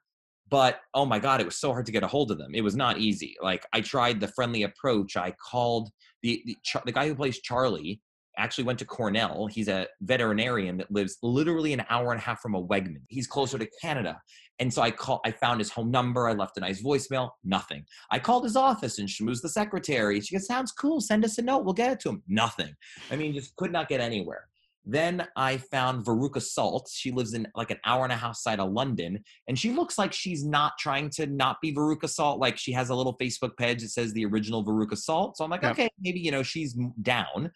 but 0.49 0.81
oh 0.95 1.05
my 1.05 1.19
god 1.19 1.41
it 1.41 1.45
was 1.45 1.57
so 1.57 1.73
hard 1.73 1.87
to 1.87 1.93
get 1.93 2.03
a 2.03 2.07
hold 2.07 2.31
of 2.31 2.39
them 2.39 2.55
it 2.55 2.63
was 2.63 2.77
not 2.77 2.99
easy 2.99 3.35
like 3.43 3.67
i 3.73 3.81
tried 3.81 4.21
the 4.21 4.29
friendly 4.29 4.63
approach 4.63 5.17
i 5.17 5.33
called 5.51 5.91
the 6.23 6.43
the, 6.47 6.57
the 6.85 6.93
guy 6.93 7.07
who 7.07 7.15
plays 7.15 7.41
charlie 7.41 8.01
actually 8.41 8.65
went 8.65 8.79
to 8.79 8.85
Cornell. 8.85 9.47
He's 9.47 9.69
a 9.69 9.87
veterinarian 10.01 10.79
that 10.79 10.91
lives 10.91 11.19
literally 11.23 11.73
an 11.73 11.85
hour 11.91 12.13
and 12.13 12.21
a 12.21 12.25
half 12.25 12.41
from 12.41 12.55
a 12.55 12.63
Wegman. 12.63 13.03
He's 13.09 13.27
closer 13.27 13.59
to 13.59 13.69
Canada. 13.81 14.21
And 14.61 14.73
so 14.73 14.83
I 14.83 14.91
call 14.91 15.21
I 15.25 15.33
found 15.33 15.59
his 15.59 15.71
home 15.71 15.91
number. 15.91 16.29
I 16.29 16.35
left 16.35 16.57
a 16.59 16.61
nice 16.61 16.83
voicemail. 16.83 17.31
Nothing. 17.43 17.85
I 18.11 18.19
called 18.19 18.45
his 18.45 18.57
office 18.57 18.99
and 18.99 19.09
schmoozed 19.09 19.43
the 19.43 19.49
secretary. 19.49 20.21
She 20.21 20.35
goes, 20.35 20.47
sounds 20.47 20.71
cool. 20.71 21.01
Send 21.01 21.25
us 21.25 21.39
a 21.39 21.43
note. 21.43 21.65
We'll 21.65 21.75
get 21.75 21.93
it 21.93 22.01
to 22.01 22.11
him. 22.11 22.23
Nothing. 22.29 22.75
I 23.11 23.17
mean, 23.17 23.33
just 23.33 23.57
could 23.57 23.73
not 23.73 23.89
get 23.89 24.01
anywhere. 24.01 24.47
Then 24.85 25.27
I 25.37 25.59
found 25.59 26.05
Veruca 26.05 26.41
Salt. 26.41 26.89
She 26.93 27.11
lives 27.11 27.35
in 27.35 27.47
like 27.55 27.71
an 27.71 27.79
hour 27.85 28.05
and 28.05 28.13
a 28.13 28.17
half 28.17 28.37
side 28.37 28.61
of 28.61 28.73
London, 28.73 29.23
and 29.47 29.59
she 29.59 29.73
looks 29.73 29.99
like 29.99 30.13
she's 30.13 30.45
not 30.45 30.73
trying 30.79 31.11
to 31.11 31.27
not 31.27 31.61
be 31.61 31.75
Veruca 31.75 32.09
Salt. 32.09 32.41
Like 32.41 32.57
she 32.57 32.73
has 32.73 32.89
a 32.89 32.95
little 32.95 33.17
Facebook 33.19 33.57
page 33.59 33.83
that 33.83 33.91
says 33.91 34.13
the 34.15 34.25
original 34.25 34.65
Veruca 34.65 34.97
Salt. 34.97 35.37
So 35.37 35.45
I'm 35.45 35.51
like, 35.51 35.63
yep. 35.63 35.73
okay, 35.73 35.91
maybe 36.01 36.21
you 36.21 36.31
know 36.31 36.43
she's 36.43 36.77
down 37.03 37.51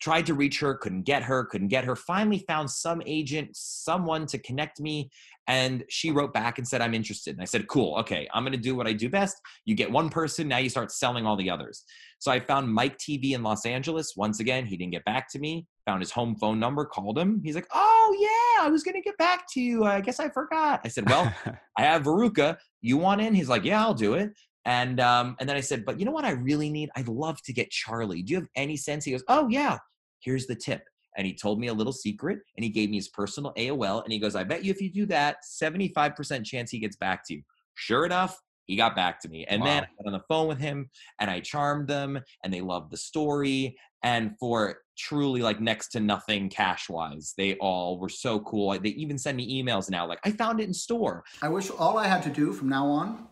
tried 0.00 0.26
to 0.26 0.34
reach 0.34 0.60
her, 0.60 0.74
couldn't 0.74 1.02
get 1.02 1.22
her, 1.22 1.44
couldn't 1.44 1.68
get 1.68 1.84
her. 1.84 1.94
Finally 1.94 2.44
found 2.48 2.70
some 2.70 3.02
agent, 3.06 3.50
someone 3.52 4.26
to 4.26 4.38
connect 4.38 4.80
me. 4.80 5.10
And 5.46 5.84
she 5.88 6.10
wrote 6.10 6.32
back 6.32 6.58
and 6.58 6.66
said, 6.66 6.80
I'm 6.80 6.94
interested. 6.94 7.34
And 7.34 7.42
I 7.42 7.44
said, 7.44 7.68
Cool, 7.68 7.96
okay, 7.98 8.28
I'm 8.32 8.44
gonna 8.44 8.56
do 8.56 8.74
what 8.74 8.86
I 8.86 8.92
do 8.92 9.08
best. 9.08 9.36
You 9.64 9.74
get 9.74 9.90
one 9.90 10.08
person, 10.08 10.48
now 10.48 10.58
you 10.58 10.68
start 10.68 10.92
selling 10.92 11.26
all 11.26 11.36
the 11.36 11.50
others. 11.50 11.84
So 12.18 12.30
I 12.30 12.40
found 12.40 12.72
Mike 12.72 12.98
Teavee 12.98 13.32
in 13.32 13.42
Los 13.42 13.66
Angeles. 13.66 14.14
Once 14.16 14.40
again, 14.40 14.66
he 14.66 14.76
didn't 14.76 14.92
get 14.92 15.04
back 15.04 15.30
to 15.32 15.38
me. 15.38 15.66
Found 15.86 16.02
his 16.02 16.10
home 16.10 16.36
phone 16.36 16.60
number, 16.60 16.84
called 16.84 17.18
him. 17.18 17.40
He's 17.44 17.54
like, 17.54 17.66
Oh, 17.74 18.16
yeah, 18.18 18.66
I 18.66 18.70
was 18.70 18.82
gonna 18.82 19.02
get 19.02 19.18
back 19.18 19.44
to 19.52 19.60
you. 19.60 19.84
I 19.84 20.00
guess 20.00 20.20
I 20.20 20.28
forgot. 20.28 20.80
I 20.84 20.88
said, 20.88 21.08
Well, 21.08 21.32
I 21.78 21.82
have 21.82 22.04
Veruca. 22.04 22.56
You 22.80 22.96
want 22.96 23.20
in? 23.20 23.34
He's 23.34 23.48
like, 23.48 23.64
Yeah, 23.64 23.82
I'll 23.82 23.94
do 23.94 24.14
it. 24.14 24.32
And 24.66 25.00
um, 25.00 25.36
and 25.40 25.48
then 25.48 25.56
I 25.56 25.60
said, 25.60 25.84
but 25.84 25.98
you 25.98 26.04
know 26.04 26.12
what 26.12 26.24
I 26.24 26.32
really 26.32 26.68
need? 26.70 26.90
I'd 26.94 27.08
love 27.08 27.40
to 27.42 27.52
get 27.52 27.70
Charlie. 27.70 28.22
Do 28.22 28.34
you 28.34 28.40
have 28.40 28.48
any 28.56 28.76
sense? 28.76 29.04
He 29.04 29.12
goes, 29.12 29.24
oh 29.28 29.48
yeah. 29.48 29.78
Here's 30.20 30.46
the 30.46 30.54
tip. 30.54 30.84
And 31.16 31.26
he 31.26 31.34
told 31.34 31.58
me 31.58 31.66
a 31.66 31.74
little 31.74 31.92
secret 31.92 32.38
and 32.56 32.64
he 32.64 32.70
gave 32.70 32.88
me 32.88 32.96
his 32.96 33.08
personal 33.08 33.52
AOL. 33.54 34.04
And 34.04 34.12
he 34.12 34.18
goes, 34.18 34.36
I 34.36 34.44
bet 34.44 34.64
you 34.64 34.70
if 34.70 34.80
you 34.80 34.90
do 34.90 35.06
that, 35.06 35.38
75% 35.44 36.44
chance 36.44 36.70
he 36.70 36.78
gets 36.78 36.96
back 36.96 37.26
to 37.26 37.34
you. 37.34 37.42
Sure 37.74 38.04
enough, 38.06 38.40
he 38.66 38.76
got 38.76 38.94
back 38.94 39.20
to 39.22 39.28
me. 39.28 39.44
And 39.48 39.60
wow. 39.60 39.66
then 39.66 39.82
I 39.82 39.86
got 40.02 40.06
on 40.06 40.12
the 40.12 40.24
phone 40.28 40.46
with 40.46 40.60
him 40.60 40.88
and 41.18 41.28
I 41.28 41.40
charmed 41.40 41.88
them 41.88 42.20
and 42.44 42.54
they 42.54 42.60
loved 42.60 42.92
the 42.92 42.96
story. 42.96 43.76
And 44.02 44.36
for 44.38 44.78
truly 44.96 45.42
like 45.42 45.60
next 45.60 45.88
to 45.88 46.00
nothing 46.00 46.48
cash 46.48 46.88
wise, 46.88 47.34
they 47.36 47.56
all 47.56 47.98
were 47.98 48.08
so 48.08 48.40
cool. 48.40 48.78
They 48.78 48.90
even 48.90 49.18
send 49.18 49.36
me 49.36 49.62
emails 49.62 49.90
now 49.90 50.06
like, 50.06 50.20
I 50.24 50.30
found 50.30 50.60
it 50.60 50.68
in 50.68 50.74
store. 50.74 51.24
I 51.42 51.48
wish 51.48 51.70
all 51.70 51.98
I 51.98 52.06
had 52.06 52.22
to 52.22 52.30
do 52.30 52.52
from 52.52 52.68
now 52.68 52.86
on 52.86 53.26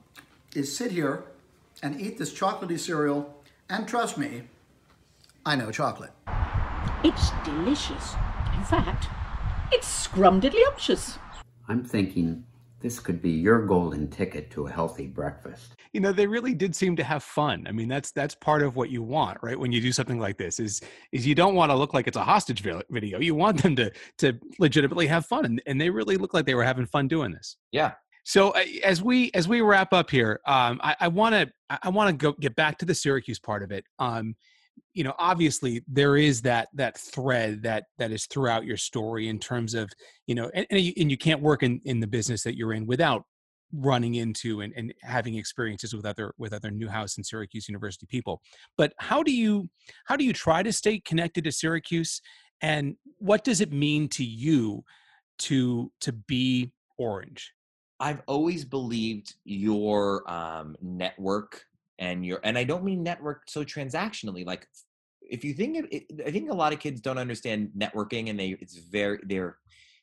is 0.54 0.76
sit 0.76 0.90
here 0.90 1.24
and 1.82 2.00
eat 2.00 2.18
this 2.18 2.32
chocolatey 2.32 2.78
cereal. 2.78 3.34
And 3.70 3.86
trust 3.86 4.18
me, 4.18 4.42
I 5.46 5.56
know 5.56 5.70
chocolate. 5.70 6.10
It's 7.04 7.30
delicious. 7.44 8.14
In 8.56 8.64
fact, 8.64 9.08
it's 9.72 10.08
scrumdiddlyumptious. 10.08 11.18
I'm 11.68 11.84
thinking 11.84 12.44
this 12.80 13.00
could 13.00 13.20
be 13.20 13.30
your 13.30 13.66
golden 13.66 14.08
ticket 14.08 14.50
to 14.52 14.66
a 14.66 14.70
healthy 14.70 15.06
breakfast. 15.06 15.74
You 15.92 16.00
know, 16.00 16.12
they 16.12 16.26
really 16.26 16.54
did 16.54 16.76
seem 16.76 16.94
to 16.96 17.04
have 17.04 17.22
fun. 17.22 17.66
I 17.68 17.72
mean, 17.72 17.88
that's 17.88 18.12
that's 18.12 18.34
part 18.34 18.62
of 18.62 18.76
what 18.76 18.90
you 18.90 19.02
want, 19.02 19.38
right? 19.42 19.58
When 19.58 19.72
you 19.72 19.80
do 19.80 19.92
something 19.92 20.18
like 20.18 20.38
this, 20.38 20.60
is 20.60 20.80
is 21.12 21.26
you 21.26 21.34
don't 21.34 21.54
want 21.54 21.70
to 21.70 21.76
look 21.76 21.94
like 21.94 22.06
it's 22.06 22.16
a 22.16 22.24
hostage 22.24 22.62
video. 22.62 23.18
You 23.18 23.34
want 23.34 23.62
them 23.62 23.74
to 23.76 23.90
to 24.18 24.38
legitimately 24.58 25.06
have 25.08 25.26
fun, 25.26 25.44
and, 25.44 25.62
and 25.66 25.80
they 25.80 25.90
really 25.90 26.16
look 26.16 26.34
like 26.34 26.46
they 26.46 26.54
were 26.54 26.64
having 26.64 26.86
fun 26.86 27.08
doing 27.08 27.32
this. 27.32 27.56
Yeah. 27.72 27.92
So 28.24 28.50
uh, 28.50 28.62
as 28.84 29.02
we 29.02 29.30
as 29.34 29.48
we 29.48 29.60
wrap 29.60 29.92
up 29.92 30.10
here, 30.10 30.40
um, 30.46 30.80
I 30.82 31.08
want 31.08 31.34
to 31.34 31.50
I 31.82 31.88
want 31.88 32.10
to 32.10 32.16
go 32.16 32.32
get 32.38 32.54
back 32.54 32.78
to 32.78 32.84
the 32.84 32.94
Syracuse 32.94 33.38
part 33.38 33.62
of 33.62 33.72
it. 33.72 33.84
Um, 33.98 34.36
you 34.94 35.04
know 35.04 35.14
obviously 35.18 35.82
there 35.88 36.16
is 36.16 36.42
that 36.42 36.68
that 36.74 36.98
thread 36.98 37.62
that 37.62 37.84
that 37.98 38.10
is 38.10 38.26
throughout 38.26 38.64
your 38.64 38.76
story 38.76 39.28
in 39.28 39.38
terms 39.38 39.74
of 39.74 39.90
you 40.26 40.34
know 40.34 40.50
and, 40.54 40.66
and, 40.70 40.80
you, 40.80 40.92
and 40.98 41.10
you 41.10 41.16
can't 41.16 41.40
work 41.40 41.62
in 41.62 41.80
in 41.84 42.00
the 42.00 42.06
business 42.06 42.42
that 42.42 42.56
you're 42.56 42.72
in 42.72 42.86
without 42.86 43.24
running 43.72 44.14
into 44.14 44.62
and, 44.62 44.72
and 44.76 44.94
having 45.02 45.34
experiences 45.34 45.94
with 45.94 46.06
other 46.06 46.32
with 46.38 46.52
other 46.52 46.70
newhouse 46.70 47.16
and 47.16 47.26
syracuse 47.26 47.68
university 47.68 48.06
people. 48.06 48.40
But 48.76 48.92
how 48.98 49.22
do 49.22 49.32
you 49.32 49.68
how 50.06 50.16
do 50.16 50.24
you 50.24 50.32
try 50.32 50.62
to 50.62 50.72
stay 50.72 51.00
connected 51.00 51.44
to 51.44 51.52
syracuse 51.52 52.20
and 52.60 52.96
what 53.18 53.44
does 53.44 53.60
it 53.60 53.72
mean 53.72 54.08
to 54.10 54.24
you 54.24 54.84
to 55.38 55.92
to 56.00 56.12
be 56.12 56.72
orange? 56.96 57.52
I've 58.00 58.22
always 58.26 58.64
believed 58.64 59.34
your 59.44 60.28
um, 60.30 60.76
network 60.80 61.64
and 61.98 62.24
you're 62.24 62.40
and 62.44 62.58
i 62.58 62.64
don't 62.64 62.84
mean 62.84 63.02
network 63.02 63.42
so 63.48 63.64
transactionally 63.64 64.44
like 64.44 64.66
if 65.22 65.44
you 65.44 65.52
think 65.54 65.86
it, 65.90 66.04
i 66.26 66.30
think 66.30 66.50
a 66.50 66.54
lot 66.54 66.72
of 66.72 66.78
kids 66.78 67.00
don't 67.00 67.18
understand 67.18 67.70
networking 67.76 68.30
and 68.30 68.38
they 68.38 68.56
it's 68.60 68.76
very 68.76 69.18
they're 69.24 69.58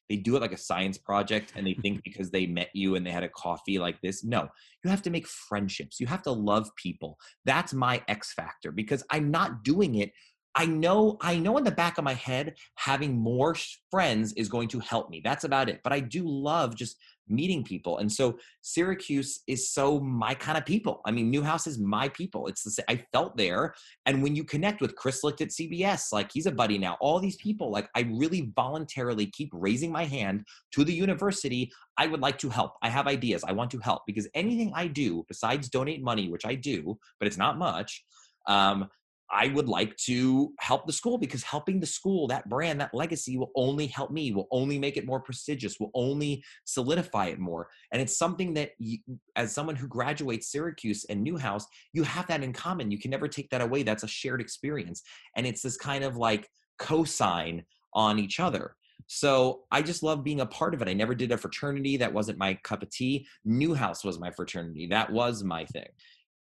they 0.10 0.16
do 0.16 0.36
it 0.36 0.42
like 0.42 0.52
a 0.52 0.58
science 0.58 0.98
project 1.00 1.54
and 1.56 1.66
they 1.66 1.74
think 1.82 2.04
because 2.04 2.30
they 2.30 2.46
met 2.46 2.70
you 2.74 2.96
and 2.96 3.06
they 3.06 3.12
had 3.12 3.24
a 3.24 3.30
coffee 3.30 3.80
like 3.80 4.00
this 4.02 4.24
no 4.24 4.48
you 4.84 4.90
have 4.90 5.02
to 5.02 5.10
make 5.10 5.28
friendships 5.28 6.00
you 6.00 6.08
have 6.08 6.22
to 6.22 6.32
love 6.32 6.70
people. 6.76 7.18
That's 7.46 7.74
my 7.74 8.04
x 8.08 8.34
factor 8.34 8.72
because 8.72 9.04
i'm 9.10 9.32
not 9.32 9.64
doing 9.64 9.96
it 9.96 10.12
I 10.56 10.66
know 10.66 11.18
I 11.22 11.38
know 11.38 11.58
in 11.58 11.64
the 11.64 11.72
back 11.72 11.98
of 11.98 12.04
my 12.04 12.14
head 12.14 12.56
having 12.76 13.18
more 13.18 13.56
friends 13.92 14.34
is 14.34 14.48
going 14.48 14.70
to 14.70 14.80
help 14.80 15.10
me. 15.10 15.22
That's 15.24 15.44
about 15.44 15.70
it. 15.70 15.82
But 15.84 15.94
I 15.94 16.00
do 16.00 16.24
love 16.26 16.76
just 16.76 16.98
meeting 17.28 17.64
people. 17.64 17.98
And 17.98 18.12
so 18.12 18.38
Syracuse 18.62 19.42
is 19.48 19.70
so 19.70 20.00
my 20.00 20.34
kind 20.34 20.58
of 20.58 20.66
people. 20.66 21.02
I 21.06 21.12
mean, 21.12 21.32
Newhouse 21.32 21.68
is 21.68 21.80
my 21.80 22.10
people. 22.10 22.48
It's 22.48 22.64
the 22.64 22.72
same. 22.72 22.86
I 22.88 23.04
felt 23.12 23.36
there. 23.36 23.74
And 24.06 24.22
when 24.22 24.36
you 24.36 24.44
connect 24.44 24.82
with 24.82 24.96
Chris 24.96 25.24
Licht 25.24 25.42
at 25.42 25.50
CBS, 25.50 26.14
like 26.14 26.30
he's 26.32 26.46
a 26.46 26.52
buddy 26.52 26.78
now, 26.78 26.98
all 27.00 27.20
these 27.20 27.38
people, 27.38 27.72
like 27.72 27.90
I 27.96 28.02
really 28.12 28.52
voluntarily 28.56 29.28
keep 29.28 29.50
raising 29.54 29.92
my 29.92 30.06
hand 30.06 30.46
to 30.74 30.84
the 30.84 30.94
university. 30.94 31.72
I 31.98 32.08
would 32.08 32.22
like 32.22 32.38
to 32.40 32.50
help. 32.50 32.74
I 32.82 32.90
have 32.90 33.08
ideas. 33.08 33.44
I 33.44 33.54
want 33.54 33.72
to 33.72 33.80
help 33.80 34.04
because 34.06 34.28
anything 34.36 34.72
I 34.76 34.88
do 34.88 35.26
besides 35.28 35.70
donate 35.70 36.04
money, 36.04 36.30
which 36.30 36.46
I 36.46 36.56
do, 36.56 36.98
but 37.20 37.28
it's 37.28 37.38
not 37.38 37.58
much, 37.58 38.04
um, 38.48 38.88
I 39.32 39.48
would 39.48 39.68
like 39.68 39.96
to 39.98 40.54
help 40.60 40.86
the 40.86 40.94
school 40.94 41.18
because 41.18 41.44
helping 41.44 41.80
the 41.80 41.86
school, 41.86 42.28
that 42.28 42.48
brand, 42.48 42.80
that 42.82 42.94
legacy 42.94 43.38
will 43.38 43.52
only 43.56 43.88
help 43.88 44.12
me, 44.12 44.32
will 44.32 44.48
only 44.52 44.78
make 44.78 44.98
it 44.98 45.06
more 45.06 45.20
prestigious, 45.20 45.80
will 45.80 45.92
only 45.94 46.44
solidify 46.66 47.28
it 47.28 47.40
more. 47.40 47.68
And 47.92 48.02
it's 48.02 48.18
something 48.18 48.54
that, 48.54 48.72
you, 48.78 49.00
as 49.36 49.54
someone 49.54 49.76
who 49.76 49.88
graduates 49.88 50.52
Syracuse 50.52 51.06
and 51.06 51.24
Newhouse, 51.24 51.66
you 51.94 52.04
have 52.04 52.28
that 52.28 52.44
in 52.44 52.54
common. 52.54 52.92
You 52.92 53.00
can 53.00 53.12
never 53.12 53.28
take 53.28 53.50
that 53.50 53.62
away. 53.62 53.84
That's 53.84 54.04
a 54.04 54.08
shared 54.08 54.42
experience. 54.42 55.02
And 55.36 55.48
it's 55.48 55.62
this 55.62 55.78
kind 55.78 56.04
of 56.04 56.18
like 56.18 56.50
cosign 56.80 57.64
on 57.94 58.20
each 58.20 58.40
other. 58.40 58.76
So 59.08 59.62
I 59.72 59.82
just 59.82 60.04
love 60.04 60.24
being 60.24 60.42
a 60.42 60.46
part 60.46 60.74
of 60.74 60.82
it. 60.82 60.88
I 60.88 60.94
never 60.94 61.14
did 61.14 61.32
a 61.32 61.38
fraternity. 61.38 61.98
That 61.98 62.14
wasn't 62.14 62.40
my 62.40 62.56
cup 62.64 62.82
of 62.82 62.90
tea. 62.90 63.28
Newhouse 63.44 64.04
was 64.04 64.20
my 64.20 64.32
fraternity. 64.32 64.88
That 64.88 65.12
was 65.12 65.44
my 65.44 65.66
thing. 65.66 65.88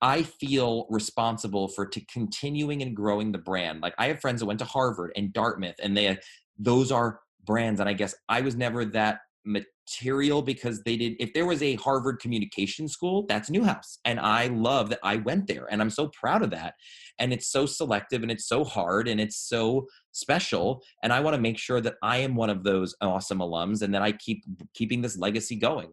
I 0.03 0.23
feel 0.23 0.87
responsible 0.91 1.69
for 1.69 1.87
to 1.87 2.01
continuing 2.07 2.83
and 2.83 2.95
growing 2.95 3.33
the 3.33 3.38
brand. 3.38 3.81
Like 3.81 3.95
I 3.99 4.09
have 4.09 4.21
friends 4.21 4.40
that 4.40 4.47
went 4.47 4.59
to 4.59 4.65
Harvard 4.65 5.13
and 5.17 5.33
Dartmouth, 5.33 5.77
and 5.83 5.97
they 5.97 6.19
those 6.59 6.92
are 6.92 7.21
brands. 7.45 7.81
And 7.81 7.88
I 7.88 7.92
guess 7.92 8.15
I 8.29 8.40
was 8.40 8.57
never 8.57 8.85
that 8.87 9.21
material 9.45 10.42
because 10.42 10.83
they 10.83 10.97
did. 10.97 11.15
If 11.19 11.33
there 11.33 11.47
was 11.47 11.63
a 11.63 11.75
Harvard 11.77 12.19
communication 12.19 12.88
school, 12.88 13.27
that's 13.29 13.51
Newhouse, 13.51 13.99
and 14.05 14.19
I 14.19 14.47
love 14.49 14.88
that 14.90 15.01
I 15.03 15.17
went 15.17 15.47
there, 15.47 15.67
and 15.71 15.81
I'm 15.81 15.90
so 15.90 16.09
proud 16.09 16.42
of 16.42 16.51
that. 16.51 16.75
And 17.19 17.33
it's 17.33 17.47
so 17.47 17.67
selective, 17.67 18.23
and 18.23 18.31
it's 18.31 18.47
so 18.47 18.65
hard, 18.65 19.09
and 19.09 19.21
it's 19.21 19.37
so 19.37 19.87
special. 20.13 20.83
And 21.03 21.13
I 21.13 21.21
want 21.21 21.35
to 21.35 21.40
make 21.40 21.59
sure 21.59 21.81
that 21.81 21.97
I 22.03 22.19
am 22.19 22.35
one 22.35 22.51
of 22.51 22.65
those 22.65 22.95
awesome 23.01 23.38
alums, 23.38 23.83
and 23.83 23.95
that 23.95 24.03
I 24.03 24.13
keep 24.13 24.45
keeping 24.75 25.03
this 25.03 25.19
legacy 25.19 25.57
going. 25.57 25.92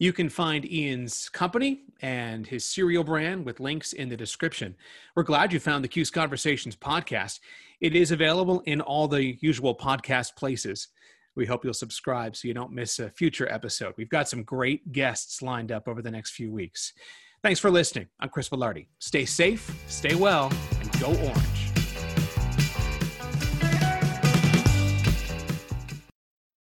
You 0.00 0.12
can 0.12 0.28
find 0.28 0.64
Ian's 0.64 1.28
company 1.28 1.80
and 2.00 2.46
his 2.46 2.64
cereal 2.64 3.02
brand 3.02 3.44
with 3.44 3.58
links 3.58 3.92
in 3.92 4.08
the 4.08 4.16
description. 4.16 4.76
We're 5.16 5.24
glad 5.24 5.52
you 5.52 5.58
found 5.58 5.82
the 5.82 5.88
Cuse 5.88 6.08
Conversations 6.08 6.76
podcast. 6.76 7.40
It 7.80 7.96
is 7.96 8.12
available 8.12 8.60
in 8.60 8.80
all 8.80 9.08
the 9.08 9.36
usual 9.40 9.76
podcast 9.76 10.36
places. 10.36 10.88
We 11.34 11.46
hope 11.46 11.64
you'll 11.64 11.74
subscribe 11.74 12.36
so 12.36 12.46
you 12.46 12.54
don't 12.54 12.72
miss 12.72 13.00
a 13.00 13.10
future 13.10 13.52
episode. 13.52 13.94
We've 13.96 14.08
got 14.08 14.28
some 14.28 14.44
great 14.44 14.92
guests 14.92 15.42
lined 15.42 15.72
up 15.72 15.88
over 15.88 16.00
the 16.00 16.12
next 16.12 16.30
few 16.30 16.52
weeks. 16.52 16.92
Thanks 17.42 17.58
for 17.58 17.70
listening. 17.70 18.06
I'm 18.20 18.28
Chris 18.28 18.48
Villardi. 18.48 18.86
Stay 19.00 19.24
safe, 19.24 19.68
stay 19.88 20.14
well, 20.14 20.52
and 20.80 20.92
go 21.00 21.08
orange. 21.08 21.67